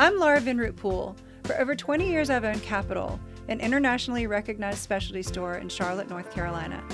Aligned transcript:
I'm 0.00 0.16
Laura 0.16 0.40
Vinroot 0.40 0.76
Poole. 0.76 1.16
For 1.42 1.58
over 1.58 1.74
20 1.74 2.08
years, 2.08 2.30
I've 2.30 2.44
owned 2.44 2.62
Capital, 2.62 3.18
an 3.48 3.58
internationally 3.58 4.28
recognized 4.28 4.78
specialty 4.78 5.24
store 5.24 5.56
in 5.56 5.68
Charlotte, 5.68 6.08
North 6.08 6.30
Carolina. 6.30 6.84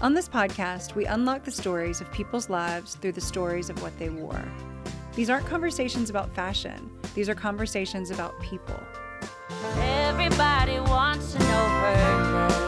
On 0.00 0.14
this 0.14 0.30
podcast, 0.30 0.94
we 0.94 1.04
unlock 1.04 1.44
the 1.44 1.50
stories 1.50 2.00
of 2.00 2.10
people's 2.10 2.48
lives 2.48 2.94
through 2.94 3.12
the 3.12 3.20
stories 3.20 3.68
of 3.68 3.82
what 3.82 3.98
they 3.98 4.08
wore. 4.08 4.42
These 5.14 5.28
aren't 5.28 5.44
conversations 5.44 6.08
about 6.08 6.34
fashion, 6.34 6.90
these 7.14 7.28
are 7.28 7.34
conversations 7.34 8.10
about 8.10 8.40
people. 8.40 8.80
Everybody 9.76 10.80
wants 10.80 11.34
to 11.34 11.40
know 11.40 11.44
her 11.44 12.58
name. 12.60 12.67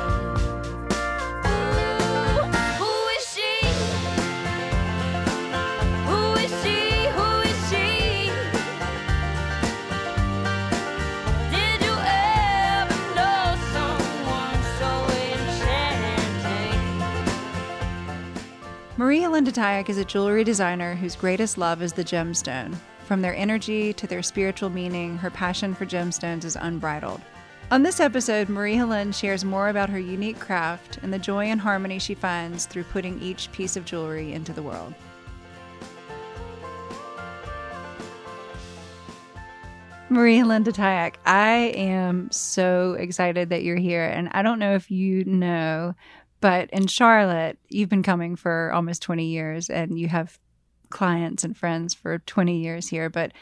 Marie-Hélène 19.01 19.45
de 19.45 19.51
Taillac 19.51 19.89
is 19.89 19.97
a 19.97 20.05
jewelry 20.05 20.45
designer 20.45 20.95
whose 20.95 21.17
greatest 21.17 21.57
love 21.57 21.81
is 21.81 21.95
the 21.95 22.05
gemstone. 22.05 22.77
From 23.07 23.23
their 23.23 23.35
energy 23.35 23.95
to 23.95 24.07
their 24.07 24.23
spiritual 24.23 24.69
meaning, 24.69 25.17
her 25.17 25.31
passion 25.31 25.75
for 25.75 25.87
gemstones 25.87 26.45
is 26.45 26.55
unbridled. 26.55 27.23
On 27.71 27.83
this 27.83 27.99
episode, 27.99 28.51
Marie-Hélène 28.51 29.15
shares 29.15 29.43
more 29.43 29.71
about 29.71 29.89
her 29.89 29.99
unique 29.99 30.39
craft 30.39 30.99
and 31.03 31.11
the 31.11 31.19
joy 31.19 31.47
and 31.47 31.59
harmony 31.59 31.99
she 31.99 32.13
finds 32.15 32.67
through 32.67 32.85
putting 32.85 33.19
each 33.23 33.51
piece 33.53 33.75
of 33.75 33.87
jewelry 33.87 34.35
into 34.35 34.53
the 34.53 34.63
world. 34.63 34.93
Marie-Hélène 40.11 40.65
de 40.65 40.73
Taillac, 40.73 41.15
I 41.25 41.73
am 41.75 42.31
so 42.33 42.97
excited 42.99 43.49
that 43.49 43.63
you're 43.63 43.77
here. 43.77 44.05
And 44.05 44.29
I 44.33 44.43
don't 44.43 44.59
know 44.59 44.75
if 44.75 44.91
you 44.91 45.25
know, 45.25 45.95
but 46.41 46.71
in 46.71 46.87
Charlotte, 46.87 47.59
you've 47.69 47.89
been 47.89 48.03
coming 48.03 48.37
for 48.37 48.73
almost 48.73 49.03
20 49.03 49.27
years 49.27 49.69
and 49.71 49.99
you 49.99 50.09
have 50.09 50.39
clients 50.89 51.45
and 51.45 51.57
friends 51.57 51.95
for 51.95 52.19
20 52.19 52.59
years 52.59 52.89
here. 52.89 53.09
But 53.09 53.33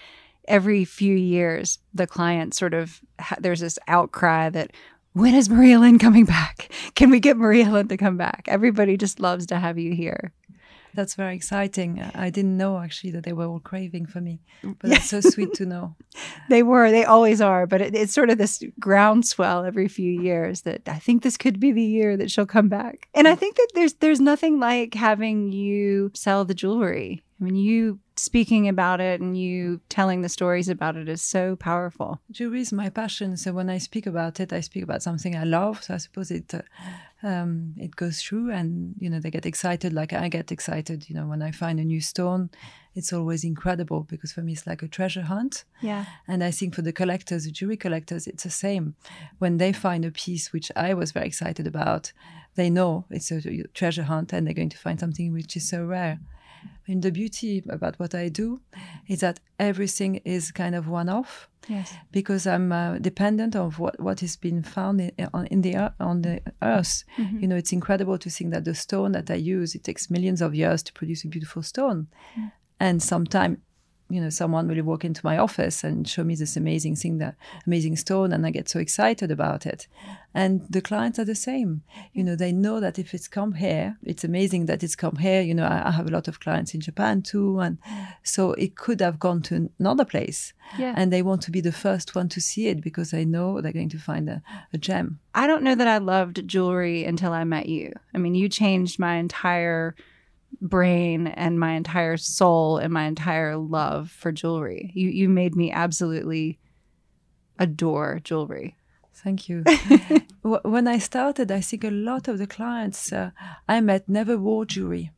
every 0.47 0.85
few 0.85 1.15
years, 1.15 1.79
the 1.95 2.07
clients 2.07 2.59
sort 2.59 2.75
of, 2.75 3.01
there's 3.39 3.61
this 3.61 3.79
outcry 3.89 4.51
that, 4.51 4.73
when 5.15 5.35
is 5.35 5.49
Marie-Hélène 5.49 5.99
coming 5.99 6.25
back? 6.25 6.71
Can 6.95 7.11
we 7.11 7.21
get 7.21 7.37
Marie-Hélène 7.37 7.89
to 7.89 7.97
come 7.97 8.17
back? 8.17 8.45
Everybody 8.47 8.97
just 8.97 9.19
loves 9.19 9.47
to 9.47 9.59
have 9.59 9.79
you 9.79 9.95
here. 9.95 10.33
That's 10.95 11.15
very 11.15 11.35
exciting. 11.35 12.01
I 12.15 12.31
didn't 12.31 12.57
know 12.57 12.79
actually 12.79 13.11
that 13.13 13.25
they 13.25 13.33
were 13.33 13.47
all 13.47 13.61
craving 13.61 14.07
for 14.07 14.21
me, 14.21 14.41
but 14.63 14.91
that's 14.91 15.09
so 15.09 15.21
sweet 15.21 15.55
to 15.55 15.67
know. 15.67 15.97
They 16.49 16.63
were, 16.63 16.91
they 16.91 17.05
always 17.05 17.41
are, 17.41 17.67
but 17.67 17.81
it, 17.81 17.95
it's 17.95 18.13
sort 18.13 18.31
of 18.31 18.39
this 18.39 18.63
groundswell 18.81 19.65
every 19.65 19.87
few 19.87 20.11
years 20.11 20.63
that 20.63 20.89
I 20.89 20.99
think 20.99 21.23
this 21.23 21.37
could 21.37 21.61
be 21.61 21.73
the 21.73 21.83
year 21.83 22.17
that 22.17 22.31
she'll 22.31 22.47
come 22.47 22.69
back. 22.69 23.09
And 23.15 23.29
I 23.29 23.35
think 23.35 23.57
that 23.57 23.69
there's 23.75 23.95
there's 23.95 24.21
nothing 24.21 24.59
like 24.59 24.95
having 24.95 25.53
you 25.53 26.11
sell 26.15 26.45
the 26.45 26.55
jewelry. 26.55 27.23
I 27.41 27.45
mean, 27.45 27.57
you 27.57 28.01
speaking 28.19 28.69
about 28.69 29.01
it 29.01 29.21
and 29.21 29.37
you 29.37 29.81
telling 29.89 30.23
the 30.23 30.29
stories 30.29 30.69
about 30.69 30.97
it 30.97 31.09
is 31.09 31.23
so 31.23 31.57
powerful. 31.57 32.21
Jewelry 32.31 32.61
is 32.61 32.73
my 32.73 32.91
passion, 32.91 33.37
so 33.37 33.53
when 33.53 33.71
I 33.71 33.79
speak 33.79 34.07
about 34.07 34.41
it, 34.41 34.53
I 34.53 34.61
speak 34.61 34.83
about 34.83 35.03
something 35.03 35.37
I 35.37 35.45
love. 35.45 35.83
So 35.83 35.95
I 35.95 35.99
suppose 35.99 36.31
it 36.31 36.53
uh, 36.55 36.63
um, 37.23 37.75
it 37.77 37.97
goes 37.97 38.23
through, 38.23 38.51
and 38.53 38.95
you 38.99 39.11
know 39.11 39.21
they 39.21 39.31
get 39.31 39.47
excited, 39.47 39.93
like 39.93 40.13
I 40.13 40.29
get 40.29 40.53
excited. 40.53 41.09
You 41.09 41.17
know, 41.17 41.27
when 41.27 41.43
I 41.43 41.51
find 41.51 41.81
a 41.81 41.85
new 41.85 42.01
stone, 42.01 42.51
it's 42.95 43.13
always 43.13 43.45
incredible 43.45 44.03
because 44.03 44.33
for 44.33 44.43
me 44.43 44.53
it's 44.53 44.67
like 44.67 44.83
a 44.83 44.89
treasure 44.89 45.23
hunt. 45.23 45.65
Yeah. 45.81 46.05
And 46.27 46.43
I 46.43 46.51
think 46.51 46.75
for 46.75 46.83
the 46.83 46.93
collectors, 46.93 47.45
the 47.45 47.53
jewelry 47.53 47.77
collectors, 47.77 48.27
it's 48.27 48.43
the 48.43 48.51
same. 48.51 48.95
When 49.39 49.59
they 49.59 49.73
find 49.73 50.05
a 50.05 50.11
piece 50.11 50.53
which 50.53 50.71
I 50.77 50.95
was 50.95 51.13
very 51.13 51.27
excited 51.27 51.67
about, 51.67 52.13
they 52.57 52.71
know 52.71 53.05
it's 53.11 53.31
a 53.31 53.41
treasure 53.75 54.03
hunt 54.03 54.33
and 54.33 54.47
they're 54.47 54.55
going 54.55 54.69
to 54.71 54.79
find 54.79 54.99
something 54.99 55.33
which 55.33 55.57
is 55.57 55.69
so 55.69 55.85
rare. 55.85 56.19
And 56.87 57.03
the 57.03 57.11
beauty 57.11 57.63
about 57.69 57.99
what 57.99 58.15
I 58.15 58.29
do 58.31 58.61
is 59.07 59.21
that 59.21 59.41
everything 59.59 60.17
is 60.25 60.51
kind 60.53 60.75
of 60.75 60.89
one 60.89 61.09
off 61.09 61.49
Yes. 61.69 61.93
because 62.13 62.47
I'm 62.47 62.73
uh, 62.73 62.99
dependent 62.99 63.55
of 63.55 63.79
what, 63.79 64.01
what 64.01 64.23
is 64.23 64.37
being 64.37 64.63
found 64.63 65.01
in, 65.03 65.13
on, 65.35 65.47
in 65.47 65.61
the 65.63 65.93
on 66.01 66.23
the 66.23 66.41
earth. 66.63 67.05
You 67.19 67.47
know, 67.47 67.57
it's 67.57 67.73
incredible 67.73 68.17
to 68.19 68.31
think 68.31 68.53
that 68.55 68.65
the 68.65 68.75
stone 68.75 69.13
that 69.13 69.31
I 69.31 69.35
use 69.35 69.75
it 69.75 69.85
takes 69.85 70.09
millions 70.11 70.41
of 70.41 70.55
years 70.55 70.83
to 70.85 70.93
produce 70.95 71.25
a 71.25 71.29
beautiful 71.29 71.63
stone, 71.63 72.07
and 72.81 73.03
sometime, 73.03 73.61
you 74.11 74.21
know, 74.21 74.31
someone 74.31 74.69
will 74.69 74.83
walk 74.85 75.05
into 75.05 75.21
my 75.25 75.37
office 75.37 75.85
and 75.85 76.09
show 76.09 76.25
me 76.25 76.35
this 76.35 76.57
amazing 76.57 76.97
thing, 76.97 77.19
that 77.19 77.37
amazing 77.67 77.97
stone, 77.97 78.33
and 78.33 78.47
I 78.47 78.51
get 78.51 78.69
so 78.69 78.79
excited 78.79 79.31
about 79.31 79.67
it. 79.67 79.87
And 80.35 80.65
the 80.71 80.81
clients 80.81 81.19
are 81.19 81.25
the 81.25 81.35
same. 81.35 81.83
You 82.13 82.25
know, 82.25 82.37
they 82.37 82.53
know 82.53 82.81
that 82.81 82.99
if 82.99 83.13
it's 83.13 83.29
come 83.29 83.55
here, 83.55 83.97
it's 84.03 84.25
amazing 84.25 84.67
that 84.67 84.83
it's 84.83 84.97
come 84.97 85.17
here. 85.17 85.43
You 85.43 85.55
know, 85.55 85.65
I, 85.67 85.89
I 85.89 85.91
have 85.91 86.07
a 86.07 86.13
lot 86.13 86.29
of 86.29 86.41
clients 86.41 86.75
in 86.75 86.81
Japan 86.81 87.23
too, 87.23 87.59
and 87.61 87.79
so 88.23 88.53
it 88.53 88.77
could 88.77 89.01
have 89.01 89.19
gone 89.19 89.43
to 89.43 89.71
another 89.79 90.05
place 90.05 90.53
Yeah. 90.79 90.95
and 90.97 91.13
they 91.13 91.23
want 91.23 91.43
to 91.43 91.51
be 91.51 91.61
the 91.61 91.73
first 91.73 92.15
one 92.15 92.29
to 92.31 92.41
see 92.41 92.69
it 92.69 92.81
because 92.81 93.11
they 93.11 93.25
know 93.25 93.61
they're 93.61 93.73
going 93.73 93.89
to 93.91 93.99
find 93.99 94.29
a, 94.29 94.43
a 94.73 94.79
gem. 94.79 95.19
I 95.35 95.47
don't 95.47 95.63
know 95.63 95.75
that 95.75 95.89
I 95.89 95.99
loved 95.99 96.47
jewelry 96.49 97.05
until 97.05 97.33
I 97.33 97.45
met 97.45 97.69
you. 97.69 97.93
I 98.15 98.19
mean, 98.19 98.35
you 98.35 98.49
changed 98.49 98.99
my 98.99 99.17
entire 99.17 99.95
brain 100.61 101.27
and 101.27 101.59
my 101.59 101.73
entire 101.73 102.17
soul 102.17 102.79
and 102.79 102.93
my 102.93 103.05
entire 103.05 103.57
love 103.57 104.11
for 104.11 104.33
jewelry. 104.33 104.91
You 104.95 105.09
you 105.09 105.29
made 105.29 105.55
me 105.55 105.71
absolutely 105.71 106.59
adore 107.59 108.21
jewelry. 108.23 108.77
Thank 109.15 109.49
you. 109.49 109.65
When 110.43 110.87
I 110.87 110.99
started, 110.99 111.51
I 111.51 111.61
think 111.61 111.85
a 111.85 111.91
lot 111.91 112.29
of 112.29 112.39
the 112.39 112.47
clients 112.47 113.13
uh, 113.13 113.33
I 113.69 113.81
met 113.81 114.09
never 114.09 114.39
wore 114.39 114.65
jewelry. 114.65 115.11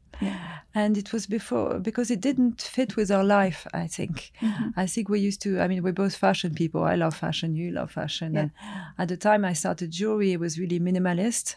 And 0.74 0.96
it 0.96 1.12
was 1.12 1.26
before 1.26 1.78
because 1.80 2.10
it 2.10 2.20
didn't 2.20 2.62
fit 2.62 2.96
with 2.96 3.10
our 3.10 3.24
life, 3.24 3.66
I 3.74 3.86
think. 3.88 4.32
I 4.76 4.86
think 4.86 5.08
we 5.08 5.18
used 5.18 5.42
to, 5.42 5.60
I 5.60 5.66
mean, 5.68 5.82
we're 5.82 5.92
both 5.92 6.14
fashion 6.14 6.54
people. 6.54 6.84
I 6.84 6.94
love 6.94 7.16
fashion, 7.16 7.56
you 7.56 7.72
love 7.72 7.90
fashion. 7.90 8.36
And 8.36 8.50
at 8.98 9.08
the 9.08 9.16
time 9.16 9.44
I 9.44 9.52
started 9.52 9.90
jewelry, 9.90 10.32
it 10.32 10.40
was 10.40 10.58
really 10.58 10.78
minimalist. 10.78 11.56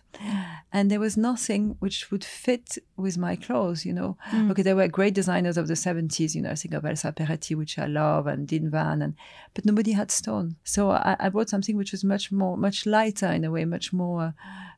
And 0.71 0.89
there 0.89 0.99
was 0.99 1.15
nothing 1.15 1.75
which 1.79 2.09
would 2.09 2.23
fit 2.23 2.79
with 2.97 3.17
my 3.17 3.35
clothes, 3.35 3.85
you 3.85 3.93
know. 3.93 4.17
Okay, 4.51 4.63
there 4.63 4.75
were 4.75 4.87
great 4.87 5.13
designers 5.13 5.57
of 5.57 5.67
the 5.67 5.75
70s, 5.75 6.33
you 6.33 6.41
know, 6.41 6.49
I 6.51 6.55
think 6.55 6.73
of 6.73 6.83
Elsa 6.85 7.11
Peretti, 7.11 7.55
which 7.55 7.77
I 7.77 7.85
love, 7.85 8.25
and 8.25 8.47
Dean 8.47 8.69
Van, 8.71 9.01
and 9.03 9.13
but 9.53 9.65
nobody 9.65 9.91
had 9.91 10.09
stone. 10.09 10.55
So 10.63 10.89
I, 10.89 11.15
I 11.19 11.29
brought 11.29 11.49
something 11.49 11.77
which 11.77 11.91
was 11.91 12.03
much 12.03 12.31
more, 12.31 12.57
much 12.57 12.87
lighter 12.87 13.27
in 13.27 13.43
a 13.43 13.51
way, 13.51 13.65
much 13.65 13.93
more 13.93 14.21
uh, 14.23 14.31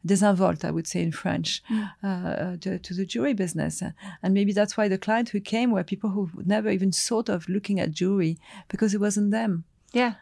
désinvolte, 0.05 0.65
I 0.65 0.71
would 0.71 0.87
say 0.87 1.01
in 1.01 1.11
French, 1.11 1.63
uh, 2.03 2.07
uh, 2.07 2.57
to, 2.57 2.77
to 2.79 2.93
the 2.93 3.05
jewelry 3.05 3.33
business. 3.33 3.81
And 4.25 4.33
maybe 4.33 4.53
that's 4.53 4.75
why 4.75 4.87
the 4.87 4.97
client 4.97 5.29
who 5.29 5.39
came 5.39 5.69
were 5.69 5.83
people 5.83 6.09
who 6.09 6.31
never 6.43 6.71
even 6.71 6.91
thought 6.91 7.29
of 7.29 7.47
looking 7.47 7.79
at 7.79 7.91
jewelry 7.91 8.39
because 8.69 8.95
it 8.95 8.99
wasn't 8.99 9.29
them. 9.29 9.65
Yeah. 9.93 10.15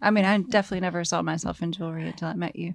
I 0.00 0.12
mean, 0.12 0.24
I 0.24 0.38
definitely 0.38 0.82
never 0.82 1.02
saw 1.02 1.22
myself 1.22 1.60
in 1.60 1.72
jewelry 1.72 2.06
until 2.06 2.28
I 2.28 2.34
met 2.34 2.54
you. 2.54 2.74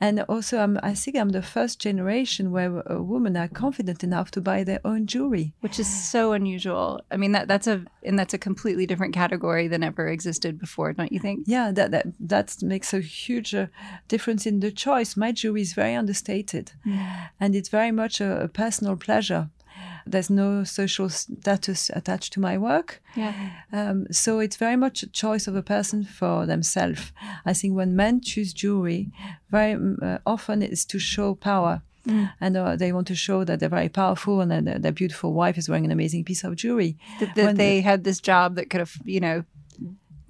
And 0.00 0.22
also, 0.22 0.58
I'm, 0.58 0.80
I 0.82 0.94
think 0.94 1.16
I'm 1.16 1.28
the 1.28 1.42
first 1.42 1.80
generation 1.80 2.50
where 2.50 2.80
a 2.86 3.00
women 3.00 3.36
are 3.36 3.46
confident 3.46 4.02
enough 4.02 4.32
to 4.32 4.40
buy 4.40 4.64
their 4.64 4.80
own 4.84 5.06
jewelry. 5.06 5.54
Which 5.60 5.78
is 5.78 5.86
so 5.86 6.32
unusual. 6.32 7.00
I 7.12 7.16
mean 7.16 7.30
that 7.30 7.46
that's 7.46 7.68
a 7.68 7.84
and 8.02 8.18
that's 8.18 8.34
a 8.34 8.38
completely 8.38 8.84
different 8.84 9.14
category 9.14 9.68
than 9.68 9.84
ever 9.84 10.08
existed 10.08 10.58
before, 10.58 10.92
don't 10.92 11.12
you 11.12 11.20
think? 11.20 11.44
Yeah, 11.46 11.70
that 11.70 11.92
that, 11.92 12.06
that 12.18 12.56
makes 12.62 12.92
a 12.92 12.98
huge 13.00 13.54
uh, 13.54 13.66
difference 14.08 14.44
in 14.44 14.58
the 14.58 14.72
choice. 14.72 15.16
My 15.16 15.30
jewelry 15.30 15.62
is 15.62 15.72
very 15.72 15.94
understated, 15.94 16.72
and 17.38 17.54
it's 17.54 17.68
very 17.68 17.92
much 17.92 18.20
a, 18.20 18.42
a 18.42 18.48
personal 18.48 18.96
pleasure. 18.96 19.50
There's 20.06 20.30
no 20.30 20.64
social 20.64 21.08
status 21.08 21.90
attached 21.94 22.32
to 22.34 22.40
my 22.40 22.56
work. 22.58 23.02
Yeah. 23.16 23.32
Um, 23.72 24.06
so 24.10 24.38
it's 24.38 24.56
very 24.56 24.76
much 24.76 25.02
a 25.02 25.08
choice 25.08 25.46
of 25.48 25.56
a 25.56 25.62
person 25.62 26.04
for 26.04 26.46
themselves. 26.46 27.12
I 27.44 27.52
think 27.52 27.74
when 27.74 27.96
men 27.96 28.20
choose 28.20 28.52
jewelry, 28.52 29.10
very 29.50 29.74
mm, 29.74 30.00
uh, 30.02 30.18
often 30.24 30.62
it's 30.62 30.84
to 30.86 30.98
show 30.98 31.34
power. 31.34 31.82
And 32.40 32.56
uh, 32.56 32.76
they 32.76 32.92
want 32.92 33.08
to 33.08 33.16
show 33.16 33.42
that 33.42 33.58
they're 33.58 33.68
very 33.68 33.88
powerful 33.88 34.40
and 34.40 34.50
that 34.52 34.82
their, 34.82 34.92
beautiful 34.92 35.32
wife 35.32 35.58
is 35.58 35.68
wearing 35.68 35.84
an 35.84 35.90
amazing 35.90 36.22
piece 36.24 36.44
of 36.44 36.54
jewelry. 36.54 36.96
That, 37.18 37.34
that 37.34 37.56
they 37.56 37.80
had 37.80 38.04
this 38.04 38.20
job 38.20 38.54
that 38.54 38.70
could 38.70 38.78
have, 38.78 38.92
you 39.04 39.18
know, 39.18 39.42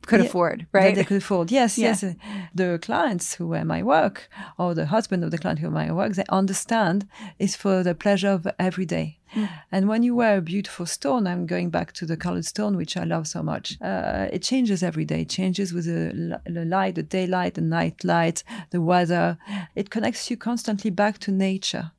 could 0.07 0.21
Yeah, 0.21 0.27
afford, 0.27 0.67
right? 0.73 0.95
they 0.95 1.05
could 1.05 1.19
afford. 1.19 1.51
Yes, 1.51 1.77
Yeah. 1.77 1.89
yes. 1.89 2.15
The 2.55 2.79
clients 2.81 3.35
who 3.35 3.49
wear 3.49 3.65
my 3.65 3.83
work 3.83 4.31
or 4.57 4.75
the 4.75 4.87
husband 4.87 5.25
of 5.25 5.31
the 5.31 5.39
client 5.39 5.59
who 5.59 5.69
wear 5.69 5.87
my 5.87 5.93
work, 5.93 6.15
they 6.15 6.25
understand 6.31 7.07
it's 7.39 7.57
for 7.57 7.83
the 7.83 7.95
pleasure 7.95 8.31
of 8.31 8.47
every 8.59 8.87
day. 8.87 9.19
And 9.73 9.89
when 9.89 10.03
you 10.03 10.15
wear 10.15 10.39
a 10.39 10.43
beautiful 10.43 10.87
stone, 10.87 11.27
I'm 11.27 11.47
going 11.47 11.71
back 11.71 11.93
to 11.93 12.07
the 12.07 12.17
colored 12.17 12.45
stone, 12.45 12.77
which 12.77 12.97
I 12.97 13.05
love 13.05 13.27
so 13.27 13.43
much. 13.43 13.77
Uh, 13.83 14.29
it 14.33 14.43
changes 14.43 14.83
every 14.83 15.05
day. 15.05 15.23
It 15.23 15.29
changes 15.29 15.73
with 15.73 15.85
the, 15.85 16.41
the 16.47 16.65
light, 16.65 16.95
the 16.95 17.03
daylight, 17.03 17.55
the 17.55 17.61
night 17.61 18.05
light, 18.05 18.43
the 18.71 18.81
weather. 18.81 19.39
It 19.75 19.91
connects 19.91 20.31
you 20.31 20.37
constantly 20.37 20.91
back 20.91 21.19
to 21.19 21.33
nature. 21.33 21.91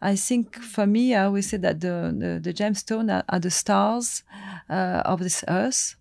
I 0.00 0.14
think 0.14 0.56
for 0.60 0.86
me, 0.86 1.14
I 1.14 1.24
always 1.24 1.48
say 1.50 1.56
that 1.56 1.80
the, 1.80 2.14
the, 2.16 2.40
the 2.40 2.52
gemstone 2.52 3.12
are, 3.12 3.24
are 3.28 3.40
the 3.40 3.50
stars 3.50 4.22
uh, 4.70 5.02
of 5.04 5.20
this 5.20 5.44
earth. 5.48 5.96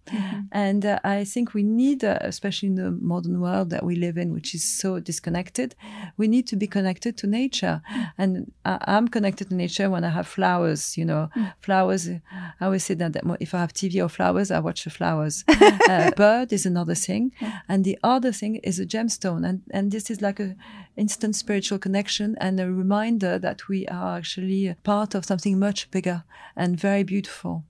And 0.52 0.86
uh, 0.86 1.00
I 1.04 1.24
think 1.24 1.54
we 1.54 1.64
need, 1.64 2.04
uh, 2.04 2.20
especially 2.22 2.70
in 2.70 2.76
the 2.76 2.92
modern 2.92 3.42
world 3.42 3.70
that 3.72 3.84
we 3.84 3.96
live 3.96 4.18
in, 4.18 4.34
which 4.34 4.54
is 4.54 4.64
so 4.64 5.00
disconnected, 5.00 5.76
we 6.16 6.28
need 6.28 6.48
to 6.48 6.56
be 6.56 6.68
connected 6.68 7.18
to 7.18 7.28
nature. 7.28 7.82
And 8.18 8.52
I, 8.66 8.78
I'm 8.82 9.08
connected 9.08 9.50
to 9.50 9.56
nature 9.56 9.90
when 9.90 10.04
I 10.04 10.10
have 10.10 10.28
flowers, 10.28 10.57
you 10.98 11.06
know, 11.06 11.30
flowers. 11.60 12.10
I 12.10 12.66
always 12.66 12.84
say 12.84 12.94
that, 12.96 13.14
that 13.14 13.24
if 13.40 13.54
I 13.54 13.60
have 13.60 13.74
TV 13.74 14.04
or 14.04 14.10
flowers, 14.10 14.52
I 14.52 14.60
watch 14.60 14.84
the 14.84 14.90
flowers. 14.90 15.44
uh, 15.48 16.12
bird 16.12 16.54
is 16.54 16.66
another 16.66 16.96
thing. 16.96 17.32
And 17.68 17.84
the 17.84 17.98
other 18.04 18.32
thing 18.32 18.56
is 18.58 18.80
a 18.80 18.86
gemstone. 18.86 19.48
And, 19.48 19.62
and 19.72 19.92
this 19.92 20.10
is 20.10 20.22
like 20.22 20.40
a 20.40 20.56
instant 20.96 21.36
spiritual 21.36 21.80
connection 21.80 22.36
and 22.40 22.60
a 22.60 22.72
reminder 22.72 23.40
that 23.40 23.68
we 23.68 23.86
are 23.88 24.18
actually 24.18 24.76
part 24.84 25.16
of 25.16 25.26
something 25.26 25.60
much 25.60 25.90
bigger 25.92 26.24
and 26.56 26.80
very 26.80 27.04
beautiful. 27.04 27.64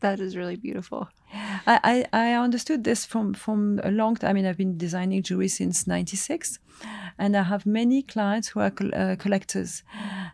That 0.00 0.18
is 0.20 0.36
really 0.36 0.56
beautiful. 0.56 1.08
I, 1.66 2.06
I, 2.12 2.30
I 2.30 2.32
understood 2.32 2.84
this 2.84 3.04
from, 3.04 3.34
from 3.34 3.80
a 3.84 3.90
long 3.90 4.16
time. 4.16 4.30
I 4.30 4.32
mean, 4.32 4.46
I've 4.46 4.56
been 4.56 4.78
designing 4.78 5.22
jewelry 5.22 5.48
since 5.48 5.86
96 5.86 6.58
and 7.18 7.36
I 7.36 7.42
have 7.42 7.66
many 7.66 8.02
clients 8.02 8.48
who 8.48 8.60
are 8.60 8.70
col- 8.70 8.94
uh, 8.94 9.16
collectors. 9.16 9.82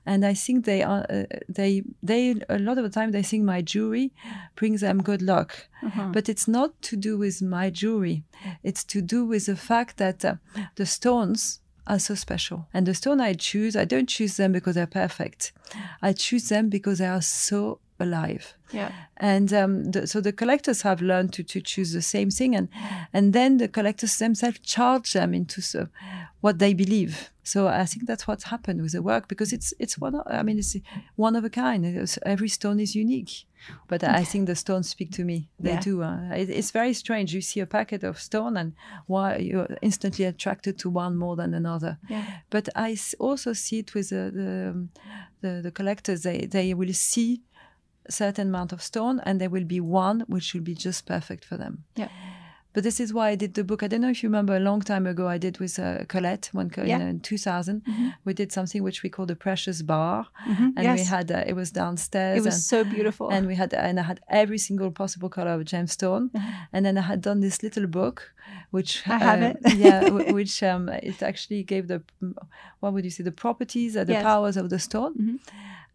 And 0.06 0.24
I 0.24 0.34
think 0.34 0.64
they 0.64 0.82
are, 0.82 1.04
uh, 1.10 1.24
they, 1.48 1.82
they, 2.02 2.36
a 2.48 2.58
lot 2.58 2.78
of 2.78 2.84
the 2.84 2.90
time 2.90 3.10
they 3.10 3.22
think 3.22 3.44
my 3.44 3.60
jewelry 3.60 4.12
brings 4.54 4.80
them 4.82 5.02
good 5.02 5.20
luck. 5.20 5.68
But 6.12 6.28
it's 6.28 6.46
not 6.46 6.80
to 6.82 6.96
do 6.96 7.18
with 7.18 7.42
my 7.42 7.70
jewelry. 7.70 8.22
It's 8.62 8.84
to 8.84 9.02
do 9.02 9.24
with 9.26 9.46
the 9.46 9.56
fact 9.56 9.96
that 9.96 10.24
uh, 10.24 10.36
the 10.76 10.86
stones 10.86 11.60
are 11.86 11.98
so 11.98 12.14
special. 12.14 12.68
And 12.72 12.86
the 12.86 12.94
stone 12.94 13.20
I 13.20 13.34
choose, 13.34 13.76
I 13.76 13.84
don't 13.84 14.08
choose 14.08 14.36
them 14.36 14.52
because 14.52 14.74
they're 14.76 14.86
perfect. 14.86 15.52
I 16.02 16.12
choose 16.12 16.48
them 16.48 16.68
because 16.68 16.98
they 16.98 17.06
are 17.06 17.22
so 17.22 17.80
alive 18.00 18.54
Yeah. 18.72 18.90
and 19.16 19.52
um, 19.52 19.92
the, 19.92 20.06
so 20.06 20.20
the 20.20 20.32
collectors 20.32 20.82
have 20.82 21.00
learned 21.00 21.32
to, 21.34 21.42
to 21.44 21.60
choose 21.60 21.92
the 21.92 22.02
same 22.02 22.30
thing 22.30 22.54
and 22.56 22.68
and 23.12 23.32
then 23.32 23.58
the 23.58 23.68
collectors 23.68 24.18
themselves 24.18 24.58
charge 24.60 25.12
them 25.12 25.34
into 25.34 25.60
so, 25.62 25.86
what 26.40 26.58
they 26.58 26.74
believe 26.74 27.30
so 27.42 27.68
i 27.68 27.86
think 27.86 28.06
that's 28.06 28.26
what's 28.28 28.44
happened 28.44 28.82
with 28.82 28.92
the 28.92 29.02
work 29.02 29.28
because 29.28 29.52
it's 29.56 29.72
it's 29.78 29.96
one 29.98 30.14
of, 30.18 30.26
i 30.26 30.42
mean 30.42 30.58
it's 30.58 30.76
one 31.16 31.38
of 31.38 31.44
a 31.44 31.50
kind 31.50 31.84
It's- 31.86 32.18
every 32.26 32.48
stone 32.48 32.80
is 32.82 32.94
unique 32.94 33.46
but 33.88 34.02
i 34.02 34.24
think 34.24 34.46
the 34.46 34.54
stones 34.54 34.88
speak 34.90 35.10
to 35.12 35.24
me 35.24 35.48
they 35.60 35.70
Yeah. 35.72 35.80
do 35.80 36.02
uh, 36.02 36.34
it, 36.36 36.50
it's 36.50 36.72
very 36.72 36.92
strange 36.94 37.32
you 37.34 37.40
see 37.40 37.60
a 37.62 37.66
packet 37.66 38.04
of 38.04 38.18
stone 38.18 38.56
and 38.60 38.72
why 39.06 39.36
you're 39.38 39.76
instantly 39.80 40.24
attracted 40.26 40.78
to 40.78 40.90
one 40.90 41.16
more 41.16 41.36
than 41.36 41.54
another 41.54 41.98
Yeah. 42.10 42.24
but 42.50 42.68
I 42.76 42.96
also 43.18 43.52
see 43.54 43.78
it 43.78 43.94
with 43.94 44.08
the 44.10 44.30
the, 44.40 44.70
um, 44.70 44.88
the, 45.42 45.60
the 45.62 45.70
collectors. 45.70 46.20
They 46.22 46.46
they 46.46 46.74
will 46.74 46.92
see 46.94 47.40
certain 48.10 48.48
amount 48.48 48.72
of 48.72 48.82
stone, 48.82 49.20
and 49.24 49.40
there 49.40 49.50
will 49.50 49.64
be 49.64 49.80
one 49.80 50.24
which 50.28 50.54
will 50.54 50.62
be 50.62 50.74
just 50.74 51.06
perfect 51.06 51.44
for 51.44 51.56
them. 51.56 51.84
Yeah. 51.96 52.08
But 52.72 52.84
this 52.84 53.00
is 53.00 53.10
why 53.14 53.30
I 53.30 53.36
did 53.36 53.54
the 53.54 53.64
book. 53.64 53.82
I 53.82 53.88
don't 53.88 54.02
know 54.02 54.10
if 54.10 54.22
you 54.22 54.28
remember 54.28 54.54
a 54.54 54.60
long 54.60 54.82
time 54.82 55.06
ago. 55.06 55.26
I 55.28 55.38
did 55.38 55.58
with 55.60 55.78
uh, 55.78 56.04
Colette 56.08 56.50
one 56.52 56.68
co- 56.68 56.82
Yeah. 56.84 56.98
in, 57.00 57.16
uh, 57.16 57.20
2000. 57.22 57.82
We 58.26 58.34
did 58.34 58.52
something 58.52 58.82
which 58.82 59.02
we 59.02 59.08
called 59.08 59.28
the 59.28 59.34
Precious 59.36 59.80
Bar, 59.80 60.26
Mhm. 60.46 60.72
and 60.76 60.92
we 60.94 61.02
had 61.04 61.32
uh, 61.32 61.42
it 61.46 61.54
was 61.54 61.70
downstairs. 61.72 62.36
It 62.38 62.44
was 62.44 62.54
and, 62.56 62.62
so 62.62 62.84
beautiful. 62.84 63.30
and 63.30 63.46
we 63.46 63.54
had 63.54 63.72
and 63.72 63.98
I 63.98 64.02
had 64.02 64.20
every 64.28 64.58
single 64.58 64.90
possible 64.90 65.30
color 65.30 65.52
of 65.54 65.62
gemstone, 65.64 66.28
and 66.72 66.84
then 66.84 66.98
I 66.98 67.00
had 67.12 67.22
done 67.22 67.40
this 67.40 67.62
little 67.62 67.86
book, 67.86 68.34
which 68.72 69.02
I 69.08 69.18
have 69.28 69.42
uh, 69.42 69.46
it. 69.46 69.74
yeah, 69.78 70.00
w- 70.12 70.34
which 70.34 70.62
um, 70.62 70.90
it 70.90 71.22
actually 71.22 71.62
gave 71.62 71.88
the 71.88 72.02
what 72.80 72.92
would 72.92 73.04
you 73.06 73.10
say 73.10 73.24
the 73.24 73.32
properties, 73.32 73.96
uh, 73.96 74.04
the 74.04 74.12
Yes. 74.12 74.22
powers 74.22 74.56
of 74.58 74.68
the 74.68 74.78
stone, 74.78 75.14
Mhm. 75.14 75.38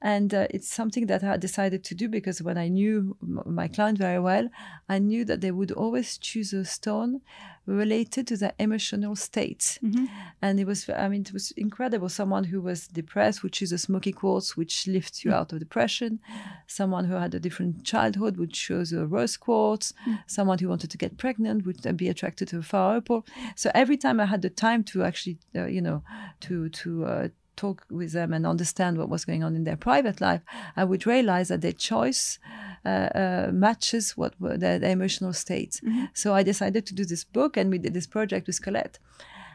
And 0.02 0.34
uh, 0.34 0.48
it's 0.50 0.68
something 0.68 1.06
that 1.08 1.24
I 1.24 1.38
decided 1.38 1.84
to 1.84 1.96
do 1.96 2.10
because 2.10 2.42
when 2.42 2.58
I 2.58 2.68
knew 2.70 3.16
m- 3.22 3.44
my 3.46 3.68
client 3.68 3.98
very 4.00 4.20
well, 4.20 4.50
I 4.90 4.98
knew 5.00 5.24
that 5.26 5.42
they 5.42 5.52
would 5.52 5.72
always 5.72 6.18
choose 6.18 6.54
a 6.54 6.66
stone 6.66 7.22
related 7.68 8.26
to 8.28 8.38
their 8.38 8.54
emotional 8.58 9.16
state. 9.16 9.78
Mhm. 9.84 10.10
And 10.42 10.60
it 10.60 10.66
was, 10.66 10.90
I 10.90 11.08
mean, 11.08 11.22
it 11.22 11.34
was 11.34 11.52
incredible. 11.52 12.10
Someone 12.10 12.46
who 12.46 12.60
was 12.62 12.88
depressed 12.88 13.44
would 13.44 13.54
choose 13.54 13.72
a 13.72 13.78
smoky 13.78 14.12
quartz, 14.12 14.58
which 14.58 14.88
lifts 14.88 15.24
you 15.24 15.32
out 15.32 15.54
of 15.54 15.60
depression. 15.60 16.20
Someone 16.68 17.06
who 17.06 17.14
had 17.16 17.36
a 17.36 17.40
different 17.40 17.84
childhood 17.84 18.38
would 18.38 18.54
choose 18.54 18.92
a 18.94 19.06
rose 19.06 19.38
quartz. 19.38 19.94
Someone 20.26 20.58
who 20.58 20.68
wanted 20.70 20.90
to 20.90 20.98
get 20.98 21.18
pregnant 21.18 21.66
would 21.66 21.82
be 21.98 22.10
attracted 22.10 22.48
to 22.50 22.58
a 22.58 22.64
fire 22.64 22.96
opal. 22.98 23.26
So 23.56 23.70
every 23.76 23.98
time 23.98 24.20
I 24.20 24.26
had 24.26 24.42
the 24.42 24.50
time 24.50 24.84
to 24.86 25.04
actually, 25.04 25.38
uh, 25.56 25.66
you 25.68 25.82
know, 25.82 26.02
to 26.42 26.70
to 26.70 27.06
uh, 27.06 27.28
talk 27.62 27.86
with 27.90 28.12
them 28.12 28.34
and 28.34 28.46
understand 28.46 28.98
what 28.98 29.10
was 29.10 29.26
going 29.30 29.44
on 29.44 29.56
in 29.56 29.64
their 29.66 29.78
private 29.90 30.20
life, 30.22 30.42
I 30.76 30.84
would 30.90 31.06
realize 31.06 31.48
that 31.50 31.62
their 31.62 31.78
choice 31.92 32.40
uh, 32.86 32.90
uh, 33.24 33.50
matches 33.66 34.18
what 34.18 34.34
were 34.40 34.58
their, 34.58 34.80
their 34.80 34.92
emotional 34.92 35.34
states. 35.34 35.82
So 36.14 36.34
I 36.34 36.44
decided 36.44 36.84
to 36.88 36.96
do 37.00 37.06
this 37.06 37.24
book, 37.24 37.58
and 37.58 37.70
we 37.70 37.78
did 37.78 37.94
this 37.94 38.08
project 38.08 38.48
with 38.48 38.62
Colette. 38.62 39.00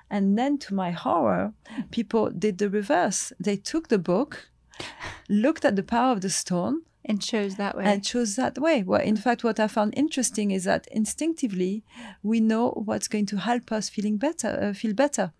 And 0.09 0.39
then, 0.39 0.59
to 0.59 0.75
my 0.75 0.91
horror, 0.93 1.53
people 1.91 2.31
did 2.31 2.59
the 2.59 2.71
reverse. 2.71 3.33
They 3.47 3.57
took 3.57 3.89
the 3.89 3.99
book, 3.99 4.49
looked 5.45 5.65
at 5.65 5.75
the 5.77 5.83
power 5.83 6.13
of 6.13 6.21
the 6.21 6.31
stone, 6.31 6.83
and 7.09 7.23
chose 7.23 7.55
that 7.57 7.77
way. 7.77 7.85
and 7.85 8.05
chose 8.05 8.37
that 8.37 8.59
way. 8.59 8.83
Well, 8.83 9.01
in 9.01 9.17
fact, 9.17 9.45
what 9.45 9.59
I 9.61 9.69
found 9.69 9.95
interesting 9.97 10.51
is 10.51 10.65
that 10.65 10.87
instinctively 10.91 11.83
we 12.23 12.41
know 12.41 12.71
what's 12.89 13.09
going 13.09 13.27
to 13.27 13.37
help 13.39 13.73
us 13.73 13.89
feeling 13.89 14.17
better, 14.19 14.51
uh, 14.63 14.73
feel 14.73 14.95
better. 14.95 15.33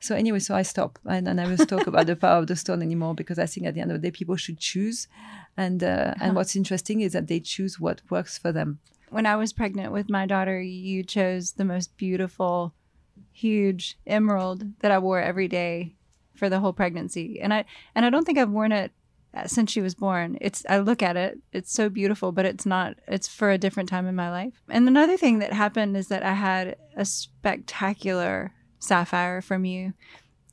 So 0.00 0.14
anyway, 0.14 0.38
so 0.40 0.54
I 0.54 0.62
stop 0.62 0.98
and 1.04 1.28
I 1.28 1.32
never 1.32 1.56
talk 1.64 1.86
about 1.86 2.06
the 2.06 2.16
power 2.16 2.38
of 2.38 2.46
the 2.46 2.56
stone 2.56 2.82
anymore 2.82 3.14
because 3.14 3.38
I 3.38 3.46
think 3.46 3.66
at 3.66 3.74
the 3.74 3.80
end 3.80 3.90
of 3.90 4.00
the 4.00 4.08
day, 4.08 4.12
people 4.12 4.36
should 4.36 4.58
choose. 4.58 5.08
And 5.56 5.82
uh, 5.82 6.14
and 6.20 6.34
what's 6.34 6.54
interesting 6.56 7.00
is 7.00 7.12
that 7.12 7.28
they 7.28 7.40
choose 7.40 7.80
what 7.80 8.02
works 8.10 8.38
for 8.38 8.52
them. 8.52 8.78
when 9.10 9.26
I 9.26 9.36
was 9.36 9.52
pregnant 9.52 9.92
with 9.92 10.10
my 10.10 10.26
daughter, 10.26 10.60
you 10.60 11.02
chose 11.02 11.52
the 11.52 11.64
most 11.64 11.96
beautiful, 11.96 12.74
huge 13.32 13.98
emerald 14.06 14.64
that 14.80 14.90
I 14.90 14.98
wore 14.98 15.20
every 15.20 15.48
day 15.48 15.94
for 16.34 16.48
the 16.48 16.60
whole 16.60 16.72
pregnancy. 16.72 17.40
And 17.40 17.52
I 17.54 17.64
and 17.94 18.04
I 18.04 18.10
don't 18.10 18.24
think 18.24 18.38
I've 18.38 18.50
worn 18.50 18.72
it 18.72 18.92
uh, 19.34 19.46
since 19.46 19.70
she 19.70 19.80
was 19.80 19.94
born. 19.94 20.38
It's 20.40 20.64
I 20.68 20.78
look 20.78 21.02
at 21.02 21.16
it, 21.16 21.38
it's 21.52 21.72
so 21.72 21.88
beautiful, 21.88 22.32
but 22.32 22.46
it's 22.46 22.66
not 22.66 22.96
it's 23.08 23.28
for 23.28 23.50
a 23.50 23.58
different 23.58 23.88
time 23.88 24.06
in 24.06 24.14
my 24.14 24.30
life. 24.30 24.54
And 24.68 24.86
another 24.86 25.16
thing 25.16 25.38
that 25.38 25.52
happened 25.52 25.96
is 25.96 26.08
that 26.08 26.22
I 26.22 26.34
had 26.34 26.76
a 26.96 27.04
spectacular 27.04 28.52
sapphire 28.78 29.40
from 29.40 29.64
you 29.64 29.92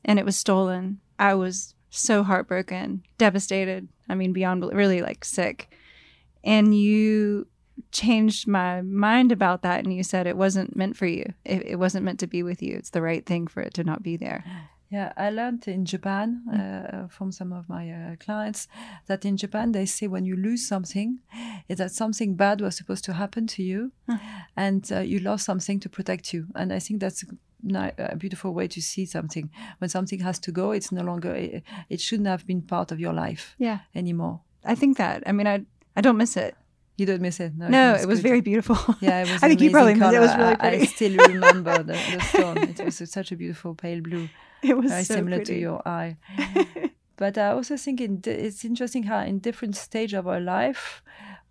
and 0.04 0.18
it 0.18 0.24
was 0.24 0.36
stolen. 0.36 1.00
I 1.18 1.34
was 1.34 1.74
so 1.90 2.22
heartbroken, 2.22 3.02
devastated. 3.18 3.88
I 4.08 4.14
mean 4.14 4.32
beyond 4.32 4.64
really 4.72 5.00
like 5.02 5.24
sick. 5.24 5.74
And 6.42 6.78
you 6.78 7.46
changed 7.90 8.46
my 8.46 8.82
mind 8.82 9.32
about 9.32 9.62
that 9.62 9.84
and 9.84 9.94
you 9.94 10.02
said 10.02 10.26
it 10.26 10.36
wasn't 10.36 10.76
meant 10.76 10.96
for 10.96 11.06
you 11.06 11.32
it, 11.44 11.66
it 11.66 11.76
wasn't 11.76 12.04
meant 12.04 12.20
to 12.20 12.26
be 12.26 12.40
with 12.40 12.62
you 12.62 12.76
it's 12.76 12.90
the 12.90 13.02
right 13.02 13.26
thing 13.26 13.48
for 13.48 13.60
it 13.62 13.74
to 13.74 13.82
not 13.82 14.00
be 14.00 14.16
there 14.16 14.44
Yeah, 14.90 15.12
I 15.16 15.30
learned 15.30 15.66
in 15.66 15.84
Japan 15.86 16.42
uh, 16.48 17.08
from 17.08 17.32
some 17.32 17.52
of 17.52 17.68
my 17.68 17.90
uh, 17.90 18.16
clients 18.20 18.68
that 19.06 19.24
in 19.24 19.36
Japan 19.36 19.72
they 19.72 19.86
say 19.86 20.06
when 20.06 20.24
you 20.24 20.36
lose 20.36 20.68
something, 20.68 21.18
is 21.68 21.78
that 21.78 21.90
something 21.90 22.36
bad 22.36 22.60
was 22.60 22.76
supposed 22.76 23.04
to 23.06 23.14
happen 23.14 23.48
to 23.48 23.62
you, 23.64 23.90
and 24.56 24.92
uh, 24.92 25.00
you 25.00 25.18
lost 25.18 25.46
something 25.46 25.80
to 25.80 25.88
protect 25.88 26.32
you. 26.32 26.46
And 26.54 26.72
I 26.72 26.78
think 26.78 27.00
that's 27.00 27.24
a 27.72 28.16
beautiful 28.16 28.52
way 28.54 28.68
to 28.68 28.80
see 28.80 29.06
something. 29.06 29.50
When 29.78 29.88
something 29.88 30.20
has 30.20 30.38
to 30.40 30.52
go, 30.52 30.72
it's 30.72 30.90
no 30.92 31.02
longer. 31.02 31.34
It, 31.34 31.62
it 31.88 32.00
shouldn't 32.00 32.28
have 32.28 32.46
been 32.46 32.62
part 32.62 32.92
of 32.92 32.98
your 33.00 33.12
life 33.12 33.54
yeah 33.58 33.78
anymore. 33.94 34.40
i 34.64 34.74
think 34.74 34.96
that 34.96 35.22
i 35.26 35.32
mean 35.32 35.46
i 35.46 35.56
i 35.96 36.00
don't 36.00 36.16
miss 36.16 36.36
it 36.36 36.54
You 36.96 37.06
don't 37.06 37.20
miss 37.20 37.40
it. 37.40 37.52
No, 37.56 37.66
no 37.68 37.94
it's 37.94 38.04
it 38.04 38.08
was 38.08 38.20
very 38.20 38.40
beautiful 38.40 38.76
Yeah, 39.00 39.22
it 39.24 39.28
was. 39.32 39.42
i 39.44 39.48
think 39.48 39.60
you 39.60 39.70
probably 39.70 39.94
missed 39.94 40.12
it 40.14 40.16
it 40.16 40.20
was 40.26 40.34
really 40.42 40.56
I- 40.60 40.70
I, 40.82 40.86
still 40.96 41.14
remember 41.34 41.76
the, 41.90 41.96
the 42.14 42.20
stone. 42.32 42.56
It 42.72 42.78
was 42.84 42.96
such 43.18 43.32
a 43.32 43.36
beautiful 43.42 43.74
pale 43.74 44.00
blue. 44.08 44.28
it 44.62 44.76
was 44.82 44.90
very 44.90 45.04
so 45.04 45.14
similar 45.16 45.38
pretty. 45.38 45.54
to 45.54 45.60
your 45.68 45.80
eye. 46.00 46.16
but 47.22 47.36
I 47.38 47.48
also 47.56 47.76
think 47.84 48.00
in 48.00 48.12
it's 48.24 48.64
interesting 48.64 49.02
how 49.10 49.20
in 49.30 49.38
different 49.48 49.74
stage 49.76 50.12
of 50.20 50.24
our 50.32 50.40
life, 50.56 51.02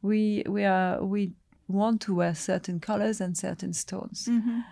we 0.01 0.43
we 0.55 0.61
are 0.75 1.03
we 1.13 1.21
want 1.67 1.97
to 2.05 2.11
wear 2.19 2.33
certain 2.35 2.79
colors 2.79 3.21
and 3.21 3.37
certain 3.37 3.73
stones. 3.73 4.27
Mhm. 4.29 4.63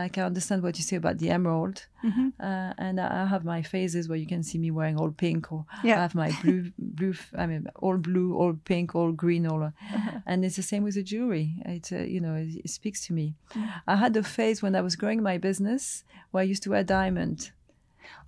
Like 0.00 0.14
I 0.18 0.22
understand 0.30 0.62
what 0.62 0.74
you 0.78 0.84
say 0.90 0.96
about 1.02 1.16
the 1.22 1.28
emerald, 1.38 1.76
Mhm. 2.04 2.26
uh, 2.48 2.72
and 2.86 2.94
I 3.04 3.06
I 3.22 3.26
have 3.34 3.44
my 3.54 3.62
phases 3.74 4.02
where 4.08 4.20
you 4.22 4.28
can 4.34 4.42
see 4.48 4.58
me 4.64 4.70
wearing 4.78 4.96
all 5.00 5.10
pink, 5.24 5.42
or 5.52 5.60
Yeah. 5.84 5.96
I 5.98 6.00
have 6.06 6.14
my 6.24 6.30
blue, 6.42 6.62
blue. 6.98 7.14
I 7.42 7.44
mean, 7.50 7.62
all 7.84 7.98
blue, 8.08 8.28
all 8.40 8.54
pink, 8.72 8.94
all 8.98 9.12
green, 9.22 9.44
all. 9.50 9.62
Uh-huh. 9.62 10.20
And 10.30 10.44
it's 10.46 10.56
the 10.56 10.66
same 10.72 10.82
with 10.86 10.94
the 10.98 11.02
jewelry. 11.12 11.46
It 11.76 11.86
uh, 11.92 12.04
you 12.14 12.20
know 12.24 12.34
it, 12.44 12.50
it 12.66 12.70
speaks 12.78 12.98
to 13.06 13.10
me. 13.18 13.26
Mm. 13.54 13.68
I 13.92 13.96
had 14.04 14.16
a 14.16 14.22
phase 14.36 14.58
when 14.64 14.74
I 14.80 14.82
was 14.88 14.94
growing 15.00 15.22
my 15.30 15.36
business 15.48 15.82
where 16.30 16.42
I 16.44 16.50
used 16.52 16.62
to 16.64 16.70
wear 16.70 16.84
diamond 16.84 17.38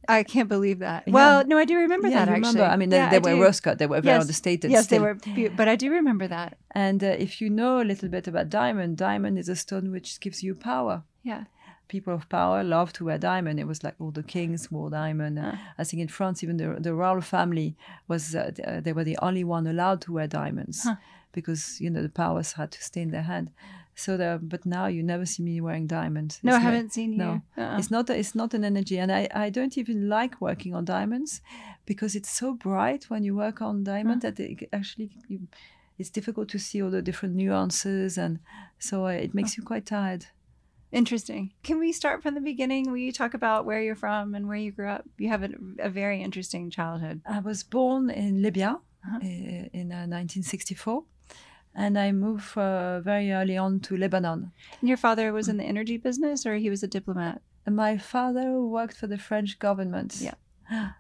I 0.08 0.22
can't 0.32 0.48
believe 0.48 0.78
that. 0.88 1.00
Yeah. 1.06 1.14
Well, 1.18 1.36
no, 1.50 1.56
I 1.62 1.64
do 1.70 1.76
remember 1.86 2.08
yeah, 2.08 2.14
that 2.24 2.28
actually. 2.28 2.48
remember? 2.48 2.64
I 2.74 2.76
mean, 2.80 2.88
they, 2.92 2.96
Yeah, 2.96 3.10
they 3.10 3.16
I 3.18 3.26
were 3.26 3.36
do. 3.38 3.42
rose 3.46 3.60
cut. 3.60 3.74
They 3.78 3.86
were 3.92 4.00
very 4.00 4.14
Yes. 4.16 4.22
understated. 4.24 4.70
Yes, 4.70 4.86
they 4.92 4.98
were, 5.04 5.14
beau- 5.14 5.52
but 5.60 5.66
I 5.68 5.76
do 5.76 5.86
remember 6.00 6.26
that. 6.36 6.50
And 6.84 7.00
uh, 7.04 7.26
if 7.26 7.40
you 7.40 7.48
know 7.50 7.72
a 7.80 7.86
little 7.90 8.08
bit 8.16 8.26
about 8.26 8.48
diamond, 8.48 8.96
diamond 8.96 9.38
is 9.38 9.48
a 9.48 9.54
stone 9.64 9.86
which 9.94 10.08
gives 10.24 10.38
you 10.42 10.54
power. 10.72 11.02
Yeah. 11.30 11.42
People 11.88 12.14
of 12.14 12.28
power 12.28 12.62
love 12.62 12.92
to 12.94 13.04
wear 13.06 13.18
diamond. 13.18 13.58
It 13.58 13.66
was 13.66 13.82
like 13.82 13.94
all 13.98 14.10
the 14.10 14.22
kings 14.22 14.70
wore 14.70 14.90
diamond. 14.90 15.38
Uh, 15.38 15.52
I 15.78 15.84
think 15.84 16.02
in 16.02 16.08
France, 16.08 16.42
even 16.44 16.56
the, 16.58 16.76
the 16.78 16.94
royal 16.94 17.20
family 17.22 17.76
was 18.08 18.34
uh, 18.34 18.50
uh, 18.66 18.80
they 18.80 18.92
were 18.92 19.04
the 19.04 19.18
only 19.22 19.42
one 19.44 19.66
allowed 19.66 20.00
to 20.02 20.12
wear 20.12 20.26
diamonds 20.26 20.86
because 21.32 21.80
you 21.80 21.90
know 21.90 22.02
the 22.02 22.08
powers 22.08 22.52
had 22.52 22.70
to 22.72 22.82
stay 22.82 23.00
in 23.02 23.10
their 23.10 23.22
hand. 23.22 23.50
So, 23.94 24.16
the, 24.16 24.38
but 24.40 24.64
now 24.64 24.86
you 24.86 25.02
never 25.02 25.26
see 25.26 25.42
me 25.42 25.60
wearing 25.60 25.88
diamonds. 25.88 26.38
No, 26.44 26.52
I 26.52 26.56
It's 26.56 26.62
not- 26.64 26.72
haven't 26.72 26.92
seen 26.92 27.12
you. 27.12 27.18
No, 27.18 27.42
Uh-uh. 27.56 27.78
it's 27.78 27.90
not. 27.90 28.08
A, 28.10 28.16
it's 28.16 28.34
not 28.34 28.54
an 28.54 28.64
energy, 28.64 28.96
and 28.98 29.10
I, 29.10 29.28
I 29.34 29.50
don't 29.50 29.76
even 29.76 30.08
like 30.08 30.40
working 30.40 30.72
on 30.74 30.84
diamonds 30.84 31.40
because 31.84 32.14
it's 32.14 32.30
so 32.30 32.54
bright 32.54 33.04
when 33.10 33.24
you 33.24 33.34
work 33.34 33.60
on 33.60 33.82
diamond 33.82 34.22
that 34.22 34.38
it 34.38 34.68
actually 34.72 35.10
you, 35.26 35.48
it's 35.98 36.10
difficult 36.10 36.48
to 36.50 36.58
see 36.60 36.80
all 36.82 36.90
the 36.92 37.02
different 37.02 37.34
nuances, 37.34 38.16
and 38.18 38.38
so 38.78 39.06
uh, 39.06 39.24
it 39.26 39.34
makes 39.34 39.56
you 39.56 39.64
quite 39.64 39.84
tired. 39.86 40.26
Interesting. 40.90 41.52
Can 41.62 41.78
we 41.78 41.92
start 41.92 42.22
from 42.22 42.34
the 42.34 42.40
beginning? 42.40 42.90
Will 42.90 42.96
you 42.98 43.12
talk 43.12 43.34
about 43.34 43.66
where 43.66 43.82
you're 43.82 43.94
from 43.94 44.34
and 44.34 44.48
where 44.48 44.56
you 44.56 44.72
grew 44.72 44.88
up? 44.88 45.04
You 45.18 45.28
have 45.28 45.42
a, 45.42 45.50
a 45.80 45.90
very 45.90 46.22
interesting 46.22 46.70
childhood. 46.70 47.20
I 47.26 47.40
was 47.40 47.62
born 47.62 48.10
in 48.10 48.42
Libya 48.42 48.80
Uh-huh. 49.04 49.18
uh, 49.22 49.68
in 49.80 49.92
uh, 49.92 50.08
1964, 50.08 51.04
and 51.74 51.98
I 51.98 52.10
moved 52.12 52.56
uh, 52.58 53.00
very 53.00 53.30
early 53.32 53.56
on 53.56 53.80
to 53.80 53.96
Lebanon. 53.96 54.50
And 54.80 54.88
your 54.88 54.96
father 54.98 55.32
was 55.32 55.48
in 55.48 55.56
the 55.58 55.64
energy 55.64 55.98
business 55.98 56.44
or 56.46 56.54
he 56.56 56.70
was 56.70 56.82
a 56.82 56.88
diplomat? 56.88 57.40
My 57.66 57.98
father 57.98 58.60
worked 58.62 58.96
for 58.96 59.06
the 59.08 59.18
French 59.18 59.58
government. 59.58 60.16
Yeah. 60.20 60.34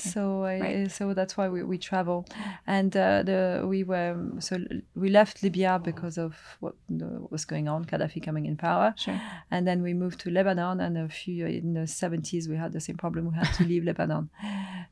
So, 0.00 0.44
I, 0.44 0.60
Right. 0.60 0.90
so 0.90 1.14
that's 1.14 1.36
why 1.36 1.48
we, 1.48 1.62
we 1.62 1.78
travel, 1.78 2.26
and 2.66 2.96
uh, 2.96 3.22
the 3.22 3.64
we 3.66 3.84
were 3.84 4.16
so 4.40 4.58
we 4.94 5.08
left 5.08 5.42
Libya 5.42 5.78
because 5.82 6.18
of 6.18 6.36
what, 6.60 6.74
the, 6.88 7.06
what 7.06 7.32
was 7.32 7.44
going 7.44 7.68
on, 7.68 7.84
Gaddafi 7.84 8.22
coming 8.22 8.46
in 8.46 8.56
power, 8.56 8.94
Sure. 8.96 9.20
and 9.50 9.66
then 9.66 9.82
we 9.82 9.94
moved 9.94 10.20
to 10.20 10.30
Lebanon. 10.30 10.80
And 10.80 10.96
a 10.96 11.08
few 11.08 11.46
in 11.46 11.74
the 11.74 11.86
seventies, 11.86 12.48
we 12.48 12.56
had 12.56 12.72
the 12.72 12.80
same 12.80 12.96
problem. 12.96 13.28
We 13.30 13.34
had 13.36 13.52
to 13.54 13.64
leave 13.64 13.84
Lebanon. 13.90 14.30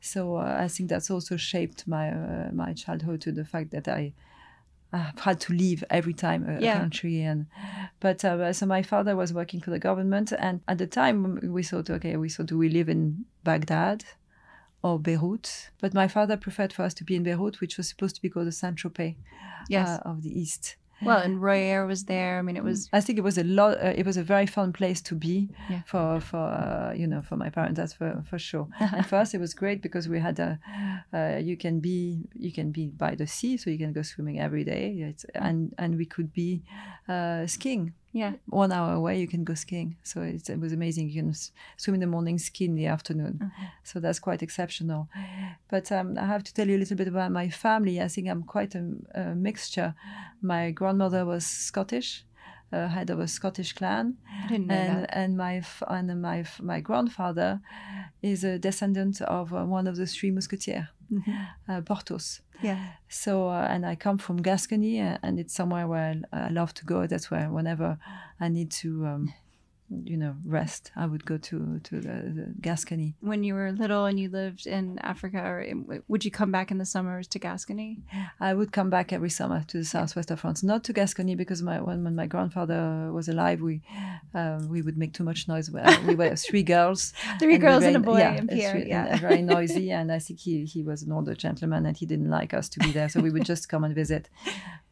So 0.01 0.37
uh, 0.37 0.57
I 0.65 0.69
think 0.69 0.89
that's 0.91 1.11
also 1.11 1.37
shaped 1.37 1.87
my 1.87 2.11
uh, 2.11 2.51
my 2.53 2.73
childhood 2.75 3.21
to 3.23 3.33
the 3.33 3.45
fact 3.45 3.71
that 3.71 3.89
I. 3.89 4.13
I've 4.93 5.19
had 5.19 5.41
to 5.41 5.53
leave 5.53 5.83
every 5.91 6.15
time 6.15 6.49
a, 6.49 6.59
a 6.59 6.61
Yeah. 6.61 6.79
country, 6.79 7.21
and 7.21 7.47
but 8.01 8.25
uh, 8.25 8.53
so 8.53 8.67
my 8.67 8.83
father 8.83 9.17
was 9.17 9.33
working 9.33 9.61
for 9.61 9.71
the 9.71 9.81
government, 9.81 10.33
and 10.39 10.61
at 10.69 10.79
the 10.79 10.87
time 10.87 11.41
we 11.43 11.63
thought, 11.65 11.91
okay, 11.91 12.17
we 12.17 12.29
thought, 12.29 12.47
do 12.47 12.57
we 12.57 12.69
live 12.69 12.89
in 12.89 13.25
Baghdad 13.43 14.05
or 14.87 14.99
Beirut? 15.07 15.47
But 15.83 15.91
my 16.03 16.09
father 16.17 16.37
preferred 16.47 16.73
for 16.77 16.83
us 16.87 16.95
to 16.99 17.05
be 17.05 17.15
in 17.19 17.23
Beirut, 17.29 17.61
which 17.63 17.77
was 17.79 17.87
supposed 17.93 18.15
to 18.17 18.23
be 18.23 18.31
called 18.33 18.47
the 18.47 18.53
Saint 18.63 18.77
Tropez 18.81 19.15
Yes. 19.69 19.89
uh, 19.89 20.11
of 20.11 20.17
the 20.23 20.33
East. 20.43 20.77
well, 21.09 21.21
and 21.27 21.35
Roy 21.47 21.61
Air 21.73 21.85
was 21.93 22.05
there. 22.05 22.33
I 22.39 22.43
mean, 22.47 22.57
it 22.57 22.65
was 22.71 22.79
I 22.99 23.01
think 23.05 23.19
it 23.19 23.25
was 23.31 23.37
a 23.39 23.45
lot. 23.59 23.73
Uh, 23.87 23.93
it 24.01 24.07
was 24.11 24.17
a 24.17 24.23
very 24.35 24.47
fun 24.47 24.71
place 24.81 25.01
to 25.09 25.15
be 25.27 25.37
Yeah. 25.73 25.83
for 25.93 26.21
for 26.31 26.45
uh, 26.65 26.93
you 27.01 27.07
know 27.13 27.21
for 27.29 27.37
my 27.37 27.51
parents. 27.57 27.77
That's 27.79 27.95
for 28.01 28.11
for 28.31 28.39
sure. 28.39 28.67
and 28.97 29.05
for 29.11 29.17
us, 29.23 29.35
it 29.37 29.41
was 29.47 29.53
great 29.63 29.79
because 29.87 30.05
we 30.15 30.19
had 30.29 30.37
a 30.49 30.51
uh, 31.19 31.37
you 31.49 31.57
can 31.65 31.81
be 31.89 31.99
you 32.47 32.51
can 32.59 32.69
be 32.79 32.85
by 33.05 33.13
the 33.21 33.27
sea, 33.27 33.55
so 33.61 33.65
you 33.75 33.79
can 33.85 33.93
go 33.99 34.03
swimming 34.13 34.39
every 34.47 34.65
day. 34.75 34.85
It's, 35.11 35.25
and 35.49 35.59
and 35.83 35.91
we 36.01 36.07
could 36.15 36.31
be 36.43 36.51
uh, 37.09 37.47
skiing. 37.47 37.93
Yeah. 38.17 38.33
One 38.47 38.73
hour 38.73 38.95
away, 38.95 39.21
you 39.21 39.29
can 39.29 39.45
go 39.45 39.53
skiing. 39.55 39.97
So 40.03 40.23
it's, 40.23 40.49
it 40.49 40.59
was 40.59 40.73
amazing. 40.73 41.11
You 41.11 41.23
can 41.23 41.35
swim 41.77 41.95
in 41.95 42.01
the 42.01 42.07
morning, 42.07 42.39
ski 42.39 42.65
in 42.65 42.75
the 42.75 42.87
afternoon. 42.87 43.53
So 43.85 44.01
that's 44.01 44.19
quite 44.19 44.43
exceptional. 44.43 45.09
But 45.69 45.93
um, 45.93 46.17
I 46.19 46.25
have 46.25 46.43
to 46.45 46.55
tell 46.55 46.67
you 46.67 46.77
a 46.77 46.83
little 46.83 46.97
bit 46.97 47.09
about 47.09 47.31
my 47.31 47.51
family. 47.51 48.01
I 48.01 48.09
think 48.09 48.29
I'm 48.29 48.43
quite 48.43 48.75
a, 48.75 48.85
a 49.15 49.35
mixture. 49.35 49.95
My 50.41 50.71
grandmother 50.71 51.27
was 51.27 51.45
Scottish, 51.45 52.25
uh, 52.73 52.89
head 52.89 53.11
of 53.11 53.21
a 53.21 53.29
Scottish 53.29 53.73
clan, 53.73 54.17
I 54.45 54.49
didn't 54.49 54.67
know 54.67 54.75
and 54.75 55.03
that. 55.03 55.17
and 55.17 55.37
my 55.37 55.63
and 55.89 56.23
my 56.23 56.45
my 56.61 56.81
grandfather 56.81 57.61
is 58.23 58.45
a 58.45 58.59
descendant 58.59 59.21
of 59.23 59.53
uh, 59.53 59.65
one 59.65 59.87
of 59.87 59.97
the 59.97 60.07
three 60.07 60.31
Musketeers, 60.31 60.87
uh, 61.69 61.81
Porthos. 61.83 62.41
Yeah. 62.63 62.79
So, 63.09 63.49
uh, 63.49 63.67
and 63.71 63.85
I 63.85 63.97
come 63.97 64.19
from 64.19 64.43
Gascony, 64.43 65.01
uh, 65.01 65.19
and 65.23 65.39
it's 65.39 65.55
somewhere 65.55 65.87
where 65.87 66.15
I 66.33 66.47
I 66.47 66.49
love 66.49 66.73
to 66.75 66.85
go. 66.85 67.07
That's 67.07 67.31
where, 67.31 67.51
whenever 67.51 67.99
I 68.41 68.49
need 68.49 68.71
to, 68.83 69.07
um, 69.07 69.35
you 70.05 70.17
know, 70.17 70.35
rest, 70.45 70.91
I 70.97 71.07
would 71.07 71.25
go 71.25 71.37
to 71.39 71.79
to 71.85 72.01
the, 72.01 72.17
the 72.39 72.55
Gascony. 72.61 73.15
When 73.21 73.45
you 73.45 73.55
were 73.55 73.71
little 73.73 74.05
and 74.05 74.19
you 74.19 74.29
lived 74.29 74.67
in 74.67 74.99
Africa, 74.99 75.39
or 75.45 75.61
in, 75.61 76.03
would 76.09 76.25
you 76.25 76.31
come 76.31 76.51
back 76.51 76.71
in 76.71 76.79
the 76.79 76.85
summers 76.85 77.27
to 77.29 77.39
Gascony? 77.39 77.99
I 78.41 78.55
would 78.55 78.73
come 78.73 78.91
back 78.91 79.13
every 79.13 79.31
summer 79.31 79.63
to 79.69 79.79
the 79.79 79.85
southwest 79.85 80.31
of 80.31 80.41
France, 80.41 80.63
not 80.63 80.83
to 80.85 80.93
Gascony 80.93 81.35
because 81.37 81.63
my 81.63 81.81
when, 81.81 82.03
when 82.05 82.17
my 82.17 82.27
grandfather 82.27 83.11
was 83.13 83.29
alive, 83.29 83.61
we 83.61 83.83
um, 84.35 84.69
we 84.69 84.83
would 84.83 84.97
make 84.99 85.13
too 85.13 85.25
much 85.25 85.47
noise. 85.49 85.71
We 85.71 85.81
we 86.07 86.15
were 86.15 86.35
three 86.49 86.63
girls, 86.65 87.13
Three 87.39 87.55
and 87.55 87.63
girls 87.63 87.85
and 87.85 87.97
a 87.97 88.01
boy 88.01 88.19
yeah, 88.19 88.35
in 88.35 88.49
Pierre. 88.49 88.75
re- 88.75 88.89
Yeah. 88.89 89.07
and 89.07 89.21
very 89.21 89.43
noisy. 89.57 89.91
And 89.93 90.11
I 90.11 90.19
think 90.19 90.41
he 90.41 90.65
he 90.65 90.83
was 90.83 91.03
an 91.03 91.13
older 91.13 91.35
gentleman, 91.35 91.87
and 91.87 91.97
he 91.97 92.07
didn't 92.07 92.31
like 92.31 92.53
us 92.55 92.69
to 92.71 92.81
be 92.81 92.91
there, 92.93 93.09
so 93.09 93.21
we 93.21 93.31
would 93.31 93.45
just 93.45 93.69
come 93.69 93.85
and 93.85 93.95
visit. 93.95 94.29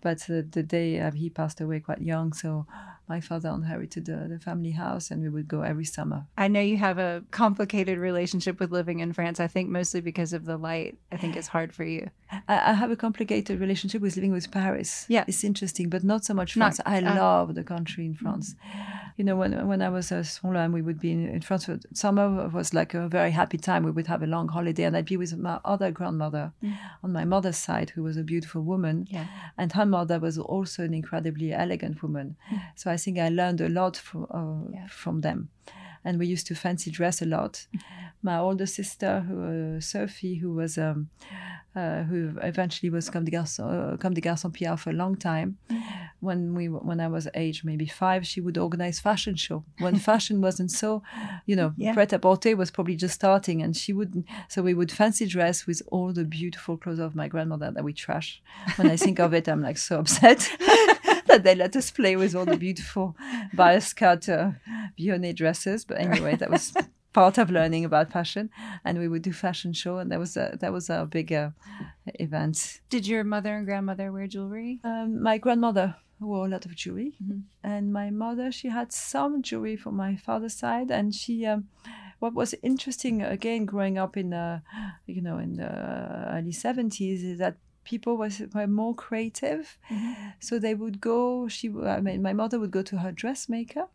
But 0.01 0.19
uh, 0.31 0.43
the 0.51 0.63
day 0.63 1.01
uh, 1.01 1.11
he 1.13 1.31
passed 1.31 1.61
away 1.61 1.81
quite 1.81 2.03
young, 2.03 2.33
so 2.35 2.67
my 3.09 3.21
father 3.21 3.51
inherited 3.51 4.07
the, 4.07 4.27
the 4.29 4.39
family 4.39 4.71
house, 4.71 5.11
and 5.11 5.23
we 5.23 5.29
would 5.29 5.47
go 5.49 5.63
every 5.63 5.85
summer. 5.85 6.27
I 6.39 6.49
know 6.49 6.61
you 6.61 6.77
have 6.79 6.99
a 6.99 7.23
complicated 7.31 7.99
relationship 7.99 8.59
with 8.61 8.71
living 8.73 9.01
in 9.01 9.13
France. 9.13 9.41
I 9.41 9.47
think 9.47 9.69
mostly 9.69 10.01
because 10.01 10.33
of 10.33 10.45
the 10.47 10.57
light. 10.57 10.97
I 11.13 11.17
think 11.17 11.37
it's 11.37 11.49
hard 11.49 11.75
for 11.75 11.85
you. 11.85 12.11
I, 12.49 12.71
I 12.71 12.73
have 12.73 12.91
a 12.91 12.97
complicated 12.97 13.61
relationship 13.61 14.01
with 14.01 14.17
living 14.17 14.33
with 14.33 14.51
Paris. 14.51 15.07
Yeah. 15.09 15.25
it's 15.27 15.45
interesting, 15.45 15.89
but 15.91 16.03
not 16.05 16.25
so 16.25 16.35
much 16.35 16.57
Not- 16.57 16.77
France. 16.77 16.81
I 16.87 16.99
uh, 16.99 17.15
love 17.15 17.55
the 17.55 17.65
country 17.65 18.07
in 18.07 18.15
France. 18.15 18.55
You 19.17 19.23
know, 19.25 19.37
when 19.37 19.69
when 19.69 19.81
I 19.81 19.91
was 19.91 20.11
uh, 20.11 20.25
smaller 20.25 20.59
and 20.61 20.75
we 20.75 20.83
would 20.83 20.99
be 20.99 21.13
in, 21.13 21.29
in 21.29 21.41
France, 21.41 21.67
for- 21.67 21.79
summer 21.93 22.49
was 22.49 22.75
like 22.75 22.95
a 22.95 23.09
very 23.09 23.31
happy 23.31 23.59
time. 23.59 23.85
We 23.85 23.93
would 23.93 24.09
have 24.09 24.25
a 24.25 24.27
long 24.27 24.49
holiday, 24.49 24.83
and 24.85 24.97
I'd 24.97 25.05
be 25.07 25.17
with 25.17 25.37
my 25.39 25.61
other 25.65 25.93
grandmother 25.93 26.53
on 27.05 27.13
my 27.13 27.25
mother's 27.25 27.57
side, 27.57 27.91
who 27.91 28.03
was 28.03 28.17
a 28.17 28.25
beautiful 28.25 28.63
woman, 28.63 29.07
Yeah. 29.09 29.27
and 29.57 29.73
her 29.73 29.87
mother 29.87 30.19
was 30.19 30.37
also 30.39 30.83
an 30.85 30.95
incredibly 30.95 31.53
elegant 31.53 32.03
woman. 32.03 32.37
So 32.75 32.91
I 32.91 32.97
think 32.97 33.19
I 33.19 33.29
learned 33.29 33.61
a 33.61 33.69
lot 33.69 33.97
from 33.97 34.27
uh, 34.31 34.73
Yeah. 34.73 34.89
from 34.89 35.21
them. 35.21 35.49
And 36.07 36.19
we 36.19 36.27
used 36.27 36.47
to 36.49 36.55
fancy 36.55 36.91
dress 36.91 37.23
a 37.23 37.25
lot. 37.25 37.67
My 38.23 38.37
older 38.39 38.67
sister, 38.67 39.21
who 39.21 39.77
uh, 39.77 39.81
Sophie, 39.81 40.35
who 40.43 40.53
was 40.55 40.77
um, 40.77 41.09
uh, 41.77 42.03
who 42.05 42.33
eventually 42.43 42.91
was 42.91 43.11
Comme 43.11 43.25
des 43.25 43.31
Garçons, 43.33 43.69
uh, 43.69 43.97
Comme 43.99 44.15
des 44.15 44.21
Garçons 44.21 44.53
Pierre 44.53 44.79
for 44.79 44.91
a 44.91 44.93
long 44.93 45.17
time. 45.17 45.57
When 46.21 46.55
we 46.55 46.69
when 46.69 47.01
I 47.01 47.09
was 47.09 47.29
age 47.35 47.65
maybe 47.65 47.87
five, 47.87 48.27
she 48.27 48.41
would 48.41 48.57
organize 48.57 48.99
fashion 49.01 49.37
show. 49.37 49.65
When 49.81 49.97
fashion 49.97 50.41
wasn't 50.41 50.71
so, 50.71 51.03
you 51.47 51.57
know, 51.57 51.73
Yeah. 51.77 51.93
pret 51.95 52.13
à 52.13 52.19
porter 52.21 52.57
was 52.57 52.71
probably 52.71 52.97
just 52.97 53.15
starting, 53.15 53.63
and 53.63 53.77
she 53.77 53.93
would. 53.93 54.25
So 54.49 54.63
we 54.63 54.73
would 54.75 54.91
fancy 54.93 55.27
dress 55.27 55.67
with 55.67 55.83
all 55.91 56.13
the 56.15 56.25
beautiful 56.25 56.77
clothes 56.79 57.01
of 57.01 57.15
my 57.15 57.29
grandmother 57.29 57.71
that 57.73 57.85
we 57.85 57.93
trash. 57.93 58.41
When 58.77 58.89
I 58.91 58.97
think 58.97 59.19
of 59.21 59.35
it, 59.35 59.49
I'm 59.49 59.61
like 59.61 59.79
so 59.79 59.99
upset. 60.03 60.51
That 61.27 61.43
they 61.43 61.55
let 61.55 61.75
us 61.75 61.91
play 61.91 62.17
with 62.17 62.35
all 62.35 62.45
the 62.45 62.57
beautiful 62.59 63.17
bias 63.55 63.95
cut 63.95 64.29
uh, 64.29 64.51
Vionnet 64.99 65.35
dresses, 65.37 65.85
but 65.87 65.99
anyway, 65.99 66.37
that 66.37 66.51
was 66.51 66.73
part 67.15 67.39
of 67.39 67.51
learning 67.51 67.85
about 67.87 68.13
fashion. 68.13 68.51
And 68.85 68.99
we 68.99 69.09
would 69.09 69.23
do 69.23 69.33
fashion 69.33 69.73
show, 69.73 69.97
and 69.99 70.11
that 70.11 70.19
was 70.19 70.37
a, 70.37 70.57
that 70.61 70.73
was 70.73 70.91
our 70.91 71.07
big 71.07 71.33
uh, 71.33 71.51
event. 72.21 72.81
Did 72.91 73.07
your 73.07 73.25
mother 73.25 73.57
and 73.57 73.65
grandmother 73.67 74.13
wear 74.13 74.27
jewelry? 74.27 74.81
Um, 74.85 75.23
my 75.23 75.39
grandmother 75.39 75.97
wore 76.21 76.47
a 76.47 76.49
lot 76.49 76.65
of 76.67 76.75
jewelry, 76.77 77.13
Mhm. 77.23 77.43
and 77.63 77.93
my 77.93 78.11
mother 78.11 78.53
she 78.53 78.69
had 78.69 78.93
some 78.93 79.43
jewelry 79.43 79.77
from 79.77 79.97
my 79.97 80.17
father's 80.17 80.55
side, 80.55 80.91
and 80.91 81.15
she. 81.15 81.47
Um, 81.47 81.69
what 82.21 82.33
was 82.33 82.55
interesting 82.63 83.23
again, 83.23 83.67
growing 83.67 83.99
up 83.99 84.17
in 84.17 84.31
the, 84.31 84.63
you 85.05 85.21
know, 85.21 85.37
in 85.39 85.57
the 85.57 85.69
early 86.33 86.53
seventies, 86.53 87.23
is 87.23 87.39
that 87.39 87.57
people 87.85 88.17
was 88.17 88.41
were 88.55 88.67
more 88.67 88.95
creative, 88.95 89.77
so 90.41 90.59
they 90.59 90.75
would 90.75 91.01
go. 91.01 91.49
She, 91.49 91.69
I 91.97 92.01
mean, 92.01 92.23
my 92.23 92.33
mother 92.33 92.59
would 92.59 92.71
go 92.71 92.83
to 92.83 92.97
her 92.99 93.13
dressmaker. 93.13 93.87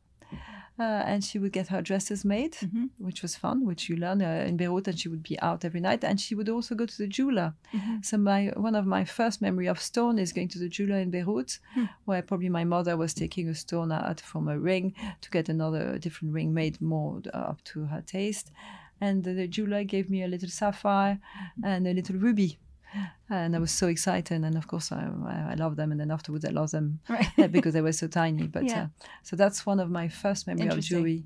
Uh, 0.80 1.04
and 1.06 1.24
she 1.26 1.38
would 1.40 1.52
get 1.52 1.68
her 1.68 1.82
dresses 1.82 2.24
made, 2.24 2.54
Mhm. 2.54 2.90
which 3.00 3.22
was 3.22 3.36
fun, 3.36 3.66
which 3.66 3.90
you 3.90 3.98
learn 3.98 4.22
uh, 4.22 4.46
in 4.48 4.56
Beirut, 4.56 4.88
and 4.88 4.98
she 4.98 5.10
would 5.10 5.24
be 5.24 5.38
out 5.42 5.66
every 5.66 5.82
night. 5.82 6.04
And 6.06 6.22
she 6.22 6.36
would 6.36 6.48
also 6.48 6.74
go 6.76 6.86
to 6.86 6.98
the 6.98 7.08
jeweler. 7.08 7.54
Mhm. 7.74 8.06
So 8.06 8.18
my 8.18 8.54
one 8.56 8.76
of 8.76 8.86
my 8.86 9.04
first 9.06 9.42
memory 9.42 9.68
of 9.68 9.82
stone 9.82 10.18
is 10.22 10.32
going 10.34 10.48
to 10.50 10.60
the 10.60 10.70
jeweler 10.70 11.00
in 11.00 11.12
Beirut, 11.12 11.60
where 12.06 12.22
probably 12.22 12.50
my 12.50 12.64
mother 12.64 12.96
was 12.96 13.14
taking 13.14 13.50
a 13.50 13.56
stone 13.56 13.92
out 13.92 14.22
from 14.22 14.48
a 14.48 14.58
ring 14.58 14.94
to 15.22 15.30
get 15.30 15.50
another 15.50 16.00
different 16.00 16.34
ring 16.34 16.54
made 16.54 16.80
more 16.82 17.22
uh, 17.34 17.38
up 17.52 17.62
to 17.66 17.86
her 17.86 18.02
taste. 18.02 18.52
And 19.02 19.24
the, 19.24 19.34
the 19.34 19.48
jeweler 19.48 19.84
gave 19.84 20.10
me 20.10 20.24
a 20.24 20.28
little 20.28 20.50
sapphire 20.50 21.20
and 21.64 21.88
a 21.88 21.94
little 21.94 22.16
ruby. 22.18 22.58
And 23.29 23.55
I 23.55 23.60
was 23.60 23.72
so 23.72 23.88
excited, 23.88 24.43
and 24.43 24.58
of 24.58 24.67
course 24.67 24.91
I, 24.91 25.08
I, 25.25 25.51
I 25.51 25.53
love 25.55 25.75
them. 25.75 25.91
And 25.91 26.00
then 26.00 26.10
afterwards 26.12 26.46
I 26.46 26.50
lost 26.50 26.72
them 26.74 27.00
Right. 27.10 27.51
because 27.51 27.74
they 27.74 27.81
were 27.81 27.91
so 27.91 28.08
tiny. 28.08 28.48
But 28.48 28.63
Yeah. 28.65 28.84
uh, 28.84 28.88
so 29.24 29.36
that's 29.36 29.65
one 29.65 29.79
of 29.79 29.89
my 29.91 30.08
first 30.08 30.48
memory 30.48 30.67
of 30.67 30.79
jewelry. 30.81 31.24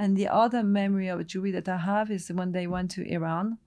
And 0.00 0.16
the 0.16 0.28
other 0.28 0.62
memory 0.62 1.08
of 1.08 1.24
jewelry 1.26 1.50
that 1.52 1.68
I 1.68 1.76
have 1.78 2.10
is 2.10 2.28
when 2.30 2.52
they 2.52 2.66
went 2.66 2.90
to 2.92 3.02
Iran. 3.08 3.58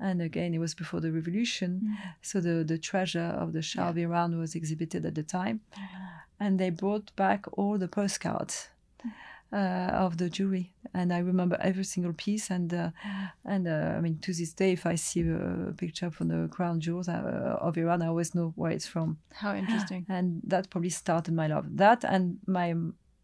And 0.00 0.22
again, 0.22 0.54
it 0.54 0.58
was 0.58 0.74
before 0.74 1.00
the 1.00 1.10
revolution. 1.10 1.96
So 2.22 2.40
the, 2.40 2.62
the 2.64 2.78
treasure 2.78 3.30
of 3.42 3.52
the 3.52 3.62
Shah 3.62 3.88
of 3.88 3.98
Iran 3.98 4.38
was 4.38 4.54
exhibited 4.54 5.04
at 5.04 5.14
the 5.16 5.24
time. 5.24 5.60
And 6.38 6.58
they 6.60 6.70
brought 6.70 7.14
back 7.16 7.46
all 7.58 7.78
the 7.78 7.88
postcards 7.88 8.68
of 9.56 10.16
the 10.18 10.28
jewelry. 10.28 10.72
And 10.94 11.12
I 11.12 11.18
remember 11.18 11.56
every 11.60 11.84
single 11.84 12.12
piece. 12.12 12.50
And, 12.50 12.72
uh, 12.72 12.90
and 13.44 13.68
uh, 13.68 13.94
I 13.96 14.00
mean, 14.00 14.18
to 14.20 14.32
this 14.32 14.52
day, 14.52 14.72
if 14.72 14.86
I 14.86 14.94
see 14.94 15.20
a 15.20 15.72
picture 15.76 16.10
from 16.10 16.28
the 16.28 16.48
crown 16.48 16.80
jewels 16.80 17.08
uh, 17.08 17.58
of 17.60 17.76
Iran, 17.76 18.02
I 18.02 18.08
always 18.08 18.34
know 18.34 18.52
where 18.56 18.70
it's 18.70 18.86
from. 18.86 19.18
How 19.32 19.54
interesting. 19.54 20.06
And 20.08 20.40
that 20.44 20.70
probably 20.70 20.90
started 20.90 21.34
my 21.34 21.46
love. 21.46 21.66
That 21.76 22.04
and 22.04 22.38
my 22.46 22.74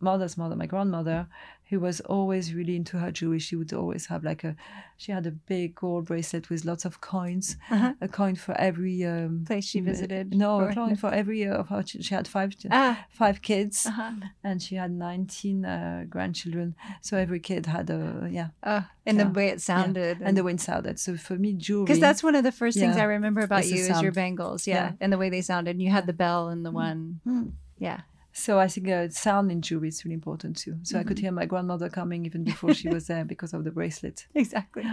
mother's 0.01 0.37
mother, 0.37 0.57
my 0.57 0.67
grandmother, 0.67 1.27
who 1.71 1.81
was 1.81 2.01
always 2.01 2.53
really 2.55 2.77
into 2.77 2.99
her 2.99 3.11
jewelry. 3.11 3.39
She 3.39 3.57
would 3.57 3.73
always 3.73 4.07
have 4.07 4.23
like 4.23 4.45
a, 4.45 4.55
she 4.99 5.13
had 5.13 5.27
a 5.27 5.31
big 5.31 5.75
gold 5.75 6.05
bracelet 6.05 6.51
with 6.51 6.65
lots 6.65 6.85
of 6.85 7.01
coins, 7.01 7.57
a 8.01 8.07
coin 8.09 8.37
for 8.37 8.53
every 8.61 9.03
um, 9.05 9.45
Place 9.47 9.65
she 9.65 9.81
visited, 9.81 10.35
No, 10.35 10.61
a 10.61 10.75
coin 10.75 10.95
for 10.97 11.11
every 11.13 11.47
uh, 11.49 11.55
of 11.61 11.69
her. 11.71 11.83
She 11.87 12.15
had 12.15 12.29
five, 12.29 12.55
Ah. 12.71 13.07
five 13.09 13.41
kids, 13.41 13.87
Uh-huh. 13.87 14.13
and 14.45 14.63
she 14.63 14.75
had 14.77 14.91
nineteen 14.93 15.65
uh, 15.65 16.05
grandchildren. 16.09 16.75
So 17.01 17.17
every 17.17 17.41
kid 17.41 17.67
had 17.67 17.89
a 17.91 18.29
yeah, 18.31 18.49
Uh, 18.63 18.83
and 19.07 19.19
the 19.19 19.27
way 19.27 19.49
it 19.49 19.61
sounded. 19.63 20.19
and 20.21 20.37
the 20.37 20.45
way 20.45 20.53
it 20.53 20.61
sounded. 20.61 21.01
So 21.01 21.17
for 21.17 21.37
me, 21.39 21.55
jewelry. 21.55 21.87
because 21.87 22.01
that's 22.01 22.23
one 22.23 22.35
of 22.35 22.45
the 22.45 22.53
first 22.53 22.79
things 22.79 22.97
I 22.97 23.05
remember 23.05 23.41
about 23.41 23.61
It's 23.61 23.71
you 23.73 23.85
is 23.91 24.03
your 24.03 24.13
bangles, 24.13 24.67
yeah, 24.67 24.75
Yeah. 24.75 24.93
and 25.01 25.11
the 25.13 25.19
way 25.19 25.31
they 25.31 25.41
sounded. 25.43 25.71
And 25.77 25.83
you 25.83 25.91
had 25.91 26.07
the 26.07 26.13
bell 26.25 26.49
and 26.49 26.65
the 26.65 26.71
one, 26.71 27.21
Mm. 27.27 27.53
yeah. 27.79 28.01
So 28.37 28.59
I 28.59 28.67
think 28.69 28.89
uh, 28.89 29.09
sound 29.11 29.51
in 29.53 29.63
jewelry 29.63 29.89
is 29.89 30.05
really 30.05 30.15
important 30.15 30.57
too. 30.57 30.77
So 30.83 30.99
I 30.99 31.05
could 31.05 31.19
hear 31.21 31.33
my 31.33 31.47
grandmother 31.47 31.89
coming 31.89 32.27
even 32.27 32.43
before 32.45 32.75
she 32.75 32.89
was 32.89 33.07
there 33.07 33.25
because 33.25 33.55
of 33.55 33.63
the 33.65 33.71
bracelet. 33.71 34.27
Exactly. 34.35 34.85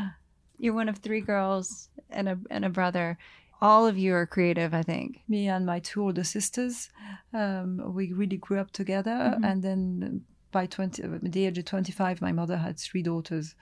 You're 0.60 0.76
one 0.76 0.90
of 0.90 0.98
three 1.00 1.22
girls 1.22 1.90
and 2.12 2.30
a 2.30 2.38
and 2.50 2.64
a 2.66 2.70
brother. 2.70 3.18
All 3.62 3.86
of 3.88 3.98
you 3.98 4.14
are 4.16 4.26
creative, 4.28 4.74
I 4.74 4.84
think. 4.84 5.22
me 5.28 5.48
and 5.48 5.66
my 5.66 5.80
two 5.80 6.02
older 6.04 6.24
sisters, 6.24 6.90
um, 7.34 7.82
we 7.96 8.14
really 8.14 8.38
grew 8.38 8.60
up 8.60 8.72
together. 8.72 9.38
And 9.44 9.62
then 9.64 10.22
by 10.52 10.66
20, 10.66 11.04
uh, 11.04 11.08
the 11.22 11.46
age 11.46 11.58
of 11.60 11.66
25, 11.66 12.22
my 12.22 12.32
mother 12.32 12.58
had 12.58 12.78
three 12.80 13.04
daughters. 13.04 13.56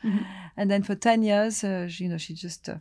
And 0.57 0.69
then 0.71 0.83
for 0.83 0.95
10 0.95 1.24
years, 1.24 1.63
uh, 1.63 1.88
she, 1.89 2.03
you 2.05 2.09
know, 2.09 2.17
she 2.17 2.33
just, 2.33 2.69
uh, 2.69 2.75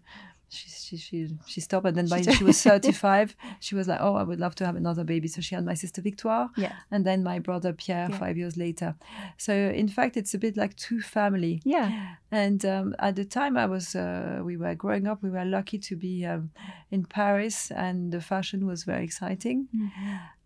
she, 0.49 0.69
she, 0.71 0.97
she, 0.97 1.29
she 1.47 1.61
stopped. 1.61 1.87
And 1.87 1.97
then 1.97 2.09
by 2.09 2.23
she 2.23 2.45
was 2.45 2.63
35, 2.63 3.37
she 3.61 3.75
was 3.75 3.89
like, 3.89 4.01
oh, 4.01 4.15
I 4.15 4.23
would 4.23 4.41
love 4.41 4.55
to 4.57 4.67
have 4.67 4.77
another 4.77 5.05
baby. 5.05 5.29
So 5.29 5.41
she 5.41 5.55
had 5.55 5.65
my 5.65 5.75
sister 5.75 6.01
Victoire. 6.01 6.51
Yeah. 6.57 6.75
And 6.91 7.05
then 7.05 7.23
my 7.23 7.39
brother 7.39 7.73
Pierre 7.73 8.09
five 8.11 8.37
years 8.37 8.57
later. 8.57 8.95
So 9.37 9.53
in 9.53 9.89
fact, 9.89 10.17
it's 10.17 10.35
a 10.35 10.39
bit 10.39 10.57
like 10.57 10.77
two 10.77 11.01
family. 11.01 11.61
Yeah. 11.65 12.15
And 12.31 12.65
um, 12.65 12.95
at 12.99 13.17
the 13.17 13.25
time 13.25 13.57
I 13.57 13.67
was, 13.67 13.95
uh, 13.95 14.41
we 14.43 14.57
were 14.57 14.75
growing 14.75 15.07
up, 15.07 15.23
we 15.23 15.31
were 15.31 15.45
lucky 15.45 15.79
to 15.79 15.97
be 15.97 16.25
um, 16.25 16.51
in 16.91 17.05
Paris, 17.05 17.71
and 17.71 18.13
the 18.13 18.21
fashion 18.21 18.67
was 18.67 18.85
very 18.85 19.05
exciting. 19.05 19.69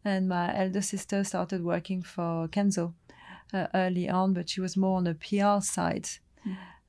And 0.04 0.28
my 0.28 0.56
elder 0.56 0.82
sister 0.82 1.22
started 1.22 1.62
working 1.62 2.02
for 2.02 2.48
Kenzo 2.48 2.94
uh, 3.52 3.66
early 3.74 4.08
on, 4.08 4.32
but 4.32 4.48
she 4.48 4.60
was 4.60 4.76
more 4.76 4.96
on 4.96 5.04
the 5.04 5.14
PR 5.14 5.62
side. 5.64 6.08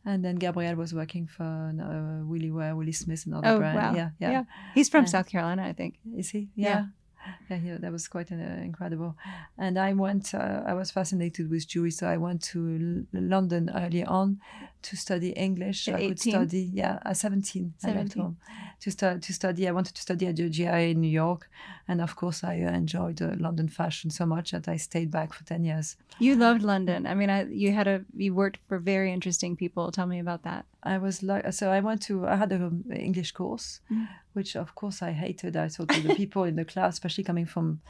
And 0.05 0.23
then 0.23 0.35
Gabrielle 0.35 0.75
was 0.75 0.93
working 0.93 1.27
for 1.27 1.43
uh, 1.43 2.25
Willie 2.27 2.51
Ware, 2.51 2.75
Willi 2.75 2.91
Smith, 2.91 3.25
another 3.25 3.47
Oh 3.47 3.57
brand. 3.59 3.77
wow. 3.77 3.93
Yeah, 3.95 4.09
yeah, 4.19 4.43
He's 4.75 4.89
from 4.89 5.03
Yeah. 5.05 5.09
South 5.15 5.27
Carolina, 5.29 5.63
I 5.63 5.73
think. 5.73 5.95
Is 6.17 6.29
he? 6.29 6.49
Yeah. 6.55 6.87
Yeah. 7.49 7.59
Yeah, 7.63 7.77
that 7.79 7.91
was 7.91 8.07
quite 8.07 8.31
uh, 8.31 8.35
incredible. 8.35 9.15
And 9.57 9.77
I 9.77 9.93
went, 9.93 10.33
uh, 10.33 10.63
I 10.65 10.73
was 10.73 10.91
fascinated 10.91 11.49
with 11.49 11.67
Jewish, 11.67 11.95
so 11.97 12.07
I 12.07 12.17
went 12.17 12.41
to 12.53 13.05
L- 13.13 13.21
London 13.21 13.69
early 13.75 14.03
on 14.03 14.39
to 14.83 14.95
study 14.97 15.29
English. 15.31 15.87
At 15.87 15.95
I 15.95 16.07
could 16.09 16.19
18? 16.19 16.31
study, 16.33 16.69
yeah, 16.73 16.99
at 17.05 17.17
17. 17.17 17.73
I 17.83 17.87
left 17.87 17.97
17. 18.13 18.21
home 18.23 18.37
to, 18.81 18.91
stu- 18.91 19.19
to 19.19 19.33
study. 19.33 19.67
I 19.67 19.71
wanted 19.71 19.95
to 19.95 20.01
study 20.01 20.27
at 20.27 20.35
the 20.35 20.49
GIA 20.49 20.89
in 20.91 21.01
New 21.01 21.11
York. 21.11 21.49
And 21.87 22.01
of 22.01 22.15
course, 22.15 22.43
I 22.43 22.55
enjoyed 22.55 23.21
uh, 23.21 23.35
London 23.37 23.67
fashion 23.67 24.09
so 24.09 24.25
much 24.25 24.51
that 24.51 24.67
I 24.67 24.77
stayed 24.77 25.11
back 25.11 25.33
for 25.33 25.43
10 25.45 25.63
years. 25.63 25.95
You 26.19 26.35
loved 26.35 26.63
London. 26.63 27.05
I 27.05 27.13
mean, 27.13 27.29
I, 27.29 27.43
you 27.45 27.71
had 27.71 27.87
a 27.87 28.03
you 28.15 28.33
worked 28.33 28.59
for 28.67 28.79
very 28.79 29.11
interesting 29.11 29.55
people. 29.55 29.91
Tell 29.91 30.07
me 30.07 30.19
about 30.19 30.43
that. 30.43 30.65
I 30.83 30.97
was 30.97 31.21
like, 31.23 31.51
so 31.53 31.71
I 31.71 31.79
went 31.79 32.01
to, 32.03 32.25
I 32.27 32.35
had 32.35 32.51
an 32.51 32.83
English 32.93 33.31
course, 33.33 33.79
Mm. 33.91 34.07
Which 34.33 34.55
of 34.55 34.75
course 34.75 35.01
I 35.01 35.11
hated. 35.11 35.55
I 35.55 35.67
thought 35.69 35.87
the 35.87 36.15
people 36.15 36.43
in 36.43 36.55
the 36.55 36.65
class, 36.65 36.93
especially 36.93 37.23
coming 37.23 37.45
from 37.45 37.81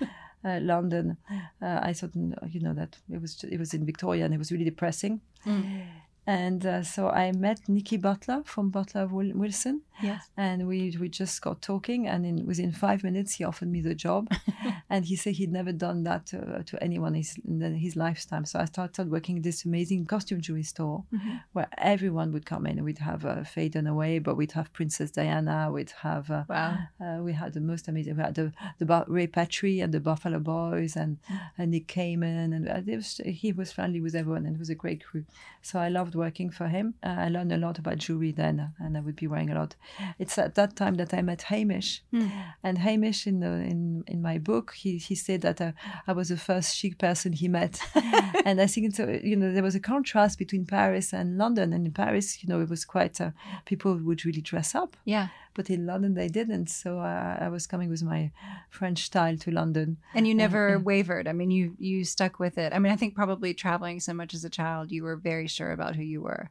uh, 0.46 0.60
London, 0.62 1.18
uh, 1.62 1.80
I 1.82 1.94
thought, 1.94 2.12
you 2.16 2.60
know, 2.60 2.74
that 2.74 2.98
it 3.10 3.22
was, 3.22 3.44
it 3.44 3.58
was 3.58 3.74
in 3.74 3.86
Victoria 3.86 4.26
and 4.26 4.34
it 4.34 4.38
was 4.38 4.52
really 4.52 4.66
depressing. 4.66 5.22
Mm. 5.46 5.86
And 6.26 6.66
uh, 6.66 6.84
so 6.84 7.10
I 7.10 7.32
met 7.34 7.60
Nicky 7.68 7.98
Butler 7.98 8.44
from 8.46 8.70
Butler 8.70 9.08
Wil- 9.08 9.34
Wilson, 9.36 9.82
Yes. 10.02 10.30
and 10.38 10.68
we 10.68 10.96
we 11.00 11.10
just 11.10 11.42
got 11.42 11.62
talking. 11.62 12.08
And 12.08 12.26
in, 12.26 12.46
within 12.46 12.72
five 12.72 13.04
minutes, 13.04 13.36
he 13.36 13.44
offered 13.44 13.70
me 13.70 13.82
the 13.82 13.96
job, 13.96 14.28
and 14.90 15.06
he 15.06 15.16
said 15.16 15.34
he'd 15.36 15.52
never 15.52 15.72
done 15.72 16.04
that 16.04 16.34
uh, 16.34 16.64
to 16.64 16.84
anyone 16.84 17.14
his, 17.14 17.38
in 17.48 17.76
his 17.76 17.96
lifetime. 17.96 18.46
So 18.46 18.60
I 18.60 18.66
started 18.66 19.12
working 19.12 19.38
in 19.38 19.42
this 19.44 19.66
amazing 19.66 20.06
costume 20.06 20.42
jewelry 20.42 20.64
store, 20.64 21.04
where 21.54 21.68
everyone 21.78 22.32
would 22.32 22.46
come 22.46 22.66
in. 22.66 22.84
We'd 22.84 23.00
have 23.00 23.26
uh, 23.26 23.44
Faye 23.44 23.70
Dunaway, 23.70 24.22
but 24.24 24.36
we'd 24.38 24.52
have 24.54 24.74
Princess 24.74 25.12
Diana. 25.12 25.70
We'd 25.72 25.94
have 26.02 26.30
uh, 26.32 26.44
Wow. 26.50 26.78
uh, 27.02 27.20
we 27.22 27.34
had 27.34 27.54
the 27.54 27.62
most 27.62 27.88
amazing. 27.88 28.16
We 28.18 28.24
had 28.24 28.36
the 28.36 28.52
the 28.80 28.86
Ba- 28.86 29.06
Ray 29.08 29.28
Petri 29.28 29.80
and 29.80 29.94
the 29.94 30.00
Buffalo 30.00 30.40
Boys 30.40 30.96
and, 30.96 31.18
and 31.58 31.72
Nick 31.72 31.88
Kamen, 31.88 32.54
and 32.56 32.68
uh, 32.68 32.82
it 32.86 32.96
was, 32.98 33.22
he 33.26 33.52
was 33.52 33.72
friendly 33.72 34.02
with 34.02 34.16
everyone, 34.16 34.46
and 34.46 34.56
it 34.56 34.60
was 34.60 34.70
a 34.70 34.76
great 34.76 35.04
crew. 35.04 35.26
So 35.62 35.80
I 35.80 35.90
loved 35.90 36.16
working 36.16 36.50
for 36.50 36.68
him. 36.68 36.94
Uh, 37.04 37.16
I 37.26 37.30
learned 37.30 37.52
a 37.52 37.58
lot 37.58 37.78
about 37.80 37.98
jewelry 37.98 38.32
then, 38.32 38.74
and 38.80 38.98
I 38.98 39.00
would 39.02 39.16
be 39.16 39.28
wearing 39.28 39.50
a 39.50 39.56
lot. 39.56 39.76
It's 40.20 40.38
at 40.38 40.56
that 40.56 40.76
time 40.76 40.96
that 40.96 41.14
I 41.14 41.22
met 41.22 41.44
Hamish, 41.44 42.02
and 42.64 42.78
Hamish 42.78 43.28
in 43.28 43.40
the 43.40 43.52
in 43.72 44.04
in 44.08 44.22
my 44.22 44.38
book, 44.40 44.74
he 44.76 44.98
he 44.98 45.16
said 45.16 45.42
that 45.42 45.60
uh, 45.62 45.72
I 46.08 46.14
was 46.14 46.28
the 46.30 46.38
first 46.38 46.76
chic 46.76 46.98
person 46.98 47.34
he 47.34 47.48
met, 47.48 47.80
and 48.46 48.60
I 48.62 48.68
think 48.68 48.88
it's 48.88 49.00
a, 49.00 49.20
you 49.28 49.36
know 49.36 49.52
there 49.54 49.64
was 49.64 49.76
a 49.76 49.80
contrast 49.80 50.38
between 50.40 50.66
Paris 50.66 51.14
and 51.14 51.38
London, 51.38 51.74
and 51.74 51.86
in 51.86 51.94
Paris, 51.94 52.44
you 52.44 52.50
know, 52.50 52.62
it 52.62 52.70
was 52.70 52.86
quite 52.86 53.20
uh, 53.22 53.32
people 53.66 53.98
would 53.98 54.26
really 54.26 54.42
dress 54.42 54.76
up 54.76 54.96
Yeah. 55.06 55.28
but 55.56 55.70
in 55.70 55.86
London 55.86 56.14
they 56.16 56.30
didn't. 56.30 56.68
So 56.70 57.00
uh, 57.00 57.38
I 57.46 57.50
was 57.50 57.68
coming 57.68 57.90
with 57.90 58.04
my 58.04 58.32
French 58.70 59.00
style 59.06 59.38
to 59.38 59.52
London. 59.52 59.98
And 60.16 60.28
you 60.28 60.36
never 60.36 60.80
wavered. 60.80 61.28
I 61.28 61.34
mean, 61.34 61.52
you 61.52 61.76
you 61.80 62.04
stuck 62.06 62.40
with 62.40 62.58
it. 62.58 62.74
I 62.74 62.80
mean, 62.80 62.94
I 62.94 62.98
think 62.98 63.14
probably 63.16 63.54
traveling 63.54 64.00
so 64.02 64.14
much 64.14 64.34
as 64.34 64.44
a 64.46 64.50
child, 64.50 64.92
you 64.92 65.04
were 65.04 65.16
very 65.32 65.48
sure 65.48 65.72
about 65.72 65.96
who 65.96 66.04
you 66.04 66.22
were. 66.24 66.50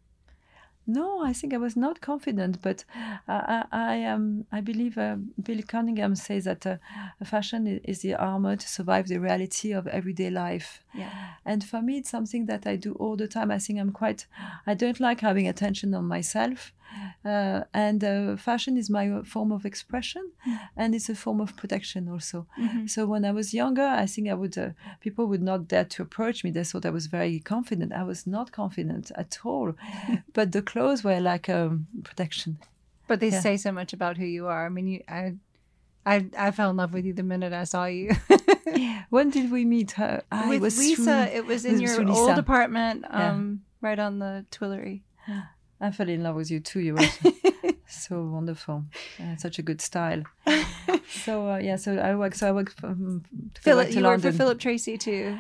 No, 0.87 1.25
I 1.25 1.33
think 1.33 1.55
I 1.55 1.59
was 1.59 1.77
not 1.77 2.01
confident, 2.01 2.61
but 2.61 2.85
I, 3.29 3.64
I, 3.73 3.79
I 3.92 4.05
um, 4.05 4.47
I 4.51 4.61
believe 4.61 4.99
uh, 4.99 5.16
Bill 5.40 5.62
Cunningham 5.66 6.16
says 6.16 6.45
that 6.45 6.66
uh, 6.66 6.77
fashion 7.25 7.81
is 7.85 8.01
the 8.01 8.14
armor 8.14 8.57
to 8.57 8.68
survive 8.68 9.07
the 9.07 9.18
reality 9.18 9.73
of 9.73 9.87
everyday 9.87 10.31
life. 10.31 10.83
Yeah. 10.92 11.11
And 11.45 11.62
for 11.62 11.81
me, 11.83 11.99
it's 11.99 12.11
something 12.11 12.47
that 12.47 12.66
I 12.66 12.77
do 12.77 12.92
all 12.95 13.16
the 13.16 13.29
time. 13.29 13.51
I 13.51 13.59
think 13.59 13.79
I'm 13.79 13.92
quite, 13.92 14.27
I 14.66 14.75
don't 14.75 15.01
like 15.01 15.21
having 15.21 15.47
attention 15.49 15.95
on 15.95 16.05
myself. 16.05 16.73
Uh, 17.25 17.62
and 17.73 18.05
uh, 18.05 18.37
fashion 18.37 18.77
is 18.77 18.90
my 18.90 19.23
form 19.23 19.53
of 19.53 19.64
expression 19.64 20.31
and 20.77 20.95
it's 20.95 21.09
a 21.09 21.14
form 21.14 21.40
of 21.40 21.57
protection 21.57 22.09
also. 22.09 22.47
So 22.87 23.07
when 23.07 23.25
I 23.25 23.31
was 23.31 23.55
younger, 23.55 23.85
I 23.85 24.07
think 24.07 24.29
I 24.29 24.35
would, 24.35 24.59
uh, 24.59 24.71
people 25.01 25.27
would 25.27 25.42
not 25.42 25.68
dare 25.68 25.85
to 25.85 26.03
approach 26.03 26.45
me. 26.45 26.51
They 26.51 26.64
thought 26.64 26.85
I 26.85 26.90
was 26.90 27.07
very 27.07 27.38
confident. 27.38 27.92
I 27.92 28.03
was 28.03 28.27
not 28.27 28.53
confident 28.53 29.11
at 29.14 29.38
all. 29.45 29.75
but 30.33 30.53
the 30.57 30.62
clothes 30.72 31.02
were 31.04 31.20
like 31.20 31.48
um, 31.58 31.87
protection. 32.08 32.56
But 33.08 33.20
they 33.20 33.30
Yeah. 33.30 33.40
say 33.46 33.56
so 33.56 33.70
much 33.72 33.92
about 33.92 34.16
who 34.20 34.24
you 34.37 34.46
are. 34.46 34.62
I 34.66 34.70
mean, 34.70 34.87
you, 34.92 35.00
I, 35.08 35.35
I, 36.06 36.26
I 36.46 36.50
fell 36.50 36.70
in 36.70 36.76
love 36.76 36.92
with 36.94 37.04
you 37.04 37.12
the 37.14 37.22
minute 37.35 37.52
I 37.52 37.64
saw 37.64 37.85
you. 37.87 38.11
When 39.11 39.28
did 39.30 39.50
we 39.52 39.64
meet 39.64 39.90
her? 39.92 40.22
Ah, 40.32 40.46
with 40.48 40.62
was 40.62 40.78
Lisa, 40.78 41.02
through- 41.04 41.37
it 41.38 41.44
was 41.46 41.64
in 41.64 41.74
it 41.74 41.80
your 41.82 41.96
old 42.00 42.08
Lisa. 42.08 42.40
apartment, 42.40 43.04
Yeah. 43.11 43.30
um, 43.30 43.62
right 43.82 43.98
on 43.98 44.18
the 44.18 44.44
Tuileries. 44.50 45.02
I 45.80 45.90
fell 45.90 46.08
in 46.08 46.22
love 46.22 46.37
with 46.37 46.50
you 46.50 46.61
too. 46.61 46.80
You 46.80 46.94
were 46.94 47.08
so 47.87 48.14
wonderful, 48.37 48.85
uh, 49.20 49.37
such 49.37 49.58
a 49.58 49.62
good 49.62 49.80
style. 49.82 50.22
so 51.24 51.32
uh, 51.52 51.58
yeah, 51.58 51.76
so 51.76 51.98
I 51.98 52.14
work. 52.14 52.35
So 52.35 52.48
I 52.48 52.52
work 52.52 52.70
for 52.70 52.87
um, 52.87 53.22
Philip, 53.61 53.90
you 53.92 54.02
work 54.02 54.20
for 54.22 54.32
Philip 54.32 54.58
Treacy 54.58 54.96
too, 54.98 55.38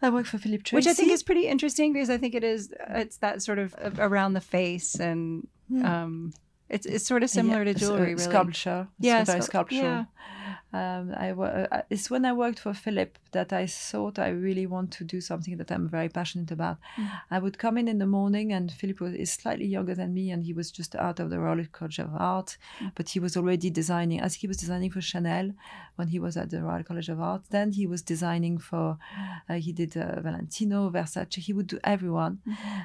I 0.00 0.10
work 0.10 0.26
for 0.26 0.38
Philip 0.38 0.62
Treacy, 0.62 0.74
which 0.74 0.86
I 0.86 0.92
think 0.94 1.10
is 1.10 1.22
pretty 1.22 1.46
interesting 1.48 1.92
because 1.92 2.10
I 2.10 2.18
think 2.18 2.34
it 2.34 2.44
is. 2.44 2.72
It's 2.90 3.16
that 3.18 3.42
sort 3.42 3.58
of 3.58 3.74
around 3.98 4.34
the 4.34 4.40
face, 4.40 4.94
and 4.94 5.46
um, 5.84 6.32
it's 6.68 6.86
it's 6.86 7.04
sort 7.06 7.22
of 7.22 7.30
similar 7.30 7.58
Yeah, 7.64 7.72
to 7.72 7.76
uh, 7.76 7.78
jewelry, 7.78 8.00
really. 8.14 8.18
sculpture. 8.18 8.86
It's 8.98 9.06
Yeah, 9.06 9.24
very 9.24 9.40
sculp- 9.42 9.70
sculptural. 9.70 10.06
Um, 10.72 11.14
I 11.16 11.30
uh, 11.30 11.82
it's 11.88 12.10
when 12.10 12.24
I 12.26 12.32
worked 12.32 12.58
for 12.58 12.74
Philip 12.74 13.18
that 13.32 13.52
I 13.52 13.66
thought 13.66 14.18
I 14.18 14.28
really 14.28 14.66
want 14.66 14.90
to 14.92 15.04
do 15.04 15.20
something 15.20 15.56
that 15.56 15.70
I'm 15.70 15.88
very 15.88 16.08
passionate 16.08 16.50
about. 16.50 16.76
Mm. 16.96 17.10
I 17.30 17.38
would 17.38 17.58
come 17.58 17.78
in 17.78 17.88
in 17.88 17.98
the 17.98 18.06
morning, 18.06 18.52
and 18.52 18.70
Philip 18.70 19.00
was, 19.00 19.14
is 19.14 19.32
slightly 19.32 19.66
younger 19.66 19.94
than 19.94 20.12
me, 20.12 20.30
and 20.30 20.44
he 20.44 20.52
was 20.52 20.70
just 20.70 20.94
out 20.96 21.20
of 21.20 21.30
the 21.30 21.38
Royal 21.40 21.64
College 21.72 21.98
of 21.98 22.10
Art, 22.14 22.58
Mm. 22.82 22.92
but 22.94 23.08
he 23.10 23.20
was 23.20 23.36
already 23.36 23.70
designing. 23.70 24.20
I 24.20 24.28
think 24.28 24.40
he 24.40 24.46
was 24.48 24.58
designing 24.58 24.90
for 24.90 25.00
Chanel 25.00 25.52
when 25.96 26.08
he 26.08 26.18
was 26.18 26.36
at 26.36 26.50
the 26.50 26.62
Royal 26.62 26.84
College 26.84 27.08
of 27.08 27.18
Art. 27.20 27.42
Then 27.50 27.72
he 27.72 27.86
was 27.86 28.02
designing 28.02 28.58
for 28.58 28.98
Uh, 29.48 29.54
he 29.54 29.72
did 29.72 29.96
uh, 29.96 30.20
Valentino, 30.20 30.90
Versace. 30.90 31.40
He 31.40 31.52
would 31.52 31.66
do 31.66 31.78
everyone, 31.84 32.38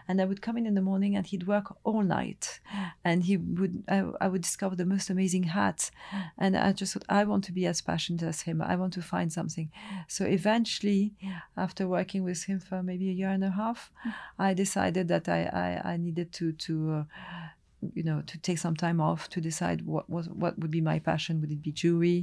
and 0.07 0.21
I 0.21 0.25
would 0.25 0.41
come 0.41 0.57
in 0.57 0.65
in 0.65 0.75
the 0.75 0.81
morning, 0.81 1.15
and 1.17 1.25
he'd 1.27 1.47
work 1.47 1.75
all 1.83 2.03
night, 2.03 2.61
and 3.03 3.23
he 3.23 3.35
would. 3.37 3.83
I, 3.89 3.99
I 4.25 4.27
would 4.31 4.41
discover 4.41 4.75
the 4.75 4.85
most 4.85 5.09
amazing 5.09 5.43
hats, 5.43 5.91
and 6.37 6.55
I 6.55 6.71
just 6.71 6.93
thought 6.93 7.05
I 7.09 7.23
want 7.25 7.43
to 7.45 7.51
be 7.51 7.65
as 7.73 7.79
passionate 7.91 8.23
as 8.31 8.39
him. 8.47 8.57
I 8.73 8.75
want 8.81 8.93
to 8.97 9.03
find 9.13 9.29
something. 9.39 9.67
So 10.15 10.21
eventually, 10.39 11.03
after 11.65 11.83
working 11.97 12.21
with 12.29 12.41
him 12.49 12.59
for 12.67 12.77
maybe 12.89 13.07
a 13.09 13.17
year 13.21 13.31
and 13.37 13.43
a 13.51 13.53
half, 13.61 13.79
I 14.47 14.49
decided 14.63 15.05
that 15.13 15.25
I 15.37 15.39
I, 15.65 15.69
I 15.91 15.93
needed 16.05 16.27
to 16.37 16.45
to. 16.65 16.73
Uh, 16.97 17.05
you 17.99 18.05
know, 18.09 18.19
to 18.31 18.35
take 18.47 18.59
some 18.65 18.77
time 18.85 18.99
off 19.09 19.21
to 19.33 19.39
decide 19.49 19.79
what 19.93 20.05
was 20.15 20.25
what 20.41 20.53
would 20.59 20.73
be 20.77 20.83
my 20.91 20.99
passion. 21.09 21.41
Would 21.41 21.51
it 21.55 21.61
be 21.67 21.73
jewelry? 21.81 22.19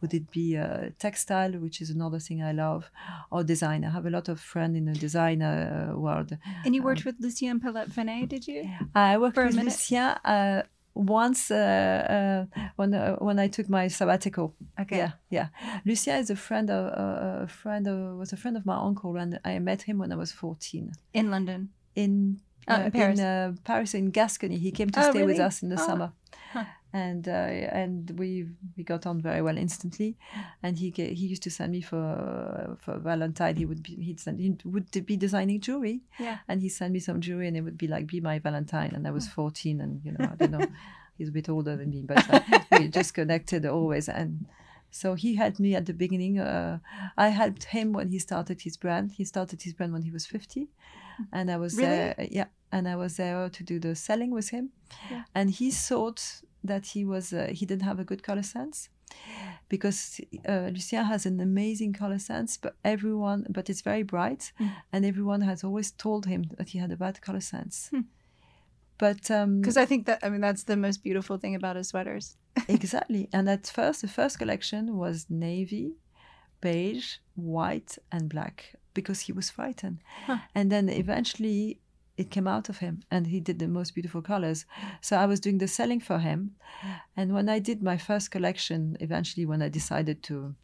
Would 0.00 0.12
it 0.20 0.26
be 0.38 0.46
uh, 0.64 0.90
textile, 1.04 1.52
which 1.64 1.78
is 1.84 1.88
another 1.98 2.20
thing 2.26 2.38
I 2.42 2.52
love, 2.66 2.82
or 3.30 3.40
design? 3.54 3.80
I 3.84 3.90
have 3.96 4.06
a 4.10 4.14
lot 4.18 4.28
of 4.32 4.38
friends 4.52 4.74
in 4.80 4.84
the 4.90 4.98
design 5.06 5.38
uh, 5.40 5.92
world. 6.04 6.30
And 6.64 6.74
you 6.74 6.82
worked 6.88 7.04
with 7.06 7.16
Lucien 7.24 7.60
Pellat-Finet, 7.60 8.28
did 8.34 8.44
you? 8.50 8.60
I 8.94 9.16
worked 9.22 9.36
For 9.36 9.46
with 9.46 9.56
minute? 9.56 9.72
Lucien 9.78 10.08
uh, 10.34 10.62
once 10.94 11.50
uh, 11.50 12.46
uh, 12.56 12.60
when 12.76 12.94
uh, 12.94 13.16
when 13.16 13.38
I 13.38 13.48
took 13.48 13.68
my 13.68 13.88
sabbatical. 13.88 14.54
Okay. 14.80 14.96
Yeah, 14.98 15.10
yeah. 15.30 15.48
Lucien 15.84 16.16
is 16.20 16.30
a 16.30 16.36
friend 16.36 16.70
of 16.70 16.86
uh, 16.86 17.42
a 17.44 17.46
friend 17.46 17.86
of 17.86 18.16
was 18.18 18.32
a 18.32 18.36
friend 18.36 18.56
of 18.56 18.64
my 18.64 18.76
uncle, 18.76 19.16
and 19.16 19.38
I 19.44 19.58
met 19.58 19.82
him 19.82 19.98
when 19.98 20.12
I 20.12 20.16
was 20.16 20.32
fourteen 20.32 20.92
In 21.12 21.30
London. 21.30 21.68
in 21.94 22.40
Oh, 22.66 22.80
in 22.84 22.90
Paris. 22.92 23.18
in 23.18 23.24
uh, 23.26 23.52
Paris 23.64 23.94
in 23.94 24.10
Gascony. 24.10 24.56
He 24.58 24.70
came 24.70 24.88
to 24.90 25.00
Oh, 25.00 25.10
stay 25.10 25.22
with 25.24 25.38
us 25.38 25.62
in 25.62 25.68
the 25.68 25.76
Oh. 25.80 25.86
summer. 25.86 26.12
Huh. 26.52 26.64
And 26.94 27.26
uh, 27.26 27.50
and 27.80 28.08
we 28.20 28.46
we 28.76 28.84
got 28.84 29.04
on 29.04 29.20
very 29.20 29.42
well 29.42 29.58
instantly, 29.58 30.16
and 30.62 30.78
he 30.78 30.90
he 30.96 31.26
used 31.32 31.42
to 31.42 31.50
send 31.50 31.72
me 31.72 31.80
for 31.80 32.76
for 32.82 32.98
Valentine. 32.98 33.56
He 33.56 33.66
would 33.66 33.82
be 33.82 33.96
he'd 33.96 34.20
send 34.20 34.38
he 34.38 34.54
would 34.64 34.88
be 35.04 35.16
designing 35.16 35.60
jewelry, 35.60 36.02
Yeah. 36.20 36.38
and 36.46 36.62
he 36.62 36.68
sent 36.68 36.92
me 36.92 37.00
some 37.00 37.20
jewelry, 37.20 37.48
and 37.48 37.56
it 37.56 37.62
would 37.62 37.76
be 37.76 37.88
like 37.88 38.06
be 38.06 38.20
my 38.20 38.38
Valentine. 38.38 38.92
And 38.94 39.08
I 39.08 39.10
was 39.10 39.26
fourteen, 39.28 39.80
and 39.80 40.00
you 40.04 40.12
know 40.12 40.24
I 40.32 40.36
don't 40.36 40.52
know, 40.52 40.66
he's 41.18 41.30
a 41.30 41.32
bit 41.32 41.48
older 41.48 41.74
than 41.76 41.90
me, 41.90 42.02
but 42.06 42.22
uh, 42.32 42.40
we 42.78 42.86
just 42.86 43.12
connected 43.12 43.66
always. 43.66 44.08
And 44.08 44.46
so 44.92 45.14
he 45.14 45.34
helped 45.34 45.58
me 45.58 45.74
at 45.74 45.86
the 45.86 45.94
beginning. 45.94 46.38
Uh, 46.38 46.78
I 47.18 47.28
helped 47.30 47.64
him 47.64 47.92
when 47.92 48.08
he 48.10 48.20
started 48.20 48.62
his 48.62 48.76
brand. 48.76 49.10
He 49.18 49.24
started 49.24 49.62
his 49.62 49.72
brand 49.74 49.92
when 49.92 50.02
he 50.02 50.12
was 50.12 50.26
fifty, 50.26 50.68
and 51.32 51.50
I 51.50 51.56
was 51.56 51.74
Really? 51.74 51.88
there. 51.88 52.28
Yeah, 52.30 52.46
and 52.70 52.86
I 52.86 52.94
was 52.94 53.16
there 53.16 53.48
to 53.48 53.62
do 53.64 53.80
the 53.80 53.96
selling 53.96 54.30
with 54.30 54.50
him. 54.50 54.70
Yeah. 55.10 55.24
And 55.34 55.50
he 55.50 55.72
thought 55.72 56.22
that 56.64 56.86
he 56.86 57.04
was 57.04 57.32
uh, 57.32 57.48
he 57.52 57.66
didn't 57.66 57.84
have 57.84 58.00
a 58.00 58.04
good 58.04 58.22
color 58.22 58.42
sense 58.42 58.88
because 59.68 60.20
uh, 60.48 60.68
Lucien 60.72 61.04
has 61.04 61.26
an 61.26 61.40
amazing 61.40 61.92
color 61.92 62.18
sense, 62.18 62.56
but 62.56 62.74
everyone, 62.84 63.46
but 63.48 63.68
it's 63.70 63.82
very 63.82 64.02
bright, 64.02 64.52
Mm. 64.60 64.70
and 64.92 65.04
everyone 65.04 65.42
has 65.42 65.64
always 65.64 65.90
told 65.92 66.26
him 66.26 66.42
that 66.58 66.68
he 66.70 66.78
had 66.78 66.90
a 66.92 66.96
bad 66.96 67.20
color 67.20 67.40
sense. 67.40 67.88
Hmm. 67.90 68.00
But 68.98 69.30
um, 69.30 69.60
Because 69.60 69.76
I 69.76 69.86
think 69.86 70.06
that, 70.06 70.18
I 70.22 70.28
mean, 70.30 70.40
that's 70.40 70.64
the 70.64 70.76
most 70.76 71.02
beautiful 71.02 71.36
thing 71.38 71.54
about 71.54 71.76
his 71.76 71.88
sweaters. 71.88 72.36
exactly, 72.68 73.28
and 73.32 73.48
at 73.48 73.66
first, 73.66 74.00
the 74.02 74.08
first 74.08 74.38
collection 74.38 74.96
was 74.96 75.26
navy, 75.28 75.96
beige, 76.60 77.16
white, 77.34 77.98
and 78.12 78.28
black 78.28 78.74
because 78.94 79.20
he 79.26 79.32
was 79.32 79.50
frightened, 79.50 79.98
Huh. 80.26 80.38
and 80.54 80.70
then 80.70 80.88
eventually. 80.88 81.78
It 82.16 82.30
came 82.30 82.46
out 82.46 82.68
of 82.68 82.78
him, 82.78 83.00
and 83.10 83.26
he 83.26 83.40
did 83.40 83.58
the 83.58 83.66
most 83.68 83.94
beautiful 83.94 84.22
colors. 84.22 84.66
So 85.00 85.16
I 85.16 85.26
was 85.26 85.40
doing 85.40 85.58
the 85.58 85.66
selling 85.68 86.00
for 86.00 86.18
him, 86.18 86.54
and 87.16 87.32
when 87.32 87.48
I 87.48 87.58
did 87.60 87.82
my 87.82 87.96
first 87.96 88.30
collection, 88.30 88.96
eventually, 89.00 89.46
when 89.46 89.62
I 89.62 89.68
decided 89.68 90.22
to 90.24 90.54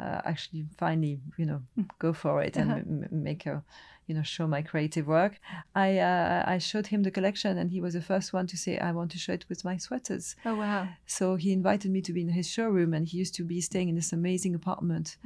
uh, 0.00 0.20
actually 0.24 0.66
finally, 0.78 1.20
you 1.38 1.46
know, 1.46 1.62
go 1.98 2.12
for 2.12 2.42
it 2.42 2.56
and 2.56 2.70
Uh-huh. 2.70 3.08
make 3.10 3.46
a, 3.46 3.62
you 4.08 4.14
know, 4.16 4.22
show 4.24 4.46
my 4.48 4.62
creative 4.62 5.06
work, 5.06 5.38
I 5.74 5.98
uh, 5.98 6.54
I 6.54 6.58
showed 6.58 6.86
him 6.88 7.02
the 7.04 7.10
collection, 7.10 7.56
and 7.58 7.70
he 7.70 7.80
was 7.80 7.92
the 7.94 8.02
first 8.12 8.32
one 8.32 8.46
to 8.48 8.56
say, 8.56 8.78
"I 8.78 8.90
want 8.92 9.10
to 9.12 9.18
show 9.18 9.32
it 9.34 9.44
with 9.48 9.64
my 9.64 9.76
sweaters." 9.78 10.36
Oh, 10.44 10.56
wow. 10.56 10.88
So 11.06 11.36
he 11.36 11.52
invited 11.52 11.90
me 11.92 12.00
to 12.02 12.12
be 12.12 12.20
in 12.20 12.30
his 12.30 12.48
showroom, 12.50 12.94
and 12.94 13.06
he 13.06 13.16
used 13.22 13.34
to 13.36 13.44
be 13.44 13.60
staying 13.60 13.88
in 13.88 13.94
this 13.94 14.12
amazing 14.12 14.54
apartment, 14.54 15.16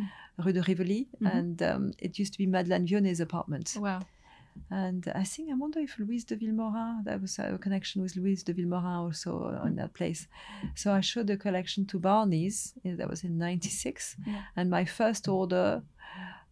Rue 0.45 0.53
de 0.53 0.63
Rivoli, 0.63 1.09
Mhm. 1.21 1.31
and 1.37 1.63
um, 1.63 1.93
it 1.99 2.19
used 2.19 2.33
to 2.35 2.39
be 2.39 2.47
Madeleine 2.47 2.87
Vionnet's 2.87 3.21
apartment. 3.21 3.77
Wow. 3.77 4.01
And 4.71 5.07
I 5.15 5.25
think 5.25 5.51
I 5.51 5.55
wonder 5.55 5.81
if 5.81 5.99
Louise 5.99 6.25
de 6.25 6.37
Vilmorin, 6.37 7.05
there 7.05 7.19
was 7.19 7.39
a 7.39 7.59
connection 7.59 8.03
with 8.03 8.17
Louise 8.17 8.43
de 8.45 8.53
Vilmorin 8.55 8.97
also 9.07 9.59
on 9.63 9.77
that 9.77 9.93
place. 9.95 10.27
So 10.75 10.93
I 10.93 11.01
showed 11.01 11.27
the 11.29 11.37
collection 11.37 11.87
to 11.87 11.99
Barney's. 11.99 12.75
uh, 12.85 12.97
That 12.97 13.09
was 13.11 13.25
in 13.25 13.39
'96, 13.39 14.17
Yeah. 14.27 14.43
and 14.57 14.71
my 14.71 14.85
first 14.85 15.29
order 15.29 15.83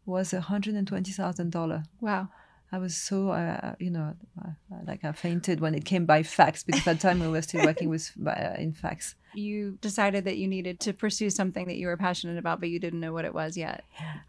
was 0.07 0.31
hundred 0.33 0.75
and 0.75 0.87
twenty 0.89 1.13
thousand 1.13 1.51
dollar. 1.51 1.83
Wow. 2.01 2.29
I 2.71 2.79
was 2.79 2.97
so, 2.97 3.31
uh, 3.31 3.75
you 3.79 3.91
know, 3.91 4.15
uh, 4.45 4.51
like 4.87 5.03
I 5.05 5.13
fainted 5.13 5.61
when 5.61 5.75
it 5.75 5.85
came 5.87 6.05
by 6.05 6.23
fax 6.23 6.63
because 6.63 6.87
at 6.87 6.99
that 6.99 7.01
time 7.01 7.21
we 7.21 7.29
were 7.29 7.41
still 7.43 7.65
working 7.65 7.89
with 7.89 8.13
uh, 8.27 8.55
in 8.59 8.73
fax. 8.73 9.15
You 9.35 9.79
decided 9.81 10.25
that 10.25 10.37
you 10.39 10.49
needed 10.49 10.81
to 10.81 10.93
pursue 10.93 11.31
something 11.31 11.67
that 11.67 11.77
you 11.77 11.87
were 11.87 11.97
passionate 11.97 12.39
about, 12.39 12.61
but 12.61 12.71
you 12.71 12.79
didn't 12.79 13.01
know 13.01 13.13
what 13.13 13.25
it 13.25 13.33
was 13.33 13.57
yet. 13.57 13.85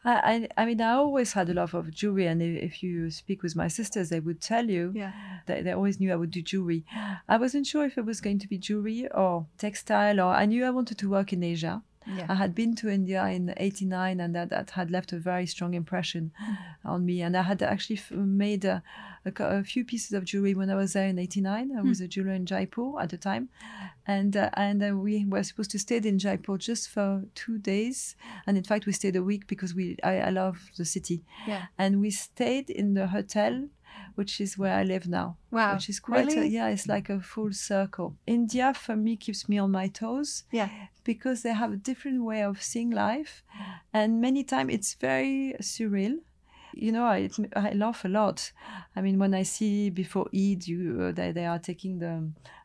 I, 0.06 0.48
I, 0.58 0.62
I 0.62 0.66
mean, 0.66 0.80
I 0.82 0.94
always 0.94 1.34
had 1.34 1.50
a 1.50 1.54
love 1.54 1.74
of 1.74 1.92
jewelry, 1.94 2.28
and 2.28 2.42
if, 2.42 2.64
if 2.64 2.84
you 2.84 3.10
speak 3.10 3.42
with 3.42 3.56
my 3.56 3.68
sisters, 3.68 4.10
they 4.10 4.20
would 4.20 4.42
tell 4.42 4.70
you 4.70 4.92
Yeah. 4.96 5.14
they, 5.46 5.62
they 5.62 5.72
always 5.72 6.00
knew 6.00 6.12
I 6.12 6.18
would 6.18 6.32
do 6.32 6.42
jewelry. 6.42 6.86
I 7.28 7.38
wasn't 7.38 7.66
sure 7.66 7.86
if 7.86 7.98
it 7.98 8.06
was 8.06 8.22
going 8.22 8.40
to 8.40 8.48
be 8.48 8.58
jewelry 8.58 9.08
or 9.14 9.48
textile, 9.58 10.20
or 10.20 10.34
I 10.34 10.46
knew 10.46 10.66
I 10.66 10.70
wanted 10.70 10.98
to 11.00 11.10
work 11.10 11.34
in 11.34 11.44
Asia. 11.44 11.82
I 12.30 12.36
had 12.36 12.54
been 12.56 12.76
to 12.76 12.90
India 12.90 13.24
in 13.28 13.54
'89, 13.58 14.20
and 14.20 14.36
that, 14.36 14.50
that 14.50 14.72
had 14.72 14.90
left 14.92 15.14
a 15.14 15.20
very 15.20 15.46
strong 15.46 15.74
impression 15.74 16.32
on 16.84 17.06
me. 17.06 17.22
And 17.22 17.36
I 17.38 17.44
had 17.44 17.62
actually 17.62 17.98
f- 17.98 18.12
made 18.12 18.66
a, 18.66 18.82
a, 19.26 19.32
a 19.60 19.64
few 19.64 19.84
pieces 19.86 20.14
of 20.14 20.24
jewelry 20.26 20.54
when 20.56 20.70
I 20.70 20.76
was 20.76 20.94
there 20.94 21.08
in 21.08 21.20
'89. 21.20 21.72
I 21.78 21.82
was 21.82 22.02
a 22.02 22.08
jeweler 22.08 22.34
in 22.34 22.46
Jaipur 22.46 23.00
at 23.02 23.10
the 23.10 23.18
time, 23.18 23.50
and 24.08 24.36
uh, 24.36 24.50
and 24.54 24.82
uh, 24.84 24.96
we 24.96 25.26
were 25.26 25.44
supposed 25.44 25.72
to 25.72 25.80
stay 25.80 25.98
in 25.98 26.18
Jaipur 26.20 26.58
just 26.58 26.90
for 26.90 27.24
two 27.36 27.58
days. 27.58 28.16
And 28.48 28.58
in 28.58 28.64
fact, 28.64 28.86
we 28.86 28.94
stayed 28.94 29.16
a 29.16 29.24
week 29.24 29.48
because 29.48 29.74
we 29.76 29.98
I, 30.04 30.20
I 30.20 30.30
love 30.30 30.58
the 30.78 30.86
city, 30.86 31.24
Yeah. 31.48 31.66
and 31.78 32.02
we 32.02 32.12
stayed 32.12 32.70
in 32.70 32.94
the 32.94 33.08
hotel. 33.08 33.68
Which 34.20 34.42
is 34.46 34.58
where 34.62 34.76
I 34.82 34.84
live 34.94 35.06
now. 35.08 35.28
Wow. 35.52 35.74
Which 35.76 35.88
is 35.90 36.00
quite, 36.00 36.32
a, 36.34 36.36
Really? 36.36 36.50
yeah, 36.58 36.68
it's 36.74 36.88
like 36.96 37.08
a 37.10 37.20
full 37.34 37.54
circle. 37.54 38.10
India 38.28 38.74
for 38.86 38.96
me 39.06 39.16
keeps 39.24 39.42
me 39.52 39.58
on 39.66 39.72
my 39.72 39.88
toes 40.02 40.44
Yeah. 40.52 40.70
because 41.12 41.38
they 41.44 41.54
have 41.62 41.72
a 41.74 41.78
different 41.90 42.20
way 42.30 42.42
of 42.44 42.56
seeing 42.72 42.92
life 43.08 43.34
and 43.98 44.10
many 44.28 44.44
times 44.54 44.70
it's 44.78 44.92
very 45.10 45.56
surreal 45.62 46.16
you 46.86 46.92
know 46.96 47.06
I, 47.18 47.30
I 47.56 47.72
laugh 47.84 48.06
a 48.06 48.12
lot 48.20 48.38
i 48.96 49.00
mean 49.06 49.18
when 49.24 49.34
i 49.34 49.44
see 49.56 49.90
before 50.04 50.28
eid 50.42 50.62
you 50.72 50.82
uh, 51.02 51.12
they, 51.18 51.30
they 51.38 51.48
are 51.54 51.58
taking 51.70 51.94
the 52.04 52.14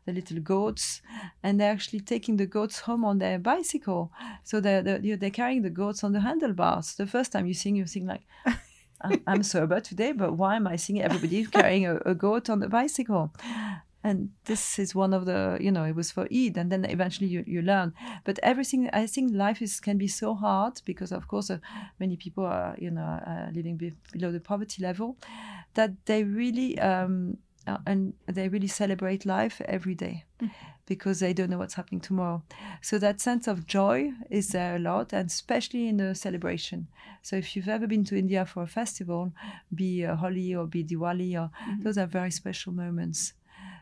the 0.06 0.12
little 0.18 0.40
goats 0.40 1.00
and 1.42 1.52
they're 1.58 1.72
actually 1.76 2.00
taking 2.14 2.36
the 2.36 2.46
goats 2.56 2.78
home 2.86 3.02
on 3.10 3.16
their 3.18 3.38
bicycle 3.52 4.02
so 4.48 4.54
they're 4.60 4.82
they're, 4.86 5.16
they're 5.20 5.38
carrying 5.40 5.62
the 5.62 5.70
goats 5.82 6.04
on 6.04 6.12
the 6.12 6.20
handlebars 6.28 6.86
the 7.02 7.06
first 7.14 7.32
time 7.32 7.46
you 7.50 7.54
sing 7.54 7.76
you 7.80 7.86
think 7.86 8.06
like 8.14 8.24
I'm- 9.26 9.42
sober 9.42 9.80
today, 9.80 10.12
but 10.12 10.32
why 10.36 10.56
am 10.56 10.66
I 10.66 10.76
seeing 10.76 11.02
everybody 11.02 11.44
carrying 11.46 11.86
a, 11.86 11.96
a 12.06 12.14
goat 12.14 12.48
on 12.50 12.62
a 12.62 12.68
bicycle? 12.68 13.32
And 14.06 14.30
this 14.44 14.78
is 14.78 14.94
one 14.94 15.14
of 15.14 15.24
the, 15.24 15.56
you 15.60 15.70
know, 15.72 15.84
it 15.84 15.94
was 15.96 16.10
for 16.10 16.28
Eid, 16.30 16.58
and 16.58 16.70
then 16.70 16.84
eventually 16.84 17.26
you, 17.26 17.42
you 17.46 17.62
learn. 17.62 17.94
But 18.24 18.38
everything, 18.42 18.90
I 18.92 19.06
think 19.06 19.32
life 19.32 19.62
is 19.62 19.80
can 19.80 19.96
be 19.96 20.08
so 20.08 20.34
hard 20.34 20.82
because, 20.84 21.10
of 21.10 21.26
course, 21.26 21.48
uh, 21.50 21.58
many 21.98 22.16
people 22.16 22.44
are, 22.44 22.76
you 22.78 22.90
know, 22.90 23.18
living 23.54 23.78
be- 23.78 23.94
below 24.12 24.30
the 24.30 24.40
poverty 24.40 24.82
level, 24.82 25.16
that 25.72 25.92
they 26.04 26.22
really, 26.22 26.78
um, 26.80 27.38
uh, 27.66 27.78
and 27.86 28.14
they 28.26 28.48
really 28.48 28.66
celebrate 28.68 29.24
life 29.26 29.60
every 29.66 29.94
day 29.94 30.24
because 30.86 31.20
they 31.20 31.32
don't 31.32 31.50
know 31.50 31.58
what's 31.58 31.74
happening 31.74 32.00
tomorrow. 32.00 32.42
So 32.82 32.98
that 32.98 33.20
sense 33.20 33.46
of 33.48 33.66
joy 33.66 34.10
is 34.30 34.48
there 34.48 34.76
a 34.76 34.78
lot, 34.78 35.12
and 35.12 35.30
especially 35.30 35.88
in 35.88 35.96
the 35.96 36.14
celebration. 36.14 36.88
So 37.22 37.36
if 37.36 37.56
you've 37.56 37.68
ever 37.68 37.86
been 37.86 38.04
to 38.04 38.18
India 38.18 38.44
for 38.44 38.62
a 38.62 38.66
festival, 38.66 39.32
be 39.74 40.04
uh, 40.04 40.16
Holi 40.16 40.54
or 40.54 40.66
be 40.66 40.84
Diwali, 40.84 41.40
or 41.40 41.50
those 41.82 41.96
are 41.96 42.06
very 42.06 42.30
special 42.30 42.72
moments. 42.72 43.32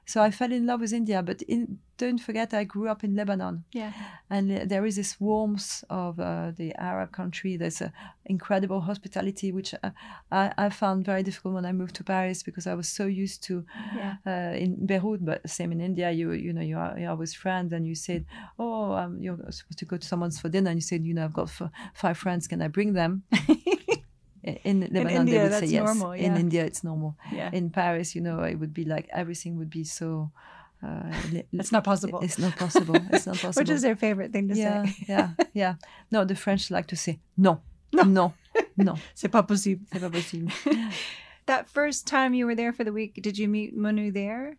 So 0.05 0.21
I 0.23 0.31
fell 0.31 0.53
in 0.53 0.67
love 0.67 0.81
with 0.81 0.93
India, 0.93 1.23
but 1.23 1.43
in, 1.43 1.79
don't 1.97 2.19
forget 2.19 2.53
I 2.53 2.65
grew 2.65 2.89
up 2.89 3.05
in 3.05 3.15
Lebanon, 3.15 3.65
Yeah. 3.73 3.93
and 4.29 4.51
uh, 4.51 4.65
there 4.67 4.85
is 4.85 4.97
this 4.97 5.21
warmth 5.21 5.85
of 5.89 6.19
uh, 6.19 6.51
the 6.57 6.75
Arab 6.75 7.13
country. 7.13 7.57
There's 7.57 7.81
a 7.81 7.93
incredible 8.27 8.81
hospitality, 8.81 9.53
which 9.53 9.75
uh, 9.75 9.91
I, 10.31 10.53
I 10.59 10.69
found 10.71 11.05
very 11.07 11.23
difficult 11.23 11.55
when 11.55 11.65
I 11.65 11.73
moved 11.73 11.95
to 11.97 12.05
Paris 12.05 12.43
because 12.43 12.67
I 12.67 12.75
was 12.75 12.89
so 12.89 13.07
used 13.07 13.43
to 13.45 13.65
Yeah. 13.97 14.15
uh, 14.27 14.57
in 14.57 14.87
Beirut, 14.87 15.25
but 15.25 15.49
same 15.49 15.71
in 15.73 15.81
India. 15.81 16.11
You 16.11 16.33
you 16.33 16.53
know 16.53 16.63
you 16.63 16.79
are, 16.79 16.99
you 16.99 17.07
are 17.09 17.17
with 17.17 17.33
friends, 17.35 17.73
and 17.73 17.87
you 17.87 17.95
said, 17.95 18.25
"Oh, 18.59 18.93
um, 18.93 19.21
you're 19.23 19.39
supposed 19.51 19.79
to 19.79 19.85
go 19.87 19.97
to 19.99 20.07
someone's 20.07 20.41
for 20.41 20.49
dinner," 20.49 20.71
and 20.71 20.79
you 20.79 20.83
said, 20.83 21.05
"You 21.05 21.15
know, 21.15 21.25
I've 21.25 21.33
got 21.41 21.49
f- 21.49 21.71
five 21.95 22.19
friends. 22.19 22.49
Can 22.49 22.61
I 22.63 22.69
bring 22.69 22.95
them?" 22.95 23.23
I- 24.45 24.59
in 24.65 24.81
Lebanon, 24.81 25.05
they 25.07 25.17
India, 25.17 25.43
would 25.43 25.53
say 25.61 25.67
yes. 25.67 25.85
normal, 25.85 26.13
In. 26.13 26.37
India, 26.37 26.65
it's 26.65 26.83
normal. 26.83 27.17
Yeah. 27.33 27.51
In 27.53 27.71
Paris, 27.71 28.15
you 28.15 28.21
know, 28.21 28.41
it 28.43 28.57
would 28.57 28.73
be 28.75 28.85
like 28.85 29.09
everything 29.13 29.57
would 29.59 29.71
be 29.71 29.85
so. 29.85 30.31
Uh, 30.83 31.13
That's 31.53 31.71
not 31.71 31.85
possible. 31.85 32.19
It's 32.23 32.39
not 32.41 32.57
possible. 32.57 32.97
It's 33.13 33.25
not 33.27 33.37
possible. 33.43 33.61
Which 33.61 33.71
is 33.71 33.83
their 33.83 33.95
favorite 33.95 34.33
thing 34.33 34.49
to 34.49 34.55
yeah, 34.57 34.85
say. 34.85 35.05
yeah, 35.09 35.29
yeah. 35.55 35.75
No, 36.11 36.25
the 36.25 36.35
French 36.35 36.71
like 36.73 36.89
to 36.89 36.97
say 36.97 37.21
no. 37.37 37.61
Non, 37.93 38.13
non, 38.77 38.99
C'est 39.15 39.29
pas 39.31 39.43
possible. 39.47 39.85
c'est 39.93 40.01
pas 40.01 40.11
possible. 40.11 40.51
That 41.47 41.69
first 41.69 42.07
time 42.07 42.35
you 42.35 42.47
were 42.47 42.55
there 42.55 42.73
for 42.73 42.85
the 42.85 42.93
week, 42.93 43.21
did 43.21 43.37
you 43.37 43.49
meet 43.49 43.77
Munnu 43.77 44.13
there? 44.13 44.57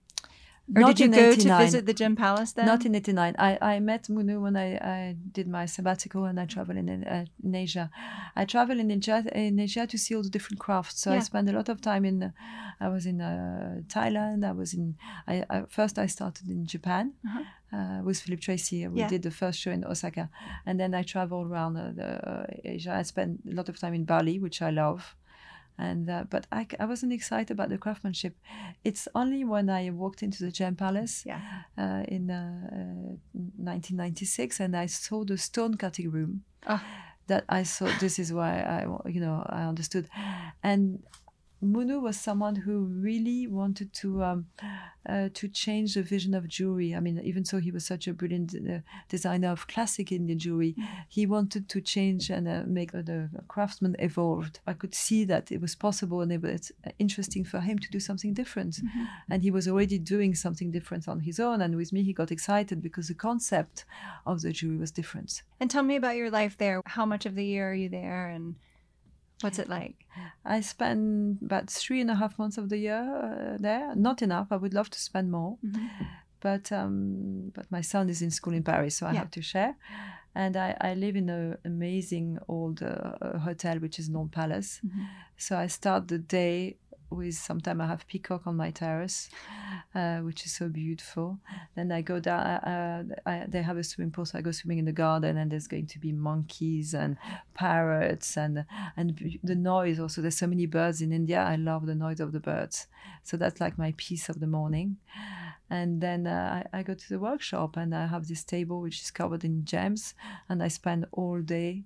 Or 0.75 0.79
Not 0.79 0.95
did 0.95 0.99
you 1.01 1.07
go 1.11 1.29
89. 1.31 1.59
to 1.59 1.65
visit 1.65 1.85
the 1.85 1.93
Gem 1.93 2.15
Palace 2.15 2.53
then? 2.53 2.65
Not 2.65 2.85
in 2.85 2.95
89. 2.95 3.35
I, 3.37 3.57
I 3.61 3.79
met 3.81 4.03
Munnu 4.07 4.41
when 4.41 4.55
I, 4.55 4.75
I 4.77 5.15
did 5.33 5.47
my 5.47 5.65
sabbatical 5.65 6.23
and 6.23 6.39
I 6.39 6.45
traveled 6.45 6.77
in, 6.77 6.89
uh, 7.03 7.25
in 7.43 7.53
Asia. 7.53 7.91
I 8.35 8.45
traveled 8.45 8.79
in 8.79 8.89
Asia, 8.89 9.25
in 9.35 9.59
Asia 9.59 9.85
to 9.85 9.97
see 9.97 10.15
all 10.15 10.23
the 10.23 10.29
different 10.29 10.59
crafts. 10.59 11.01
So 11.01 11.11
I 11.11 11.19
spent 11.19 11.49
a 11.49 11.51
lot 11.51 11.67
of 11.67 11.81
time 11.81 12.05
in, 12.05 12.23
uh, 12.23 12.31
I 12.79 12.87
was 12.87 13.05
in 13.05 13.19
uh, 13.19 13.81
Thailand. 13.87 14.45
I 14.45 14.53
was 14.53 14.73
in, 14.73 14.95
I, 15.27 15.43
I, 15.49 15.63
first 15.67 15.99
I 15.99 16.05
started 16.07 16.47
in 16.49 16.65
Japan 16.65 17.11
Uh-huh. 17.25 17.43
uh, 17.77 18.01
with 18.03 18.21
Philip 18.21 18.39
Treacy. 18.39 18.87
We 18.89 18.99
Yeah. 19.01 19.09
did 19.09 19.21
the 19.23 19.31
first 19.31 19.59
show 19.59 19.71
in 19.71 19.83
Osaka. 19.83 20.29
And 20.65 20.79
then 20.79 20.93
I 20.95 21.03
traveled 21.03 21.51
around 21.51 21.75
uh, 21.75 21.91
the, 21.93 22.09
uh, 22.31 22.45
Asia. 22.63 22.93
I 22.95 23.03
spent 23.03 23.41
a 23.51 23.53
lot 23.53 23.67
of 23.67 23.77
time 23.77 23.93
in 23.93 24.05
Bali, 24.05 24.39
which 24.39 24.61
I 24.61 24.69
love. 24.69 25.15
And 25.77 26.09
uh, 26.09 26.25
but 26.29 26.45
I, 26.51 26.67
I 26.79 26.85
wasn't 26.85 27.13
excited 27.13 27.51
about 27.51 27.69
the 27.69 27.77
craftsmanship. 27.77 28.35
It's 28.83 29.07
only 29.15 29.43
when 29.43 29.69
I 29.69 29.89
walked 29.89 30.21
into 30.23 30.43
the 30.45 30.51
Gem 30.51 30.75
Palace 30.75 31.23
Yeah. 31.25 31.39
uh, 31.77 32.03
in 32.07 32.29
uh, 32.29 32.69
uh, 32.71 33.15
1996 33.57 34.59
and 34.59 34.75
I 34.75 34.85
saw 34.87 35.23
the 35.23 35.37
stone 35.37 35.75
cutting 35.75 36.11
room 36.11 36.43
Ah. 36.67 36.83
that 37.27 37.43
I 37.49 37.63
saw 37.63 37.87
this 37.99 38.19
is 38.19 38.31
why 38.31 38.61
I 38.61 38.85
you 39.09 39.19
know 39.19 39.43
I 39.49 39.63
understood 39.63 40.07
and 40.63 40.99
Munnu 41.63 42.01
was 42.01 42.19
someone 42.19 42.55
who 42.55 42.85
really 42.85 43.47
wanted 43.47 43.93
to 43.93 44.23
um, 44.23 44.47
uh, 45.07 45.29
to 45.33 45.47
change 45.47 45.95
the 45.95 46.03
vision 46.03 46.33
of 46.33 46.47
jewelry. 46.47 46.95
I 46.95 46.99
mean, 46.99 47.19
even 47.23 47.45
so, 47.45 47.59
he 47.59 47.71
was 47.71 47.85
such 47.85 48.07
a 48.07 48.13
brilliant 48.13 48.55
uh, 48.55 48.79
designer 49.09 49.49
of 49.49 49.67
classic 49.67 50.11
Indian 50.11 50.39
jewelry. 50.39 50.75
He 51.09 51.25
wanted 51.25 51.69
to 51.69 51.81
change 51.81 52.29
and 52.29 52.47
uh, 52.47 52.63
make 52.65 52.93
uh, 52.93 53.01
the 53.01 53.29
craftsman 53.47 53.95
evolved. 53.99 54.59
I 54.67 54.73
could 54.73 54.93
see 54.93 55.25
that 55.25 55.51
it 55.51 55.61
was 55.61 55.75
possible, 55.75 56.21
and 56.21 56.31
it 56.31 56.41
was 56.41 56.71
interesting 56.99 57.43
for 57.43 57.59
him 57.59 57.79
to 57.79 57.89
do 57.89 57.99
something 57.99 58.33
different. 58.33 58.79
And 59.29 59.41
he 59.41 59.51
was 59.51 59.67
already 59.67 59.97
doing 59.99 60.35
something 60.35 60.71
different 60.71 61.07
on 61.07 61.21
his 61.21 61.39
own. 61.39 61.61
And 61.61 61.75
with 61.75 61.93
me, 61.93 62.03
he 62.03 62.13
got 62.13 62.31
excited 62.31 62.81
because 62.81 63.07
the 63.07 63.13
concept 63.13 63.85
of 64.25 64.41
the 64.41 64.51
jewelry 64.51 64.77
was 64.77 64.91
different. 64.91 65.43
And 65.59 65.69
tell 65.69 65.83
me 65.83 65.95
about 65.95 66.15
your 66.15 66.29
life 66.29 66.57
there. 66.57 66.81
How 66.85 67.05
much 67.05 67.25
of 67.25 67.35
the 67.35 67.45
year 67.45 67.71
are 67.71 67.73
you 67.73 67.89
there 67.89 68.27
and 68.27 68.55
what's 69.43 69.59
it 69.59 69.69
like? 69.69 69.95
I 70.45 70.61
spend 70.61 71.39
about 71.43 71.69
three 71.69 72.01
and 72.01 72.09
a 72.11 72.15
half 72.15 72.37
months 72.39 72.57
of 72.57 72.69
the 72.69 72.77
year 72.77 73.01
uh, 73.01 73.57
there. 73.59 73.95
Not 73.95 74.21
enough. 74.21 74.47
I 74.51 74.57
would 74.57 74.73
love 74.73 74.89
to 74.89 74.99
spend 74.99 75.31
more, 75.31 75.57
but 76.39 76.71
um, 76.71 77.51
but 77.55 77.65
my 77.71 77.81
son 77.81 78.09
is 78.09 78.21
in 78.21 78.31
school 78.31 78.53
in 78.53 78.63
Paris, 78.63 78.97
so 78.97 79.05
I 79.07 79.13
Yeah. 79.13 79.19
have 79.19 79.31
to 79.31 79.41
share. 79.41 79.75
And 80.35 80.55
I, 80.57 80.75
I 80.81 80.95
live 80.95 81.15
in 81.15 81.29
an 81.29 81.57
amazing 81.63 82.39
old 82.47 82.81
uh, 82.81 83.37
hotel, 83.39 83.77
which 83.79 83.99
is 83.99 84.09
Non 84.09 84.29
Palace. 84.29 84.81
So 85.37 85.57
I 85.57 85.67
start 85.67 86.07
the 86.07 86.17
day 86.17 86.77
with 87.15 87.35
sometime 87.35 87.81
I 87.81 87.87
have 87.87 88.07
peacock 88.07 88.45
on 88.45 88.55
my 88.55 88.71
terrace, 88.71 89.29
uh, 89.95 90.17
which 90.19 90.45
is 90.45 90.51
so 90.51 90.69
beautiful. 90.69 91.39
Then 91.75 91.91
I 91.91 92.01
go 92.01 92.19
down. 92.19 92.41
Uh, 92.41 93.03
I, 93.25 93.45
they 93.47 93.61
have 93.61 93.77
a 93.77 93.83
swimming 93.83 94.11
pool, 94.11 94.25
so 94.25 94.37
I 94.37 94.41
go 94.41 94.51
swimming 94.51 94.79
in 94.79 94.85
the 94.85 94.91
garden, 94.91 95.37
and 95.37 95.51
there's 95.51 95.67
going 95.67 95.87
to 95.87 95.99
be 95.99 96.11
monkeys 96.11 96.93
and 96.93 97.17
parrots 97.53 98.37
and 98.37 98.65
and 98.97 99.39
the 99.43 99.55
noise. 99.55 99.99
Also, 99.99 100.21
there's 100.21 100.37
so 100.37 100.47
many 100.47 100.65
birds 100.65 101.01
in 101.01 101.11
India. 101.11 101.41
I 101.41 101.55
love 101.55 101.85
the 101.85 101.95
noise 101.95 102.19
of 102.19 102.31
the 102.31 102.39
birds. 102.39 102.87
So 103.23 103.37
that's 103.37 103.61
like 103.61 103.77
my 103.77 103.93
piece 103.97 104.29
of 104.29 104.39
the 104.39 104.47
morning. 104.47 104.97
And 105.69 106.01
then 106.01 106.27
uh, 106.27 106.63
I, 106.73 106.79
I 106.79 106.83
go 106.83 106.93
to 106.93 107.09
the 107.09 107.19
workshop, 107.19 107.77
and 107.77 107.95
I 107.95 108.07
have 108.07 108.27
this 108.27 108.43
table 108.43 108.81
which 108.81 109.01
is 109.01 109.11
covered 109.11 109.43
in 109.43 109.65
gems, 109.65 110.13
and 110.49 110.61
I 110.61 110.67
spend 110.67 111.05
all 111.11 111.41
day. 111.41 111.83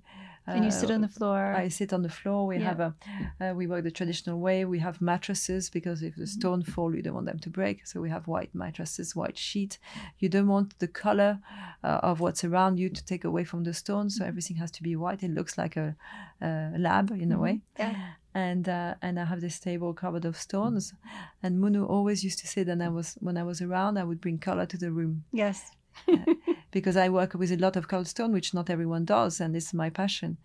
And 0.47 0.63
you 0.65 0.71
sit 0.71 0.89
uh, 0.89 0.93
on 0.93 1.01
the 1.01 1.07
floor. 1.09 1.53
I 1.53 1.67
sit 1.69 1.91
on 1.93 2.01
the 2.03 2.09
floor. 2.09 2.47
We 2.47 2.57
Yeah. 2.57 2.63
have 2.69 2.79
a, 2.79 2.95
uh, 3.41 3.53
we 3.53 3.67
work 3.67 3.83
the 3.83 3.91
traditional 3.91 4.39
way. 4.39 4.65
We 4.65 4.79
have 4.79 5.01
mattresses 5.01 5.69
because 5.69 6.01
if 6.01 6.15
the 6.15 6.21
Mm-hmm. 6.23 6.39
stone 6.39 6.63
fall, 6.63 6.95
you 6.95 7.01
don't 7.01 7.13
want 7.15 7.25
them 7.27 7.39
to 7.39 7.49
break. 7.49 7.85
So 7.85 7.99
we 8.01 8.09
have 8.09 8.27
white 8.27 8.53
mattresses, 8.53 9.15
white 9.15 9.37
sheet. 9.37 9.77
You 10.19 10.29
don't 10.29 10.47
want 10.47 10.79
the 10.79 10.87
color 10.87 11.39
uh, 11.83 11.99
of 12.09 12.19
what's 12.19 12.43
around 12.43 12.77
you 12.79 12.89
to 12.89 13.03
take 13.05 13.25
away 13.27 13.43
from 13.45 13.63
the 13.63 13.73
stone. 13.73 14.05
Mm-hmm. 14.07 14.23
So 14.23 14.25
everything 14.25 14.57
has 14.57 14.71
to 14.71 14.83
be 14.83 14.95
white. 14.95 15.21
It 15.23 15.31
looks 15.33 15.57
like 15.57 15.75
a, 15.79 15.95
a 16.41 16.77
lab 16.77 17.11
in 17.11 17.31
a 17.31 17.37
way. 17.39 17.61
Yeah. 17.79 17.93
And 18.33 18.69
uh, 18.69 18.93
and 19.01 19.19
I 19.19 19.25
have 19.25 19.41
this 19.41 19.59
table 19.59 19.93
covered 19.93 20.25
of 20.25 20.35
stones. 20.37 20.93
And 21.43 21.59
Munnu 21.59 21.89
always 21.89 22.23
used 22.23 22.39
to 22.39 22.47
say 22.47 22.63
that 22.63 22.81
I 22.81 22.89
was 22.89 23.17
when 23.19 23.35
I 23.37 23.43
was 23.43 23.61
around, 23.61 23.97
I 23.97 24.03
would 24.03 24.21
bring 24.21 24.37
color 24.39 24.65
to 24.67 24.77
the 24.77 24.91
room 24.91 25.23
Yes. 25.33 25.71
Because 26.71 26.97
I 26.97 27.09
work 27.09 27.33
with 27.33 27.51
a 27.51 27.57
lot 27.57 27.75
of 27.75 27.87
cold 27.87 28.07
stone, 28.07 28.33
which 28.33 28.53
not 28.53 28.69
everyone 28.69 29.05
does, 29.05 29.39
and 29.39 29.55
it's 29.55 29.73
my 29.73 29.89
passion. 29.89 30.37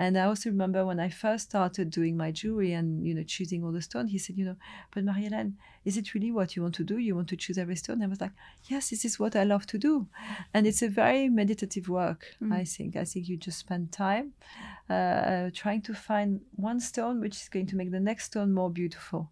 And 0.00 0.16
I 0.16 0.24
also 0.24 0.48
remember 0.48 0.80
when 0.86 0.98
I 0.98 1.10
first 1.10 1.50
started 1.50 1.90
doing 1.90 2.16
my 2.16 2.30
jewelry 2.40 2.72
and 2.78 2.88
you 3.06 3.14
know 3.16 3.26
choosing 3.34 3.60
all 3.62 3.74
the 3.78 3.82
stones, 3.82 4.10
he 4.10 4.18
said, 4.18 4.36
you 4.38 4.46
know, 4.48 4.56
but 4.92 5.04
Marie-Hélène, 5.04 5.52
is 5.84 5.96
it 6.00 6.14
really 6.14 6.32
what 6.32 6.56
you 6.56 6.62
want 6.62 6.74
to 6.76 6.84
do? 6.92 6.96
You 6.96 7.14
want 7.18 7.28
to 7.28 7.36
choose 7.36 7.58
every 7.58 7.76
stone? 7.76 8.02
I 8.02 8.06
was 8.06 8.20
like, 8.24 8.34
yes, 8.70 8.90
this 8.90 9.04
is 9.04 9.20
what 9.20 9.36
I 9.36 9.44
love 9.44 9.64
to 9.66 9.78
do, 9.78 10.06
and 10.54 10.66
it's 10.66 10.82
a 10.88 10.88
very 10.88 11.28
meditative 11.28 11.86
work. 12.00 12.22
I 12.60 12.64
think. 12.64 12.96
I 12.96 13.04
think 13.04 13.28
you 13.28 13.36
just 13.36 13.58
spend 13.58 13.92
time 13.92 14.32
uh, 14.88 15.50
trying 15.62 15.82
to 15.82 15.92
find 15.94 16.40
one 16.56 16.80
stone 16.80 17.20
which 17.20 17.36
is 17.42 17.48
going 17.54 17.66
to 17.66 17.76
make 17.76 17.90
the 17.90 18.00
next 18.00 18.24
stone 18.30 18.50
more 18.60 18.70
beautiful, 18.70 19.28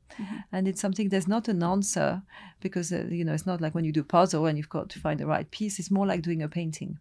and 0.52 0.68
it's 0.68 0.82
something. 0.82 1.08
There's 1.08 1.28
not 1.36 1.48
an 1.48 1.62
answer 1.62 2.22
because 2.60 2.92
uh, 2.92 3.06
you 3.18 3.24
know 3.24 3.32
it's 3.32 3.46
not 3.46 3.60
like 3.62 3.74
when 3.74 3.86
you 3.86 3.92
do 3.92 4.04
puzzle 4.04 4.44
and 4.46 4.58
you've 4.58 4.76
got 4.78 4.90
to 4.90 4.98
find 5.04 5.18
the 5.18 5.26
right 5.26 5.50
piece. 5.50 5.78
It's 5.80 5.90
more 5.90 6.06
like 6.06 6.20
doing 6.28 6.42
a 6.42 6.48
painting. 6.48 6.98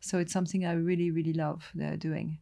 So 0.00 0.18
it's 0.18 0.32
something 0.32 0.64
I 0.64 0.74
really, 0.74 1.10
really 1.10 1.32
love 1.32 1.60
uh, 1.84 1.96
doing. 1.96 2.38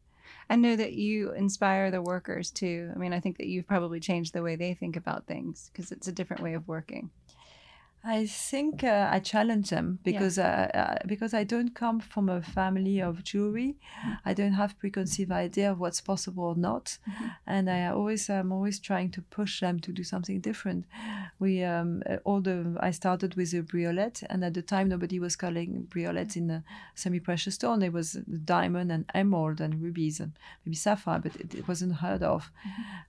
I 0.51 0.57
know 0.57 0.75
that 0.75 0.95
you 0.95 1.31
inspire 1.33 1.93
the 1.93 2.03
workers 2.03 2.51
too. 2.51 2.91
I 2.93 2.99
mean, 2.99 3.13
I 3.13 3.21
think 3.21 3.39
that 3.39 3.47
you've 3.47 3.69
probably 3.69 4.01
changed 4.01 4.33
the 4.33 4.43
way 4.43 4.57
they 4.57 4.75
think 4.75 4.97
about 4.97 5.27
things 5.27 5.71
because 5.73 5.93
it's 5.93 6.09
a 6.09 6.13
different 6.13 6.43
way 6.43 6.55
of 6.55 6.67
working. 6.67 7.11
I 8.03 8.25
think 8.27 8.83
uh, 8.83 9.09
I 9.13 9.19
challenge 9.21 9.69
them 9.69 9.99
because 10.03 10.39
uh, 10.39 10.71
uh, 10.75 11.07
because 11.07 11.35
I 11.35 11.45
don't 11.45 11.75
come 11.75 12.01
from 12.01 12.31
a 12.31 12.41
family 12.41 13.01
of 13.01 13.23
jewelry. 13.23 13.77
I 14.25 14.33
don't 14.33 14.55
have 14.55 14.79
preconceived 14.79 15.31
idea 15.31 15.71
of 15.71 15.81
what's 15.81 16.01
possible 16.01 16.45
or 16.45 16.57
not, 16.57 16.97
and 17.47 17.69
I 17.69 17.89
always 17.89 18.31
I'm 18.31 18.53
always 18.53 18.79
trying 18.81 19.11
to 19.11 19.23
push 19.23 19.61
them 19.61 19.81
to 19.81 19.93
do 19.93 20.03
something 20.03 20.41
different. 20.41 20.87
We 21.39 21.63
um, 21.63 22.03
uh, 22.09 22.17
all 22.25 22.41
the 22.41 22.75
I 22.81 22.91
started 22.91 23.35
with 23.35 23.53
a 23.53 23.63
briolette, 23.63 24.25
and 24.31 24.45
at 24.45 24.55
the 24.55 24.63
time 24.63 24.89
nobody 24.89 25.21
was 25.21 25.37
calling 25.37 25.87
briolette 25.91 26.37
in 26.37 26.51
a 26.51 26.65
semi-precious 26.95 27.57
stone. 27.57 27.83
It 27.83 27.93
was 27.93 28.13
diamond 28.45 28.93
and 28.93 29.05
emerald 29.15 29.61
and 29.61 29.81
rubies 29.83 30.21
and 30.21 30.33
maybe 30.65 30.77
sapphire, 30.77 31.19
but 31.19 31.37
it, 31.37 31.55
it 31.55 31.69
wasn't 31.69 31.97
heard 31.97 32.23
of. 32.23 32.51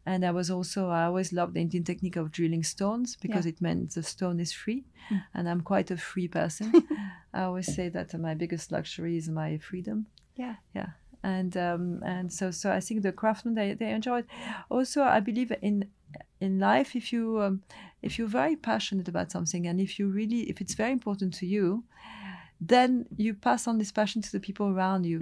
And 0.06 0.26
I 0.26 0.32
was 0.32 0.52
also 0.52 0.90
I 0.90 1.06
always 1.06 1.32
loved 1.32 1.54
the 1.54 1.62
Indian 1.62 1.84
technique 1.86 2.18
of 2.18 2.32
drilling 2.32 2.64
stones 2.64 3.16
because 3.16 3.46
it 3.46 3.62
meant 3.62 3.92
the 3.94 4.04
stone 4.04 4.40
is 4.40 4.52
free, 4.52 4.81
and 5.34 5.50
I'm 5.50 5.62
quite 5.62 5.92
a 5.92 5.98
free 5.98 6.28
person. 6.28 6.88
I 7.34 7.44
always 7.44 7.74
say 7.74 7.90
that 7.90 8.14
my 8.20 8.34
biggest 8.34 8.72
luxury 8.72 9.18
is 9.18 9.30
my 9.30 9.58
freedom. 9.58 10.08
Yeah. 10.36 10.56
Yeah. 10.76 10.90
And 11.24 11.56
um, 11.56 12.02
and 12.04 12.34
so 12.34 12.50
so 12.50 12.72
I 12.72 12.80
think 12.80 13.04
the 13.04 13.12
craftsmen 13.12 13.54
they, 13.54 13.74
they 13.74 13.92
enjoy 13.92 14.20
it. 14.20 14.26
Also, 14.70 15.04
I 15.04 15.20
believe 15.20 15.54
in 15.62 15.86
in 16.40 16.60
life 16.60 16.96
if 16.96 17.14
you 17.14 17.40
um, 17.42 17.62
if 18.02 18.18
you're 18.18 18.28
very 18.28 18.56
passionate 18.56 19.08
about 19.08 19.32
something 19.32 19.68
and 19.68 19.80
if 19.80 20.00
you 20.00 20.08
really 20.08 20.50
if 20.50 20.62
it's 20.62 20.74
very 20.74 20.92
important 20.92 21.34
to 21.36 21.46
you, 21.46 21.84
then 22.64 23.08
you 23.18 23.34
pass 23.34 23.68
on 23.68 23.80
this 23.80 23.92
passion 23.92 24.22
to 24.22 24.32
the 24.32 24.40
people 24.40 24.68
around 24.68 25.04
you. 25.06 25.20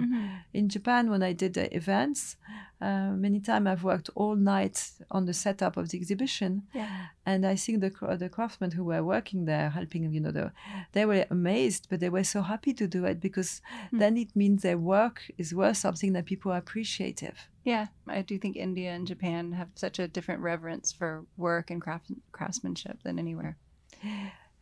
In 0.52 0.68
Japan, 0.68 1.08
when 1.10 1.22
I 1.22 1.32
did 1.32 1.54
the 1.54 1.74
events, 1.74 2.36
uh, 2.82 3.12
many 3.26 3.40
times 3.40 3.66
I've 3.66 3.82
worked 3.82 4.10
all 4.14 4.36
night 4.36 4.90
on 5.10 5.24
the 5.24 5.32
setup 5.32 5.76
of 5.78 5.88
the 5.88 5.96
exhibition, 5.98 6.62
Yeah. 6.74 7.06
and 7.24 7.46
I 7.46 7.56
think 7.56 7.80
the 7.80 7.90
the 8.18 8.28
craftsmen 8.28 8.70
who 8.72 8.84
were 8.84 9.02
working 9.02 9.46
there, 9.46 9.70
helping, 9.70 10.12
you 10.12 10.20
know, 10.20 10.32
the, 10.32 10.52
they 10.92 11.06
were 11.06 11.24
amazed, 11.30 11.86
but 11.88 12.00
they 12.00 12.10
were 12.10 12.24
so 12.24 12.42
happy 12.42 12.74
to 12.74 12.86
do 12.86 13.04
it 13.06 13.20
because 13.20 13.62
then 13.92 14.16
it 14.18 14.36
means 14.36 14.60
their 14.62 14.78
work 14.78 15.22
is 15.38 15.54
worth 15.54 15.78
something 15.78 16.12
that 16.14 16.26
people 16.26 16.52
are 16.52 16.58
appreciative. 16.58 17.48
Yeah. 17.64 17.86
I 18.06 18.22
do 18.22 18.38
think 18.38 18.56
India 18.56 18.90
and 18.96 19.06
Japan 19.06 19.52
have 19.52 19.68
such 19.74 19.98
a 19.98 20.08
different 20.08 20.40
reverence 20.42 20.92
for 20.98 21.24
work 21.36 21.70
and 21.70 21.80
craft- 21.80 22.12
craftsmanship 22.32 23.02
than 23.02 23.18
anywhere. 23.18 23.56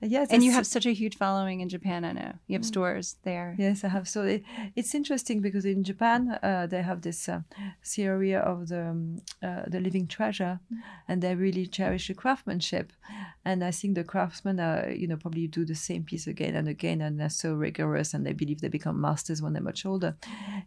Yes, 0.01 0.29
And 0.31 0.45
you 0.45 0.53
have 0.53 0.67
such 0.67 0.87
a 0.87 0.93
huge 0.93 1.17
following 1.17 1.61
in 1.61 1.69
Japan, 1.69 2.05
I 2.05 2.13
know. 2.13 2.33
You 2.47 2.55
have 2.55 2.65
stores 2.65 3.17
there. 3.25 3.57
Yes, 3.59 3.83
I 3.83 3.89
have. 3.89 4.09
So 4.09 4.23
it, 4.23 4.45
it's 4.77 4.95
interesting 4.95 5.41
because 5.41 5.65
in 5.65 5.83
Japan 5.83 6.39
uh, 6.41 6.69
they 6.69 6.83
have 6.83 7.03
this 7.03 7.29
uh, 7.29 7.41
theory 7.85 8.35
of 8.37 8.69
the 8.69 8.91
um, 8.91 9.23
uh, 9.43 9.63
the 9.67 9.81
living 9.81 10.07
treasure, 10.07 10.61
and 11.09 11.21
they 11.21 11.35
really 11.35 11.67
cherish 11.67 12.07
the 12.07 12.15
craftsmanship. 12.15 12.93
And 13.45 13.65
I 13.65 13.73
think 13.73 13.97
the 13.97 14.05
craftsmen, 14.05 14.61
are, 14.61 14.91
you 14.91 15.09
know, 15.09 15.17
probably 15.17 15.49
do 15.49 15.65
the 15.65 15.75
same 15.75 16.05
piece 16.05 16.27
again 16.29 16.55
and 16.55 16.69
again, 16.69 17.01
and 17.01 17.19
they're 17.19 17.29
so 17.29 17.55
rigorous, 17.55 18.15
and 18.15 18.25
they 18.25 18.35
believe 18.35 18.61
they 18.61 18.69
become 18.69 19.01
masters 19.01 19.43
when 19.43 19.53
they're 19.53 19.63
much 19.63 19.85
older. 19.85 20.17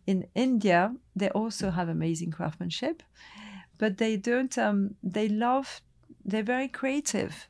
In 0.06 0.28
India, 0.36 0.94
they 1.16 1.30
also 1.30 1.70
have 1.72 1.88
amazing 1.88 2.32
craftsmanship, 2.32 3.02
but 3.78 3.98
they 3.98 4.18
don't. 4.18 4.58
Um, 4.58 4.96
they 5.02 5.30
love. 5.30 5.82
They're 6.26 6.44
very 6.44 6.68
creative. 6.68 7.48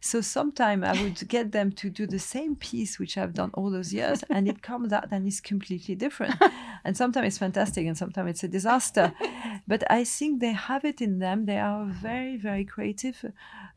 So 0.00 0.20
sometimes 0.20 0.84
I 0.84 1.02
would 1.02 1.26
get 1.28 1.52
them 1.52 1.72
to 1.72 1.90
do 1.90 2.06
the 2.06 2.18
same 2.18 2.54
piece 2.54 2.98
which 2.98 3.16
I've 3.18 3.34
done 3.34 3.50
all 3.54 3.70
those 3.70 3.92
years, 3.92 4.22
and 4.30 4.46
it 4.46 4.62
comes 4.62 4.92
out 4.92 5.08
and 5.10 5.26
it's 5.26 5.40
completely 5.40 5.94
different. 5.94 6.34
and 6.84 6.96
sometimes 6.96 7.26
it's 7.26 7.38
fantastic, 7.38 7.86
and 7.86 7.96
sometimes 7.96 8.30
it's 8.30 8.44
a 8.44 8.48
disaster. 8.48 9.12
but 9.66 9.82
I 9.90 10.04
think 10.04 10.40
they 10.40 10.52
have 10.52 10.84
it 10.84 11.00
in 11.00 11.18
them. 11.18 11.46
They 11.46 11.58
are 11.58 11.82
a 11.82 11.86
very, 11.86 12.36
very 12.36 12.64
creative 12.64 13.24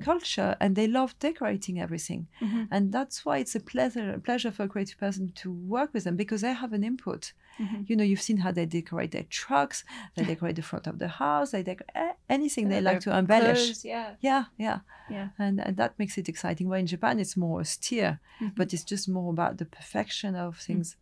culture, 0.04 0.56
and 0.60 0.76
they 0.76 0.88
love 0.88 1.18
decorating 1.20 1.80
everything. 1.80 2.28
Mm-hmm. 2.42 2.66
And 2.70 2.92
that's 2.92 3.26
why 3.26 3.38
it's 3.38 3.56
a 3.56 3.60
pleasure, 3.60 4.14
a 4.14 4.20
pleasure 4.20 4.52
for 4.52 4.64
a 4.64 4.68
creative 4.68 4.98
person 5.00 5.32
to 5.36 5.52
work 5.52 5.94
with 5.94 6.04
them 6.04 6.16
because 6.16 6.42
they 6.42 6.54
have 6.54 6.74
an 6.74 6.84
input. 6.84 7.34
Mm-hmm. 7.60 7.84
You 7.88 7.96
know, 7.96 8.04
you've 8.04 8.22
seen 8.22 8.38
how 8.38 8.52
they 8.52 8.66
decorate 8.66 9.12
their 9.12 9.26
trucks, 9.30 9.84
they 10.16 10.24
decorate 10.24 10.56
the 10.56 10.62
front 10.62 10.88
of 10.88 11.00
the 11.00 11.08
house, 11.08 11.52
they 11.52 11.64
decorate 11.64 12.16
anything 12.30 12.70
they 12.70 12.80
like 12.80 13.02
to 13.02 13.18
embellish. 13.18 13.66
Clothes, 13.66 13.86
yeah. 13.86 14.12
Yeah, 14.22 14.46
yeah, 14.58 14.80
Yeah. 15.10 15.30
and, 15.38 15.60
and 15.60 15.78
that 15.78 15.98
makes 16.00 16.18
it 16.18 16.28
exciting. 16.30 16.68
Where 16.70 16.80
in 16.80 16.88
Japan 16.88 17.20
it's 17.20 17.38
more 17.38 17.60
austere, 17.62 18.20
Mm-hmm. 18.42 18.56
but 18.56 18.74
it's 18.74 18.84
just 18.84 19.08
more 19.10 19.32
about 19.32 19.58
the 19.58 19.66
perfection 19.66 20.36
of 20.36 20.58
things, 20.58 20.96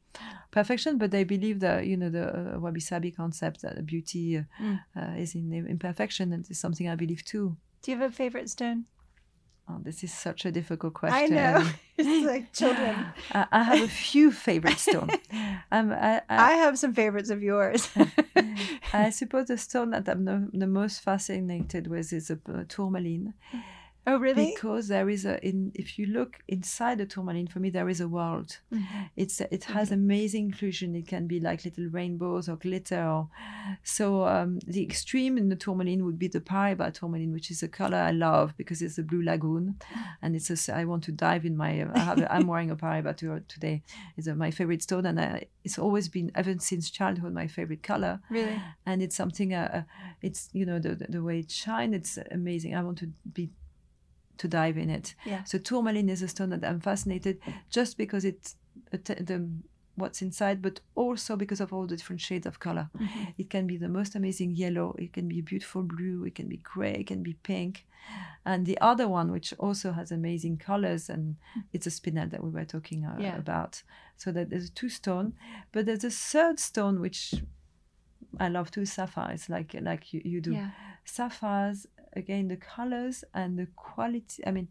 perfection. 0.51 0.97
But 0.97 1.11
they 1.11 1.23
believe 1.23 1.59
that 1.59 1.85
you 1.85 1.97
know 1.97 2.09
the 2.09 2.55
uh, 2.55 2.59
wabi 2.59 2.79
sabi 2.79 3.11
concept 3.11 3.61
that 3.61 3.85
beauty 3.85 4.37
uh, 4.37 4.43
Mm. 4.61 4.79
uh, 4.95 5.21
is 5.21 5.35
in 5.35 5.53
imperfection, 5.53 6.33
and 6.33 6.45
it's 6.49 6.59
something 6.59 6.87
I 6.89 6.95
believe 6.95 7.23
too. 7.25 7.57
Do 7.81 7.91
you 7.91 7.97
have 7.97 8.09
a 8.11 8.13
favorite 8.15 8.49
stone? 8.49 8.85
Oh, 9.69 9.79
this 9.83 10.01
is 10.01 10.13
such 10.13 10.45
a 10.45 10.51
difficult 10.51 10.93
question. 10.93 11.37
I 11.37 11.51
know. 11.51 11.69
it's 11.97 12.25
like 12.25 12.53
children. 12.53 13.05
I, 13.33 13.47
I 13.51 13.63
have 13.63 13.81
a 13.81 13.87
few 13.87 14.31
favorite 14.31 14.79
stones. 14.79 15.11
um, 15.71 15.91
I, 15.91 16.21
I, 16.29 16.37
I 16.37 16.51
have 16.51 16.79
some 16.79 16.93
favorites 16.93 17.29
of 17.29 17.43
yours. 17.43 17.89
I 18.93 19.09
suppose 19.09 19.47
the 19.47 19.57
stone 19.57 19.89
that 19.91 20.07
I'm 20.07 20.23
the, 20.23 20.49
the 20.53 20.67
most 20.67 21.01
fascinated 21.01 21.87
with 21.87 22.13
is 22.13 22.29
a 22.29 22.39
uh, 22.49 22.63
tourmaline. 22.69 23.33
Oh, 24.07 24.17
really? 24.17 24.53
because 24.53 24.87
there 24.87 25.09
is 25.09 25.25
a 25.25 25.45
in 25.45 25.71
if 25.75 25.99
you 25.99 26.05
look 26.07 26.39
inside 26.47 26.97
the 26.97 27.05
tourmaline 27.05 27.47
for 27.47 27.59
me 27.59 27.69
there 27.69 27.89
is 27.89 28.01
a 28.01 28.07
world. 28.07 28.57
It's 29.15 29.41
it 29.41 29.65
has 29.65 29.91
amazing 29.91 30.45
inclusion. 30.45 30.95
It 30.95 31.07
can 31.07 31.27
be 31.27 31.39
like 31.39 31.65
little 31.65 31.87
rainbows 31.89 32.49
or 32.49 32.55
glitter 32.55 33.03
or, 33.03 33.29
so 33.83 34.25
um, 34.25 34.59
the 34.65 34.83
extreme 34.83 35.37
in 35.37 35.49
the 35.49 35.55
tourmaline 35.55 36.05
would 36.05 36.17
be 36.17 36.27
the 36.27 36.39
Paraiba 36.39 36.93
tourmaline 36.93 37.33
which 37.33 37.51
is 37.51 37.61
a 37.61 37.67
color 37.67 37.97
I 37.97 38.11
love 38.11 38.55
because 38.57 38.81
it's 38.81 38.97
a 38.97 39.03
blue 39.03 39.23
lagoon. 39.23 39.75
And 40.21 40.35
it's 40.35 40.49
a 40.49 40.75
I 40.75 40.85
want 40.85 41.03
to 41.05 41.11
dive 41.11 41.45
in 41.45 41.55
my 41.55 41.87
I 41.93 41.99
have 41.99 42.19
a, 42.19 42.33
I'm 42.33 42.47
wearing 42.47 42.71
a 42.71 42.75
to, 42.75 43.41
today. 43.47 43.83
It's 44.15 44.27
uh, 44.27 44.35
my 44.35 44.51
favorite 44.51 44.81
stone 44.81 45.05
and 45.05 45.19
I, 45.19 45.45
it's 45.63 45.77
always 45.77 46.07
been 46.09 46.31
ever 46.33 46.55
since 46.59 46.89
childhood 46.89 47.33
my 47.33 47.47
favorite 47.47 47.83
color. 47.83 48.19
Really? 48.29 48.61
and 48.85 49.01
it's 49.01 49.15
something 49.15 49.53
uh, 49.53 49.69
uh, 49.73 49.81
it's 50.21 50.49
you 50.53 50.65
know 50.65 50.79
the, 50.79 50.95
the 50.95 51.05
the 51.09 51.23
way 51.23 51.39
it 51.39 51.51
shines 51.51 51.95
it's 51.95 52.17
amazing. 52.31 52.75
I 52.75 52.83
want 52.83 52.97
to 52.99 53.11
be 53.33 53.49
to 54.37 54.47
dive 54.47 54.77
in 54.77 54.89
it 54.89 55.15
Yeah. 55.25 55.43
so 55.43 55.57
tourmaline 55.57 56.09
is 56.09 56.21
a 56.21 56.27
stone 56.27 56.49
that 56.49 56.63
i'm 56.63 56.79
fascinated 56.79 57.39
just 57.69 57.97
because 57.97 58.25
it's 58.25 58.55
the 58.91 59.49
what's 59.95 60.21
inside 60.21 60.61
but 60.61 60.79
also 60.93 61.35
because 61.35 61.59
of 61.59 61.73
all 61.73 61.87
the 61.87 61.95
different 61.97 62.21
shades 62.21 62.45
of 62.45 62.59
color 62.59 62.89
it 63.37 63.49
can 63.49 63.65
be 63.65 63.77
the 63.77 63.89
most 63.89 64.15
amazing 64.15 64.51
yellow 64.55 64.95
it 64.99 65.11
can 65.11 65.27
be 65.27 65.41
beautiful 65.41 65.81
blue 65.81 66.23
it 66.23 66.35
can 66.35 66.47
be 66.47 66.57
gray 66.57 66.93
it 66.99 67.07
can 67.07 67.23
be 67.23 67.33
pink 67.33 67.85
and 68.45 68.65
the 68.67 68.79
other 68.79 69.07
one 69.07 69.31
which 69.31 69.53
also 69.57 69.91
has 69.93 70.11
amazing 70.11 70.55
colors 70.57 71.09
and 71.09 71.35
it's 71.73 71.87
a 71.87 71.89
spinel 71.89 72.29
that 72.29 72.43
we 72.43 72.51
were 72.51 72.63
talking 72.65 73.05
uh, 73.05 73.17
Yeah. 73.19 73.37
about 73.37 73.81
so 74.17 74.31
that 74.31 74.49
there's 74.51 74.69
two 74.69 74.87
stone 74.89 75.33
but 75.71 75.85
there's 75.87 76.03
a 76.03 76.11
third 76.11 76.59
stone 76.59 76.99
which 77.01 77.33
I 78.39 78.49
love 78.49 78.69
too 78.69 78.85
sapphires 78.85 79.49
like 79.49 79.75
like 79.81 80.13
you, 80.13 80.21
you 80.23 80.41
do. 80.41 80.53
Yeah. 80.53 80.69
Sapphires 81.05 81.87
again 82.13 82.47
the 82.47 82.57
colors 82.57 83.23
and 83.33 83.57
the 83.59 83.67
quality 83.75 84.43
I 84.45 84.51
mean 84.51 84.67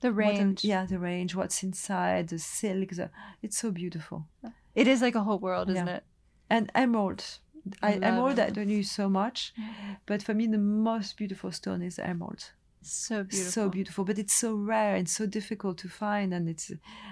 The 0.00 0.08
what 0.12 0.18
range. 0.38 0.64
yeah, 0.64 0.86
the 0.86 0.98
range, 0.98 1.34
what's 1.34 1.62
inside, 1.62 2.28
the 2.28 2.38
silk, 2.38 2.90
the, 2.90 3.10
it's 3.42 3.58
so 3.58 3.70
beautiful. 3.72 4.26
It 4.74 4.86
is 4.86 5.02
like 5.02 5.16
a 5.16 5.24
whole 5.24 5.38
world, 5.40 5.70
isn't 5.70 5.86
Yeah. 5.86 5.96
it? 5.96 6.04
And 6.48 6.70
emerald. 6.74 7.24
I 7.82 7.94
I, 7.94 7.98
emerald 8.08 8.38
I 8.38 8.50
don't 8.50 8.68
use 8.80 8.90
so 8.90 9.08
much, 9.08 9.52
but 10.06 10.22
for 10.22 10.34
me 10.34 10.46
the 10.46 10.58
most 10.88 11.16
beautiful 11.16 11.50
stone 11.52 11.82
is 11.82 11.98
emerald. 11.98 12.52
So 12.80 13.24
beautiful. 13.24 13.52
So 13.52 13.68
beautiful, 13.68 14.04
but 14.04 14.18
it's 14.18 14.34
so 14.34 14.54
rare 14.54 14.94
and 14.96 15.08
so 15.08 15.26
difficult 15.26 15.78
to 15.78 15.88
find, 15.88 16.32
and 16.32 16.48
it's, 16.48 16.70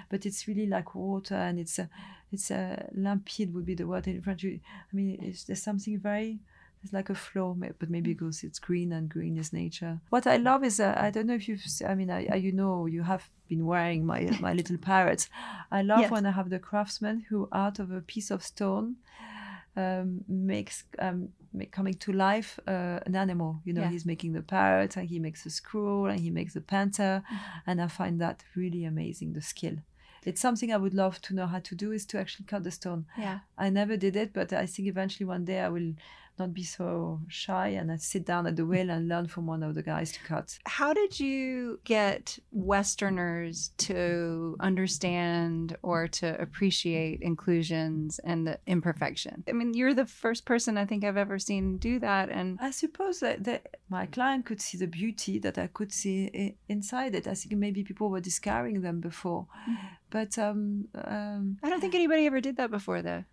but 0.09 0.25
it's 0.25 0.47
really 0.47 0.65
like 0.65 0.95
water, 0.95 1.35
and 1.35 1.59
it's 1.59 1.77
a, 1.77 1.89
it's 2.31 2.49
a 2.51 2.89
limpide 2.97 3.51
would 3.53 3.65
be 3.65 3.75
the 3.75 3.85
word 3.85 4.07
in 4.07 4.21
French. 4.21 4.43
You- 4.43 4.61
I 4.91 4.95
mean, 4.95 5.19
it's, 5.21 5.43
there's 5.43 5.61
something 5.61 5.99
very, 5.99 6.39
it's 6.83 6.93
like 6.93 7.09
a 7.09 7.15
flow, 7.15 7.53
ma- 7.53 7.75
but 7.79 7.89
maybe 7.89 8.13
because 8.13 8.43
it's 8.43 8.59
green 8.59 8.91
and 8.93 9.09
green 9.09 9.37
is 9.37 9.51
nature. 9.51 9.99
What 10.09 10.25
I 10.27 10.37
love 10.37 10.63
is, 10.63 10.79
uh, 10.79 10.93
I 10.97 11.09
don't 11.11 11.27
know 11.27 11.35
if 11.35 11.47
you've, 11.47 11.63
I 11.85 11.95
mean, 11.95 12.09
I, 12.09 12.27
I, 12.31 12.35
you 12.35 12.51
know, 12.51 12.85
you 12.85 13.03
have 13.03 13.29
been 13.49 13.65
wearing 13.65 14.05
my 14.05 14.29
my 14.39 14.53
little 14.53 14.77
parrots. 14.77 15.29
I 15.71 15.81
love 15.81 16.01
Yes. 16.01 16.11
when 16.11 16.25
I 16.25 16.31
have 16.31 16.49
the 16.49 16.59
craftsman 16.59 17.25
who, 17.29 17.47
out 17.51 17.79
of 17.79 17.91
a 17.91 18.01
piece 18.01 18.29
of 18.31 18.43
stone, 18.43 18.95
um, 19.75 20.23
makes 20.27 20.83
um, 20.99 21.29
make, 21.53 21.71
coming 21.71 21.93
to 21.95 22.11
life 22.11 22.59
uh, 22.67 22.99
an 23.05 23.15
animal. 23.15 23.61
You 23.65 23.73
know, 23.73 23.81
Yeah. 23.83 23.89
he's 23.91 24.05
making 24.05 24.33
the 24.33 24.41
parrot 24.41 24.97
and 24.97 25.07
he 25.09 25.19
makes 25.19 25.45
a 25.45 25.49
squirrel 25.49 26.05
and 26.07 26.19
he 26.19 26.29
makes 26.31 26.55
a 26.55 26.61
panther, 26.61 27.23
and 27.65 27.81
I 27.81 27.87
find 27.87 28.19
that 28.21 28.43
really 28.55 28.85
amazing. 28.85 29.33
The 29.33 29.41
skill. 29.41 29.77
It's 30.25 30.41
something 30.41 30.73
I 30.73 30.77
would 30.77 30.93
love 30.93 31.21
to 31.21 31.33
know 31.33 31.47
how 31.47 31.59
to 31.59 31.75
do 31.75 31.91
is 31.93 32.05
to 32.07 32.19
actually 32.19 32.45
cut 32.47 32.63
the 32.63 32.71
stone. 32.71 33.05
Yeah. 33.17 33.39
I 33.57 33.69
never 33.69 33.95
did 33.97 34.15
it, 34.15 34.33
but 34.33 34.51
I 34.51 34.65
think 34.65 34.87
eventually 34.89 35.25
one 35.25 35.45
day 35.45 35.61
I 35.61 35.69
will 35.69 35.93
not 36.39 36.53
be 36.53 36.63
so 36.63 37.19
shy 37.27 37.69
and 37.69 38.01
sit 38.01 38.25
down 38.25 38.47
at 38.47 38.55
the 38.55 38.65
wheel 38.65 38.89
and 38.89 39.07
learn 39.07 39.27
from 39.27 39.47
one 39.47 39.63
of 39.63 39.75
the 39.75 39.83
guys 39.83 40.11
to 40.13 40.19
cut. 40.21 40.57
How 40.65 40.93
did 40.93 41.19
you 41.19 41.79
get 41.83 42.37
Westerners 42.51 43.71
to 43.77 44.55
understand 44.59 45.77
or 45.81 46.07
to 46.07 46.39
appreciate 46.41 47.21
inclusions 47.21 48.19
and 48.19 48.47
the 48.47 48.59
imperfection? 48.67 49.43
I 49.47 49.53
mean, 49.53 49.73
you're 49.73 49.93
the 49.93 50.05
first 50.05 50.45
person 50.45 50.77
I 50.77 50.85
think 50.85 51.03
I've 51.03 51.17
ever 51.17 51.39
seen 51.39 51.77
do 51.77 51.99
that. 51.99 52.29
And 52.29 52.57
I 52.61 52.71
suppose 52.71 53.19
that, 53.19 53.43
that 53.45 53.77
my 53.89 54.05
client 54.05 54.45
could 54.45 54.61
see 54.61 54.77
the 54.77 54.87
beauty 54.87 55.39
that 55.39 55.57
I 55.57 55.67
could 55.67 55.91
see 55.91 56.55
inside 56.67 57.15
it. 57.15 57.27
I 57.27 57.33
think 57.33 57.53
maybe 57.53 57.83
people 57.83 58.09
were 58.09 58.19
discarding 58.19 58.81
them 58.81 58.99
before, 58.99 59.47
but 60.09 60.37
um, 60.37 60.87
um, 60.95 61.57
I 61.63 61.69
don't 61.69 61.81
think 61.81 61.95
anybody 61.95 62.25
ever 62.25 62.41
did 62.41 62.57
that 62.57 62.71
before, 62.71 63.01
though, 63.01 63.23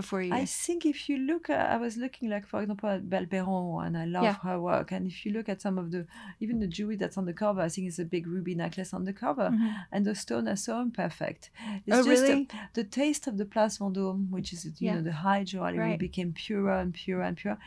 before 0.00 0.20
you. 0.26 0.32
I 0.42 0.44
think 0.64 0.80
if 0.92 0.98
you 1.08 1.16
look, 1.30 1.44
at, 1.56 1.62
I 1.74 1.76
was 1.86 1.94
looking 2.04 2.26
like, 2.34 2.44
for 2.50 2.58
example, 2.62 2.88
at 2.96 3.02
Belperron, 3.12 3.86
and 3.86 3.94
I 4.02 4.06
love 4.16 4.24
Yeah. 4.28 4.36
her 4.46 4.58
work. 4.70 4.88
And 4.94 5.02
if 5.12 5.16
you 5.24 5.30
look 5.36 5.48
at 5.54 5.58
some 5.66 5.76
of 5.82 5.86
the, 5.94 6.00
even 6.42 6.56
the 6.64 6.70
jewelry 6.76 6.96
that's 7.02 7.18
on 7.20 7.26
the 7.30 7.32
cover, 7.44 7.60
I 7.66 7.68
think 7.72 7.84
it's 7.88 7.98
a 7.98 8.04
big 8.16 8.24
ruby 8.34 8.54
necklace 8.64 8.92
on 8.98 9.02
the 9.08 9.12
cover, 9.24 9.48
and 9.92 10.00
the 10.08 10.14
stone 10.24 10.46
are 10.52 10.56
so 10.68 10.74
imperfect. 10.86 11.42
It's 11.86 11.96
Mm-hmm. 11.96 12.00
Oh, 12.00 12.04
just 12.10 12.22
really? 12.22 12.48
the 12.78 12.84
taste 13.00 13.24
of 13.30 13.34
the 13.40 13.44
Place 13.54 13.74
Vendôme, 13.78 14.22
which 14.36 14.48
is 14.54 14.60
you 14.64 14.72
Yeah. 14.78 14.94
know 14.94 15.02
the 15.10 15.16
high 15.28 15.42
jewelry, 15.50 15.78
Right. 15.78 15.98
became 16.08 16.30
purer 16.32 16.76
and 16.82 16.90
purer 17.00 17.22
and 17.28 17.36
purer. 17.36 17.58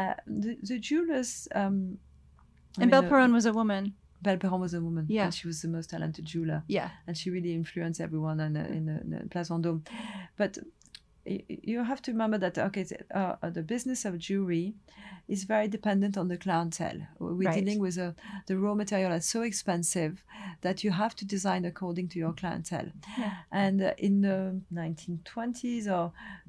Uh, 0.00 0.14
the, 0.42 0.52
the 0.70 0.78
jewelers. 0.88 1.30
Um, 1.60 1.98
I 2.76 2.82
and 2.82 2.90
mean, 2.90 2.90
Belle 2.90 3.04
uh, 3.06 3.08
Perron 3.10 3.32
was 3.32 3.46
a 3.46 3.52
woman. 3.60 3.84
Belle 4.20 4.36
Perron 4.42 4.60
was 4.60 4.74
a 4.74 4.80
woman, 4.88 5.04
Yeah. 5.08 5.26
and 5.26 5.34
she 5.38 5.46
was 5.50 5.62
the 5.62 5.68
most 5.76 5.90
talented 5.90 6.24
jeweler 6.24 6.60
Yeah. 6.66 6.90
and 7.06 7.16
she 7.16 7.30
really 7.30 7.52
influenced 7.54 8.00
everyone 8.00 8.40
in, 8.40 8.52
the- 8.54 8.68
in, 8.78 8.86
the- 8.86 9.20
in 9.22 9.28
Place 9.28 9.48
Vendôme. 9.50 9.80
But 10.36 10.58
you 11.48 11.84
have 11.84 12.00
to 12.02 12.10
remember 12.12 12.38
that 12.38 12.58
okay, 12.58 12.84
the, 12.84 12.98
uh, 13.20 13.36
uh, 13.42 13.50
the 13.50 13.62
business 13.62 14.04
of 14.04 14.18
jewelry 14.18 14.74
is 15.28 15.44
very 15.44 15.68
dependent 15.68 16.16
on 16.16 16.28
the 16.28 16.36
clientele. 16.44 17.00
We're 17.18 17.48
Right. 17.48 17.58
dealing 17.58 17.80
with 17.86 17.96
a, 17.98 18.14
the 18.46 18.56
raw 18.64 18.74
material 18.74 19.12
is 19.12 19.26
so 19.26 19.42
expensive 19.42 20.14
that 20.62 20.82
you 20.84 20.90
have 21.02 21.14
to 21.16 21.24
design 21.26 21.62
according 21.66 22.06
to 22.12 22.18
your 22.18 22.32
clientele. 22.40 22.88
Yeah. 23.18 23.34
And 23.52 23.82
uh, 23.82 23.92
in 23.98 24.14
the 24.22 24.38
1920s 24.72 25.86
or 25.86 26.04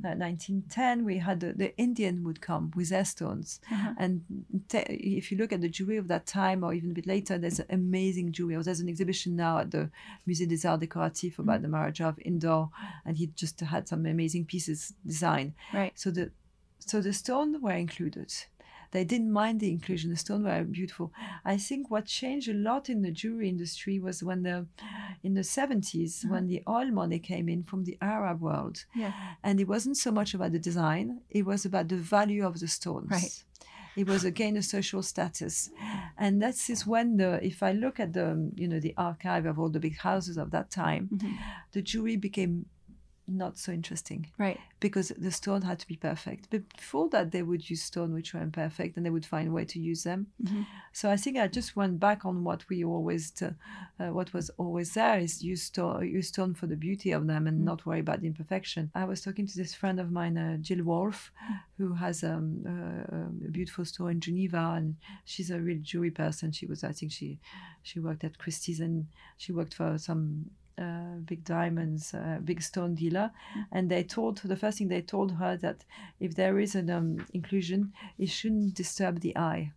uh, 0.06 0.16
1910, 0.16 1.04
we 1.06 1.18
had 1.18 1.38
the, 1.42 1.52
the 1.54 1.70
Indian 1.78 2.24
would 2.24 2.40
come 2.50 2.72
with 2.76 2.90
their 2.90 3.06
stones. 3.06 3.60
Uh-huh. 3.72 3.94
And 3.98 4.22
te- 4.70 4.80
if 5.18 5.30
you 5.32 5.38
look 5.38 5.52
at 5.52 5.62
the 5.62 5.70
jewelry 5.70 5.98
of 5.98 6.08
that 6.08 6.26
time 6.26 6.64
or 6.64 6.74
even 6.74 6.92
a 6.92 6.94
bit 6.94 7.08
later, 7.08 7.38
there's 7.38 7.60
amazing 7.70 8.32
jewelry. 8.32 8.56
There's 8.64 8.80
an 8.80 8.90
exhibition 8.90 9.36
now 9.36 9.60
at 9.60 9.72
the 9.72 9.90
Musée 10.28 10.48
des 10.48 10.68
Arts 10.68 10.82
Décoratifs 10.86 11.20
Mm-hmm. 11.30 11.42
about 11.42 11.62
the 11.62 11.68
Maharaja 11.68 12.08
of 12.10 12.20
Indore, 12.30 12.70
and 13.06 13.18
he 13.18 13.28
just 13.44 13.60
had 13.60 13.88
some 13.88 14.06
amazing 14.06 14.46
pieces 14.46 14.69
designed. 15.06 15.54
Right. 15.74 15.94
So 16.00 16.12
the 16.12 16.32
so 16.80 17.02
the 17.02 17.14
stone 17.14 17.62
were 17.62 17.78
included. 17.86 18.34
They 18.92 19.04
didn't 19.06 19.32
mind 19.32 19.60
the 19.60 19.70
inclusion. 19.70 20.10
The 20.10 20.16
stone 20.18 20.44
were 20.44 20.64
beautiful. 20.64 21.12
I 21.46 21.58
think 21.58 21.92
what 21.92 22.06
changed 22.08 22.50
a 22.50 22.54
lot 22.70 22.90
in 22.90 23.04
the 23.04 23.12
jewelry 23.12 23.48
industry 23.48 24.00
was 24.00 24.24
when 24.24 24.42
the 24.44 24.66
in 25.22 25.34
the 25.36 25.44
70s 25.44 26.24
Uh-huh. 26.26 26.34
when 26.34 26.48
the 26.48 26.64
oil 26.68 26.90
money 26.92 27.20
came 27.20 27.48
in 27.54 27.64
from 27.64 27.84
the 27.84 27.98
Arab 28.02 28.42
world, 28.42 28.86
Yeah. 28.96 29.14
and 29.44 29.60
it 29.60 29.68
wasn't 29.68 29.98
so 29.98 30.12
much 30.12 30.34
about 30.34 30.52
the 30.54 30.60
design; 30.70 31.06
it 31.30 31.46
was 31.46 31.66
about 31.66 31.88
the 31.90 31.98
value 32.18 32.44
of 32.48 32.60
the 32.60 32.68
stones. 32.68 33.12
Right. 33.12 33.44
It 33.96 34.08
was 34.08 34.24
again 34.24 34.56
a 34.58 34.62
social 34.64 35.04
status, 35.04 35.70
and 36.18 36.42
that 36.42 36.70
is 36.70 36.88
when 36.88 37.18
the 37.18 37.32
if 37.46 37.62
I 37.62 37.72
look 37.74 38.00
at 38.00 38.14
the 38.14 38.28
you 38.62 38.68
know 38.68 38.80
the 38.80 38.94
archive 38.98 39.46
of 39.50 39.60
all 39.60 39.70
the 39.70 39.80
big 39.88 39.98
houses 39.98 40.38
of 40.38 40.50
that 40.52 40.68
time, 40.72 41.10
Mm-hmm. 41.12 41.36
the 41.74 41.82
jewelry 41.82 42.18
became 42.18 42.66
not 43.30 43.58
so 43.58 43.72
interesting 43.72 44.28
Right. 44.38 44.60
because 44.80 45.10
the 45.10 45.32
stone 45.32 45.62
had 45.62 45.80
to 45.80 45.88
be 45.88 45.96
perfect. 45.96 46.48
But 46.50 46.68
before 46.76 47.10
that, 47.10 47.32
they 47.32 47.44
would 47.44 47.70
use 47.70 47.82
stone 47.82 48.14
which 48.14 48.34
were 48.34 48.42
imperfect, 48.42 48.98
and 48.98 49.06
they 49.06 49.10
would 49.10 49.26
find 49.26 49.50
a 49.50 49.52
way 49.52 49.66
to 49.66 49.80
use 49.80 50.04
them. 50.04 50.28
Mhm. 50.44 50.66
So 50.94 51.10
I 51.10 51.18
think 51.18 51.38
I 51.38 51.48
just 51.48 51.76
went 51.76 52.00
back 52.00 52.26
on 52.26 52.44
what 52.44 52.68
we 52.70 52.84
always, 52.84 53.32
t- 53.32 53.46
uh, 54.00 54.10
what 54.10 54.34
was 54.34 54.50
always 54.58 54.94
there 54.94 55.20
is 55.20 55.44
use 55.44 55.64
stone, 55.64 56.08
use 56.08 56.28
stone 56.30 56.54
for 56.54 56.68
the 56.68 56.76
beauty 56.76 57.12
of 57.12 57.28
them, 57.28 57.48
and 57.48 57.64
not 57.64 57.86
worry 57.86 58.00
about 58.00 58.22
the 58.22 58.28
imperfection. 58.28 58.90
I 58.96 59.06
was 59.06 59.22
talking 59.22 59.48
to 59.48 59.56
this 59.58 59.74
friend 59.74 60.00
of 60.00 60.12
mine, 60.12 60.38
uh, 60.38 60.58
Jill 60.58 60.84
Wolf, 60.84 61.32
who 61.78 61.94
has 61.94 62.24
um, 62.24 62.64
uh, 62.66 63.48
a 63.48 63.52
beautiful 63.52 63.86
store 63.86 64.12
in 64.12 64.20
Geneva, 64.20 64.74
and 64.76 64.96
she's 65.26 65.50
a 65.52 65.60
real 65.60 65.80
jewelry 65.82 66.12
person. 66.12 66.52
She 66.52 66.66
was, 66.66 66.84
I 66.84 66.92
think, 66.92 67.12
she 67.12 67.40
she 67.84 68.00
worked 68.00 68.24
at 68.24 68.38
Christie's 68.38 68.80
and 68.82 69.08
she 69.38 69.52
worked 69.52 69.74
for 69.74 69.98
some 69.98 70.52
uh, 70.80 71.16
big 71.26 71.44
diamonds, 71.44 72.14
uh, 72.14 72.40
big 72.44 72.62
stone 72.62 72.96
dealer, 72.96 73.32
and 73.72 73.90
they 73.90 74.04
told 74.04 74.38
the 74.38 74.56
first 74.56 74.78
thing 74.78 74.88
they 74.90 75.02
told 75.02 75.32
her 75.34 75.58
that 75.58 75.86
if 76.20 76.36
there 76.36 76.60
is 76.60 76.76
an 76.76 76.90
um, 76.90 77.26
inclusion, 77.34 77.92
it 78.18 78.30
shouldn't 78.30 78.74
disturb 78.76 79.20
the 79.20 79.36
eye. 79.38 79.72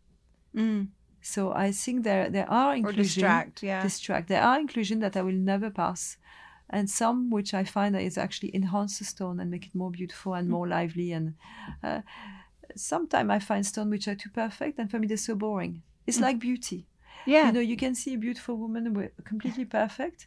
Mm. 0.54 0.88
So 1.20 1.52
I 1.66 1.72
think 1.72 2.04
there 2.04 2.30
there 2.30 2.48
are 2.50 2.72
Or 2.72 2.76
inclusion 2.76 3.02
distract. 3.04 3.62
Yeah. 3.62 3.82
distract. 3.82 4.28
There 4.28 4.42
are 4.42 4.58
inclusion 4.60 5.00
that 5.00 5.16
I 5.16 5.22
will 5.22 5.40
never 5.54 5.70
pass, 5.70 6.16
and 6.70 6.88
some 6.90 7.30
which 7.30 7.54
I 7.54 7.64
find 7.64 7.94
that 7.94 8.02
is 8.02 8.18
actually 8.18 8.50
enhance 8.54 8.98
the 8.98 9.04
stone 9.04 9.40
and 9.40 9.50
make 9.50 9.66
it 9.66 9.74
more 9.74 9.90
beautiful 9.90 10.34
and 10.34 10.48
more 10.48 10.66
lively. 10.68 11.12
And 11.12 11.34
uh, 11.82 12.00
sometimes 12.76 13.30
I 13.30 13.38
find 13.38 13.64
stone 13.66 13.90
which 13.90 14.08
are 14.08 14.14
too 14.16 14.30
perfect, 14.30 14.78
and 14.78 14.90
for 14.90 14.98
me 14.98 15.06
they're 15.06 15.16
so 15.16 15.34
boring. 15.34 15.82
It's 16.06 16.20
like 16.20 16.38
beauty. 16.40 16.86
yeah. 17.26 17.46
You 17.46 17.52
know, 17.52 17.60
you 17.60 17.76
can 17.76 17.94
see 17.94 18.14
a 18.14 18.18
beautiful 18.18 18.56
woman 18.56 18.92
with 18.94 19.12
completely 19.24 19.64
perfect, 19.64 20.26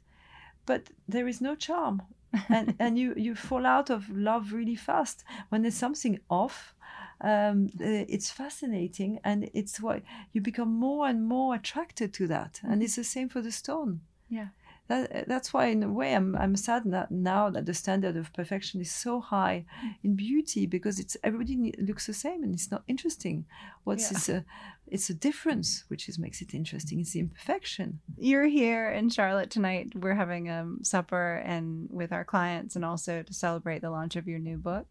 but 0.65 0.89
there 1.07 1.27
is 1.27 1.41
no 1.41 1.55
charm. 1.55 2.01
and 2.49 2.75
and 2.79 2.97
you 2.99 3.13
you 3.15 3.33
fall 3.35 3.65
out 3.65 3.89
of 3.89 4.09
love 4.09 4.51
really 4.51 4.75
fast 4.75 5.23
when 5.49 5.61
there's 5.61 5.77
something 5.77 6.19
off 6.29 6.73
um, 7.21 7.69
uh, 7.79 8.03
it's 8.09 8.29
fascinating 8.29 9.19
and 9.23 9.49
it's 9.53 9.79
why 9.79 10.01
you 10.33 10.41
become 10.41 10.73
more 10.73 11.07
and 11.07 11.25
more 11.25 11.55
attracted 11.55 12.13
to 12.13 12.27
that 12.27 12.59
and 12.63 12.83
it's 12.83 12.95
the 12.97 13.03
same 13.03 13.29
for 13.29 13.41
the 13.41 13.51
stone 13.51 14.01
Yeah. 14.29 14.47
That, 14.87 15.27
that's 15.27 15.51
why 15.53 15.65
in 15.67 15.81
a 15.83 15.91
way 15.91 16.13
I'm, 16.13 16.35
I'm 16.35 16.55
sad 16.55 16.83
that 16.85 17.09
now 17.11 17.49
that 17.49 17.65
the 17.65 17.73
standard 17.73 18.15
of 18.17 18.31
perfection 18.33 18.79
is 18.81 18.91
so 18.91 19.19
high 19.19 19.65
in 20.03 20.15
beauty 20.15 20.65
because 20.67 20.99
it's 20.99 21.17
everybody 21.23 21.73
looks 21.79 22.05
the 22.05 22.13
same 22.13 22.43
and 22.43 22.53
it's 22.53 22.69
not 22.69 22.83
interesting 22.87 23.45
what's 23.83 24.11
Yeah. 24.11 24.17
is 24.17 24.29
a 24.29 24.45
it's 24.87 25.09
a 25.09 25.15
difference 25.15 25.85
which 25.87 26.07
is 26.07 26.19
makes 26.19 26.41
it 26.43 26.53
interesting 26.53 26.99
it's 26.99 27.13
the 27.13 27.19
imperfection 27.21 27.99
You're 28.17 28.45
here 28.45 28.91
in 28.91 29.09
Charlotte 29.09 29.49
tonight. 29.49 29.93
We're 29.95 30.13
having 30.13 30.49
um, 30.49 30.79
supper 30.83 31.37
and 31.43 31.87
with 31.89 32.11
our 32.11 32.23
clients, 32.23 32.75
and 32.75 32.85
also 32.85 33.23
to 33.23 33.33
celebrate 33.33 33.81
the 33.81 33.89
launch 33.89 34.15
of 34.15 34.27
your 34.27 34.39
new 34.39 34.57
book, 34.57 34.87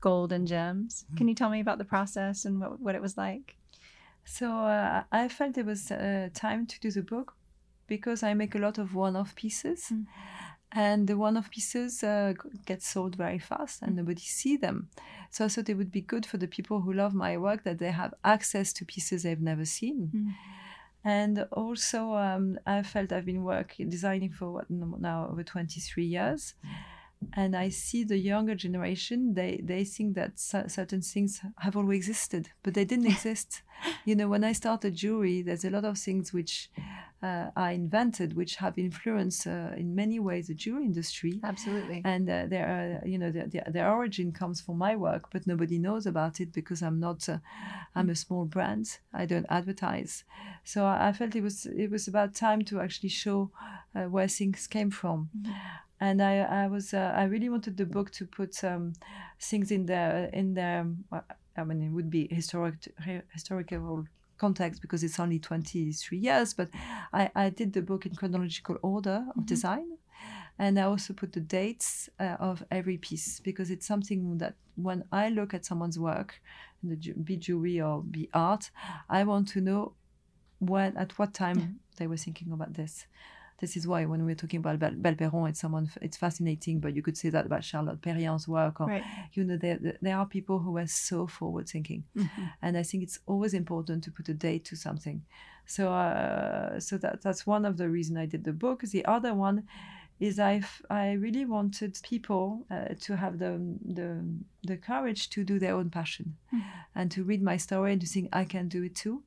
Gold 0.00 0.32
and 0.32 0.48
Gems. 0.48 1.04
Can 1.16 1.28
you 1.28 1.34
tell 1.34 1.50
me 1.50 1.60
about 1.60 1.76
the 1.78 1.84
process 1.84 2.46
and 2.46 2.58
what, 2.60 2.80
what 2.80 2.94
it 2.94 3.02
was 3.02 3.16
like? 3.18 3.56
So 4.24 4.46
uh, 4.50 5.02
I 5.12 5.28
felt 5.28 5.58
it 5.58 5.66
was 5.66 5.90
uh, 5.90 6.28
time 6.32 6.66
to 6.66 6.80
do 6.80 6.90
the 6.90 7.02
book 7.02 7.34
because 7.96 8.20
I 8.30 8.32
make 8.34 8.54
a 8.54 8.58
lot 8.66 8.78
of 8.78 8.94
one-off 8.94 9.32
pieces, 9.42 9.80
Mm. 9.90 10.06
and 10.72 11.00
the 11.08 11.16
one-off 11.26 11.48
pieces 11.50 12.02
uh, 12.02 12.32
get 12.70 12.80
sold 12.82 13.14
very 13.24 13.38
fast, 13.50 13.76
Mm. 13.80 13.86
and 13.86 13.96
nobody 13.96 14.26
see 14.40 14.56
them. 14.66 14.76
So 15.30 15.44
I 15.44 15.48
thought 15.48 15.68
it 15.72 15.76
would 15.80 15.92
be 15.98 16.00
good 16.12 16.24
for 16.30 16.38
the 16.38 16.48
people 16.56 16.76
who 16.82 16.92
love 16.92 17.14
my 17.26 17.36
work 17.46 17.60
that 17.64 17.78
they 17.78 17.92
have 17.92 18.12
access 18.24 18.72
to 18.74 18.84
pieces 18.94 19.22
they've 19.22 19.48
never 19.52 19.66
seen. 19.78 19.98
Mm. 20.14 20.30
And 21.02 21.34
also, 21.62 22.00
um, 22.14 22.58
I 22.66 22.82
felt 22.82 23.10
I've 23.12 23.24
been 23.32 23.42
working 23.44 23.88
designing 23.90 24.32
for 24.38 24.48
what 24.54 24.66
now 24.70 25.28
over 25.32 25.42
23 25.42 26.04
years, 26.18 26.54
and 27.32 27.54
I 27.66 27.70
see 27.70 28.04
the 28.04 28.18
younger 28.32 28.54
generation. 28.66 29.34
They 29.34 29.52
they 29.72 29.84
think 29.94 30.14
that 30.14 30.38
cer- 30.38 30.68
certain 30.68 31.02
things 31.02 31.40
have 31.64 31.76
always 31.78 31.98
existed, 32.08 32.44
but 32.62 32.74
they 32.74 32.84
didn't 32.84 33.06
exist. 33.16 33.62
You 34.08 34.14
know, 34.18 34.28
when 34.28 34.44
I 34.50 34.52
started 34.54 34.94
jewelry, 35.02 35.42
there's 35.42 35.64
a 35.64 35.70
lot 35.70 35.84
of 35.84 35.96
things 35.98 36.32
which 36.34 36.70
uh, 37.22 37.50
I 37.54 37.72
invented, 37.72 38.34
which 38.34 38.56
have 38.56 38.78
influenced 38.78 39.46
uh, 39.46 39.70
in 39.76 39.94
many 39.94 40.18
ways 40.18 40.46
the 40.46 40.54
jewelry 40.54 40.84
industry. 40.84 41.40
Absolutely. 41.44 42.00
And 42.04 42.28
uh, 42.28 42.46
their, 42.46 43.00
uh, 43.02 43.06
you 43.06 43.18
know, 43.18 43.30
their, 43.30 43.46
their, 43.46 43.66
their 43.70 43.92
origin 43.92 44.32
comes 44.32 44.60
from 44.60 44.78
my 44.78 44.96
work, 44.96 45.24
but 45.30 45.46
nobody 45.46 45.78
knows 45.78 46.06
about 46.06 46.40
it 46.40 46.52
because 46.52 46.82
I'm 46.82 46.98
not. 46.98 47.28
Uh, 47.28 47.38
I'm 47.94 48.08
a 48.08 48.14
small 48.14 48.44
brand. 48.44 48.98
I 49.12 49.26
don't 49.26 49.46
advertise, 49.50 50.24
so 50.64 50.84
I, 50.84 51.08
I 51.08 51.12
felt 51.12 51.34
it 51.34 51.42
was 51.42 51.66
it 51.66 51.90
was 51.90 52.08
about 52.08 52.34
time 52.34 52.62
to 52.66 52.80
actually 52.80 53.10
show 53.10 53.50
uh, 53.94 54.04
where 54.04 54.28
things 54.28 54.66
came 54.66 54.90
from. 54.90 55.30
And 56.02 56.22
I, 56.22 56.38
I 56.38 56.66
was, 56.66 56.94
uh, 56.94 57.12
I 57.14 57.24
really 57.24 57.50
wanted 57.50 57.76
the 57.76 57.84
book 57.84 58.10
to 58.12 58.24
put 58.24 58.64
um, 58.64 58.94
things 59.38 59.70
in 59.70 59.84
there 59.84 60.30
in 60.32 60.54
their. 60.54 60.86
well, 61.10 61.24
I 61.56 61.64
mean, 61.64 61.82
it 61.82 61.90
would 61.90 62.08
be 62.08 62.26
historic, 62.30 62.88
historical 63.34 64.06
context 64.40 64.80
because 64.80 65.04
it's 65.04 65.20
only 65.20 65.38
23 65.38 66.18
years, 66.18 66.54
but 66.54 66.68
I, 67.12 67.30
I 67.34 67.50
did 67.50 67.72
the 67.72 67.82
book 67.82 68.06
in 68.06 68.14
chronological 68.14 68.76
order 68.82 69.24
of 69.36 69.46
design. 69.46 69.86
And 70.58 70.78
I 70.78 70.82
also 70.82 71.14
put 71.14 71.32
the 71.32 71.40
dates 71.40 72.10
uh, 72.18 72.36
of 72.38 72.62
every 72.70 72.98
piece 72.98 73.40
because 73.40 73.70
it's 73.70 73.86
something 73.86 74.38
that 74.38 74.54
when 74.76 75.04
I 75.12 75.30
look 75.30 75.54
at 75.54 75.64
someone's 75.64 75.98
work, 75.98 76.40
be 77.24 77.36
jewelry 77.36 77.80
or 77.80 78.02
be 78.02 78.28
art, 78.34 78.70
I 79.08 79.24
want 79.24 79.48
to 79.48 79.60
know 79.60 79.94
when, 80.58 80.96
at 80.96 81.18
what 81.18 81.32
time 81.32 81.80
they 81.96 82.06
were 82.06 82.18
thinking 82.18 82.52
about 82.52 82.74
this. 82.74 83.06
This 83.60 83.76
is 83.76 83.86
why 83.86 84.04
when 84.06 84.24
we're 84.24 84.34
talking 84.34 84.60
about 84.64 84.80
Perron, 84.80 85.46
it's 85.50 85.60
someone, 85.60 85.90
it's 86.00 86.16
fascinating, 86.16 86.80
but 86.80 86.94
you 86.96 87.02
could 87.02 87.16
say 87.16 87.28
that 87.30 87.46
about 87.46 87.62
Charlotte 87.62 88.00
Perriand's 88.00 88.48
work, 88.48 88.80
or 88.80 88.86
Right. 88.86 89.04
you 89.34 89.44
know, 89.44 89.56
there, 89.56 89.78
there- 90.02 90.16
are 90.16 90.26
people 90.26 90.58
who 90.60 90.76
are 90.78 90.86
so 90.86 91.26
forward 91.26 91.68
thinking, 91.68 92.04
and 92.62 92.76
I 92.76 92.82
think 92.82 93.02
it's 93.02 93.18
always 93.26 93.52
important 93.54 94.04
to 94.04 94.10
put 94.10 94.28
a 94.28 94.34
date 94.34 94.64
to 94.66 94.76
something. 94.76 95.22
So, 95.66 95.92
uh, 95.92 96.80
so 96.80 96.96
that 96.98 97.20
that's 97.22 97.46
one 97.46 97.64
of 97.64 97.76
the 97.76 97.88
reasons 97.88 98.18
I 98.18 98.26
did 98.26 98.44
the 98.44 98.52
book. 98.52 98.80
The 98.82 99.04
other 99.04 99.34
one 99.34 99.64
is 100.18 100.38
I 100.38 100.62
I 100.90 101.12
really 101.12 101.44
wanted 101.44 101.98
people 102.02 102.66
uh, 102.70 102.94
to 103.06 103.16
have 103.16 103.38
the, 103.38 103.52
the 103.84 104.08
the 104.70 104.76
courage 104.76 105.30
to 105.30 105.44
do 105.44 105.58
their 105.58 105.74
own 105.74 105.90
passion, 105.90 106.36
and 106.94 107.10
to 107.12 107.22
read 107.24 107.42
my 107.42 107.56
story 107.58 107.92
and 107.92 108.00
to 108.00 108.06
think 108.06 108.28
I 108.32 108.44
can 108.44 108.68
do 108.68 108.82
it 108.84 108.94
too. 108.96 109.22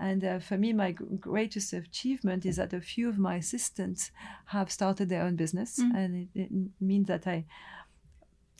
And 0.00 0.24
uh, 0.24 0.38
for 0.38 0.56
me, 0.56 0.72
my 0.72 0.92
greatest 0.92 1.74
achievement 1.74 2.46
is 2.46 2.56
that 2.56 2.72
a 2.72 2.80
few 2.80 3.08
of 3.08 3.18
my 3.18 3.36
assistants 3.36 4.10
have 4.46 4.70
started 4.70 5.10
their 5.10 5.22
own 5.22 5.36
business, 5.36 5.78
and 5.78 6.16
it, 6.16 6.28
it 6.34 6.50
means 6.80 7.06
that 7.08 7.26
I 7.26 7.44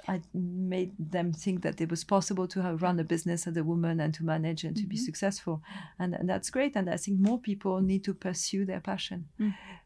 I 0.08 0.20
made 0.34 0.92
them 0.98 1.32
think 1.32 1.62
that 1.62 1.80
it 1.80 1.90
was 1.90 2.04
possible 2.04 2.46
to 2.48 2.62
have 2.62 2.82
run 2.82 2.98
a 3.00 3.04
business 3.04 3.46
as 3.46 3.56
a 3.56 3.64
woman 3.64 4.00
and 4.00 4.12
to 4.14 4.24
manage 4.24 4.64
and 4.64 4.76
to 4.76 4.86
be 4.86 4.96
successful, 4.96 5.62
and, 5.98 6.14
and 6.14 6.28
that's 6.28 6.50
great. 6.50 6.76
And 6.76 6.88
I 6.90 6.96
think 6.96 7.20
more 7.20 7.38
people 7.38 7.80
need 7.80 8.04
to 8.04 8.14
pursue 8.14 8.64
their 8.64 8.80
passion 8.80 9.26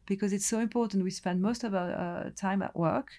because 0.05 0.33
it's 0.33 0.45
so 0.45 0.59
important. 0.59 1.03
We 1.03 1.11
spend 1.11 1.41
most 1.41 1.63
of 1.63 1.73
our 1.73 1.91
uh, 1.91 2.29
time 2.35 2.61
at 2.61 2.75
work, 2.75 3.09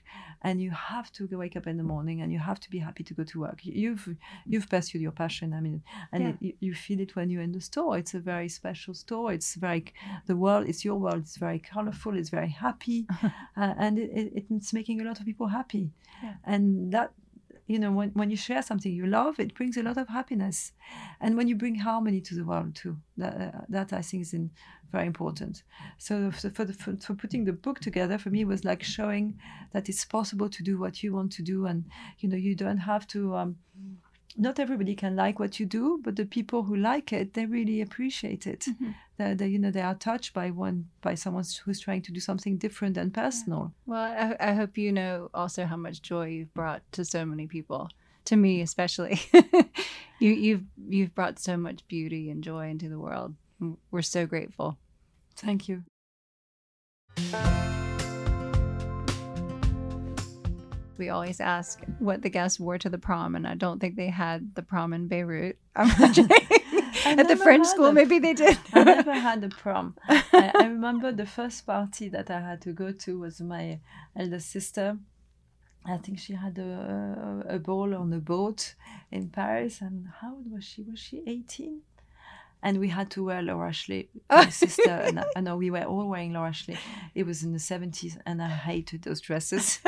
and 0.43 0.61
you 0.63 0.71
have 0.71 1.11
to 1.13 1.27
wake 1.37 1.57
up 1.57 1.67
in 1.67 1.77
the 1.77 1.83
morning 1.83 2.21
and 2.23 2.33
you 2.33 2.39
have 2.39 2.61
to 2.61 2.71
be 2.71 2.79
happy 2.79 3.05
to 3.05 3.15
go 3.15 3.25
to 3.25 3.41
work. 3.41 3.59
You've 3.63 4.09
you've 4.47 4.69
pursued 4.69 5.03
your 5.03 5.13
passion. 5.13 5.53
I 5.53 5.61
mean, 5.61 5.83
and 6.13 6.23
Yeah. 6.23 6.29
it, 6.31 6.37
you, 6.41 6.53
you 6.61 6.75
feel 6.75 7.01
it 7.01 7.17
when 7.17 7.31
you're 7.31 7.43
in 7.43 7.53
the 7.53 7.61
store. 7.61 7.99
It's 7.99 8.15
a 8.15 8.21
very 8.21 8.49
special 8.49 8.95
store. 8.95 9.33
It's 9.33 9.55
very 9.55 9.85
the 10.27 10.37
world. 10.37 10.69
It's 10.69 10.85
your 10.85 10.97
world. 10.97 11.21
It's 11.27 11.37
very 11.37 11.59
colorful. 11.59 12.17
It's 12.17 12.31
very 12.31 12.51
happy, 12.51 13.07
uh, 13.23 13.75
and 13.79 13.99
it, 13.99 14.11
it, 14.15 14.45
it's 14.51 14.73
making 14.73 15.01
a 15.01 15.05
lot 15.05 15.19
of 15.21 15.27
people 15.27 15.49
happy. 15.49 15.91
Yeah. 16.23 16.35
And 16.45 16.86
that 16.91 17.13
you 17.67 17.79
know 17.79 17.91
when, 17.91 18.11
when 18.11 18.31
you 18.31 18.37
share 18.37 18.63
something 18.63 18.93
you 18.93 19.07
love 19.07 19.41
it 19.41 19.55
brings 19.55 19.77
a 19.77 19.83
lot 19.83 19.97
of 19.97 20.09
happiness. 20.09 20.73
And 21.21 21.37
when 21.37 21.49
you 21.49 21.57
bring 21.57 21.75
harmony 21.77 22.21
to 22.21 22.35
the 22.35 22.45
world 22.45 22.75
too 22.75 22.97
that, 23.17 23.35
uh, 23.41 23.61
that 23.69 23.93
i 23.93 24.03
think 24.03 24.23
is 24.23 24.35
in, 24.35 24.51
very 24.93 25.07
important. 25.07 25.63
So 25.99 26.31
for, 26.31 26.65
the, 26.65 26.73
for, 26.73 26.97
for 26.97 27.15
putting 27.15 27.45
the 27.45 27.53
book 27.53 27.81
together 27.81 28.19
for 28.19 28.31
me 28.31 28.45
was 28.45 28.65
like 28.65 28.83
showing 28.83 29.39
that 29.73 29.89
it's 29.89 30.05
possible 30.05 30.49
to 30.49 30.63
do 30.63 30.79
what 30.79 31.03
you 31.03 31.13
want 31.13 31.33
to 31.33 31.43
do. 31.43 31.67
And 31.67 31.85
you 32.19 32.29
know 32.29 32.37
you 32.37 32.55
don't 32.55 32.79
have 32.79 33.07
to 33.09 33.35
um, 33.35 33.57
not 34.37 34.59
everybody 34.59 34.95
can 34.95 35.17
like 35.17 35.39
what 35.39 35.59
you 35.59 35.67
do, 35.67 36.01
but 36.03 36.17
the 36.17 36.27
people 36.27 36.65
who 36.65 36.77
like 36.77 37.13
it, 37.13 37.35
they 37.35 37.47
really 37.47 37.81
appreciate 37.81 38.47
it. 38.47 38.67
Mm-hmm. 38.69 38.91
They, 39.17 39.35
they, 39.35 39.49
you 39.49 39.59
know, 39.59 39.71
they 39.71 39.81
are 39.81 39.95
touched 39.95 40.35
by 40.35 40.51
one 40.51 40.89
by 41.01 41.15
someone 41.15 41.45
who's 41.65 41.81
trying 41.81 42.03
to 42.03 42.13
do 42.13 42.21
something 42.21 42.59
different 42.59 42.97
and 42.97 43.13
personal. 43.13 43.73
Well, 43.87 44.01
I, 44.01 44.37
I 44.39 44.53
hope 44.53 44.77
you 44.77 44.93
know 44.93 45.31
also 45.33 45.65
how 45.65 45.77
much 45.77 46.03
joy 46.03 46.27
you've 46.29 46.55
brought 46.55 46.83
to 46.93 47.05
so 47.05 47.25
many 47.25 47.47
people, 47.47 47.89
to 48.27 48.37
me 48.37 48.61
especially. 48.61 49.21
you, 50.21 50.31
you've 50.33 50.65
you've 50.89 51.15
brought 51.15 51.39
so 51.39 51.57
much 51.57 51.87
beauty 51.89 52.31
and 52.31 52.45
joy 52.45 52.69
into 52.69 52.89
the 52.89 52.99
world. 52.99 53.35
Mm, 53.61 53.77
we're 53.91 54.03
so 54.03 54.27
grateful. 54.27 54.77
Thank 55.37 55.69
you. 55.69 55.85
We 60.99 61.11
always 61.11 61.41
ask 61.41 61.83
what 61.99 62.23
the 62.23 62.31
guests 62.31 62.59
wore 62.59 62.79
to 62.79 62.89
the 62.89 62.99
prom, 62.99 63.35
and 63.35 63.47
I 63.47 63.55
don't 63.55 63.81
think 63.81 63.97
they 63.97 64.09
had 64.09 64.55
the 64.55 64.63
prom 64.63 64.93
in 64.93 65.09
Beirut. 65.09 65.59
At 65.77 67.29
the 67.29 67.37
French 67.37 67.67
school, 67.67 67.87
a- 67.87 67.93
maybe 67.93 68.19
they 68.19 68.35
did. 68.35 68.59
I 68.73 68.83
never 68.85 69.13
had 69.13 69.45
a 69.45 69.49
prom. 69.49 69.95
I, 70.09 70.51
I 70.55 70.65
remember 70.67 71.13
the 71.13 71.27
first 71.27 71.67
party 71.67 72.09
that 72.09 72.31
I 72.31 72.41
had 72.41 72.61
to 72.63 72.73
go 72.73 72.93
to 72.93 73.21
was 73.21 73.41
my 73.41 73.81
elder 74.19 74.41
sister. 74.41 74.99
I 75.85 75.99
think 75.99 76.19
she 76.19 76.33
had 76.35 76.59
a, 76.59 77.45
a 77.49 77.59
ball 77.59 77.95
on 77.95 78.13
a 78.13 78.19
boat 78.19 78.75
in 79.13 79.29
Paris. 79.29 79.81
And 79.81 80.09
how 80.21 80.35
old 80.35 80.51
was 80.51 80.65
she? 80.65 80.83
Was 80.83 80.99
she 80.99 81.23
18? 81.27 81.81
And 82.63 82.81
we 82.81 82.89
had 82.89 83.11
to 83.13 83.23
wear 83.25 83.43
Laura 83.43 83.69
Ashley, 83.69 84.09
my 84.29 84.49
sister, 84.49 84.91
and 84.91 85.25
I, 85.37 85.41
know 85.41 85.57
we 85.57 85.71
were 85.71 85.85
all 85.85 86.09
wearing 86.09 86.33
Laura 86.33 86.49
Ashley. 86.49 86.77
It 87.15 87.25
was 87.25 87.45
in 87.45 87.53
the 87.53 87.59
70s, 87.59 88.19
and 88.27 88.43
I 88.43 88.49
hated 88.49 89.03
those 89.03 89.21
dresses. 89.21 89.79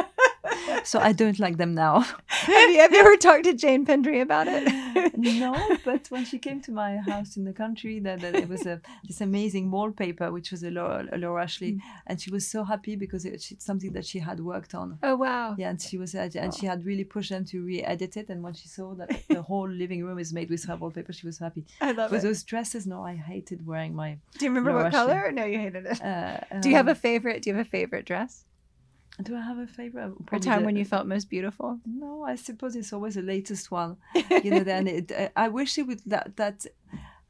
So 0.88 0.98
I 0.98 1.12
don't 1.12 1.38
like 1.38 1.58
them 1.58 1.74
now. 1.74 2.00
have, 2.28 2.70
you, 2.70 2.78
have 2.78 2.92
you 2.92 3.00
ever 3.00 3.16
talked 3.16 3.44
to 3.44 3.52
Jane 3.52 3.84
Pendry 3.84 4.22
about 4.22 4.46
it? 4.48 5.16
no, 5.18 5.54
but 5.84 6.06
when 6.08 6.24
she 6.24 6.38
came 6.38 6.62
to 6.62 6.72
my 6.72 6.96
house 6.96 7.36
in 7.36 7.44
the 7.44 7.52
country, 7.52 8.00
that, 8.00 8.20
that 8.20 8.34
it 8.34 8.48
was 8.48 8.64
a 8.64 8.80
this 9.06 9.20
amazing 9.20 9.70
wallpaper, 9.70 10.32
which 10.32 10.50
was 10.50 10.62
a 10.62 10.70
Laura, 10.70 11.06
a 11.12 11.18
Laura 11.18 11.42
Ashley, 11.42 11.72
mm. 11.74 11.80
and 12.06 12.18
she 12.18 12.30
was 12.30 12.48
so 12.48 12.64
happy 12.64 12.96
because 12.96 13.26
it, 13.26 13.34
it's 13.34 13.64
something 13.64 13.92
that 13.92 14.06
she 14.06 14.18
had 14.18 14.40
worked 14.40 14.74
on. 14.74 14.98
Oh 15.02 15.16
wow! 15.16 15.56
Yeah, 15.58 15.68
and 15.68 15.80
she 15.80 15.98
was 15.98 16.14
and 16.14 16.34
oh. 16.34 16.50
she 16.50 16.64
had 16.64 16.86
really 16.86 17.04
pushed 17.04 17.30
them 17.30 17.44
to 17.46 17.62
re-edit 17.62 18.16
it. 18.16 18.30
And 18.30 18.42
when 18.42 18.54
she 18.54 18.68
saw 18.68 18.94
that 18.94 19.10
the 19.28 19.42
whole 19.42 19.68
living 19.68 20.02
room 20.02 20.18
is 20.18 20.32
made 20.32 20.48
with 20.48 20.64
her 20.64 20.76
wallpaper, 20.76 21.12
she 21.12 21.26
was 21.26 21.38
happy. 21.38 21.66
I 21.82 21.92
love 21.92 22.10
but 22.10 22.20
it. 22.20 22.22
those 22.22 22.42
dresses, 22.44 22.86
no, 22.86 23.02
I 23.02 23.14
hated 23.14 23.66
wearing 23.66 23.94
my. 23.94 24.16
Do 24.38 24.46
you 24.46 24.50
remember 24.50 24.70
Laura 24.70 24.84
what 24.84 24.94
Ashley. 24.94 25.12
color? 25.12 25.32
No, 25.32 25.44
you 25.44 25.58
hated 25.58 25.84
it. 25.84 26.02
Uh, 26.02 26.38
do 26.60 26.70
you 26.70 26.76
have 26.76 26.88
a 26.88 26.92
um, 26.92 26.96
favorite? 26.96 27.42
Do 27.42 27.50
you 27.50 27.56
have 27.56 27.66
a 27.66 27.68
favorite 27.68 28.06
dress? 28.06 28.46
Do 29.22 29.36
I 29.36 29.40
have 29.40 29.58
a 29.58 29.66
favorite? 29.66 30.12
a 30.32 30.38
time 30.38 30.60
the, 30.60 30.66
when 30.66 30.76
you 30.76 30.84
felt 30.84 31.06
most 31.06 31.28
beautiful? 31.28 31.80
No, 31.84 32.22
I 32.22 32.36
suppose 32.36 32.76
it's 32.76 32.92
always 32.92 33.16
the 33.16 33.22
latest 33.22 33.70
one. 33.70 33.96
you 34.44 34.50
know, 34.50 34.62
then 34.64 34.86
it, 34.86 35.10
uh, 35.10 35.28
I 35.34 35.48
wish 35.48 35.76
it 35.76 35.86
would 35.88 36.02
that 36.06 36.36
that 36.36 36.66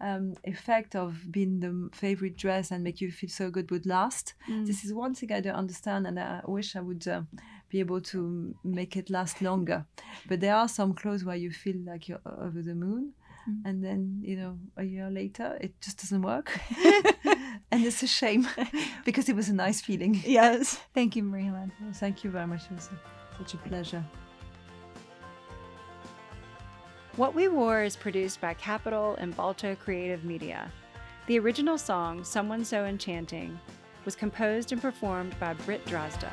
um, 0.00 0.34
effect 0.44 0.94
of 0.94 1.30
being 1.30 1.60
the 1.60 1.88
favorite 1.92 2.36
dress 2.36 2.70
and 2.70 2.84
make 2.84 3.00
you 3.00 3.10
feel 3.10 3.30
so 3.30 3.50
good 3.50 3.70
would 3.70 3.86
last. 3.86 4.34
Mm. 4.48 4.66
This 4.66 4.84
is 4.84 4.92
one 4.92 5.14
thing 5.14 5.32
I 5.32 5.40
don't 5.40 5.54
understand, 5.54 6.06
and 6.06 6.18
I 6.18 6.42
wish 6.46 6.76
I 6.76 6.80
would 6.80 7.06
uh, 7.08 7.22
be 7.68 7.80
able 7.80 8.00
to 8.02 8.54
make 8.64 8.96
it 8.96 9.10
last 9.10 9.42
longer. 9.42 9.86
But 10.28 10.40
there 10.40 10.54
are 10.54 10.68
some 10.68 10.94
clothes 10.94 11.24
where 11.24 11.36
you 11.36 11.50
feel 11.50 11.76
like 11.84 12.08
you're 12.08 12.20
over 12.24 12.62
the 12.62 12.74
moon, 12.74 13.12
mm. 13.48 13.62
and 13.64 13.82
then 13.82 14.20
you 14.22 14.36
know 14.36 14.58
a 14.76 14.84
year 14.84 15.10
later 15.10 15.56
it 15.60 15.80
just 15.80 16.00
doesn't 16.00 16.22
work. 16.22 16.58
and 17.70 17.84
it's 17.84 18.02
a 18.02 18.06
shame 18.06 18.46
because 19.04 19.28
it 19.28 19.36
was 19.36 19.48
a 19.48 19.54
nice 19.54 19.80
feeling. 19.80 20.20
Yes. 20.24 20.80
Thank 20.94 21.16
you, 21.16 21.22
Marie-Hélène. 21.22 21.70
Thank 21.94 22.24
you 22.24 22.30
very 22.30 22.46
much. 22.46 22.62
It 22.70 22.74
was 22.74 22.90
such 23.38 23.54
a 23.54 23.56
pleasure. 23.58 24.04
What 27.16 27.34
We 27.34 27.48
Wore 27.48 27.82
is 27.82 27.96
produced 27.96 28.40
by 28.40 28.54
Capital 28.54 29.16
and 29.16 29.36
Balto 29.36 29.74
Creative 29.74 30.24
Media. 30.24 30.70
The 31.26 31.38
original 31.38 31.76
song, 31.76 32.22
Someone 32.22 32.64
So 32.64 32.84
Enchanting, 32.84 33.58
was 34.04 34.14
composed 34.14 34.72
and 34.72 34.80
performed 34.80 35.34
by 35.40 35.54
Britt 35.54 35.84
Drozda. 35.86 36.32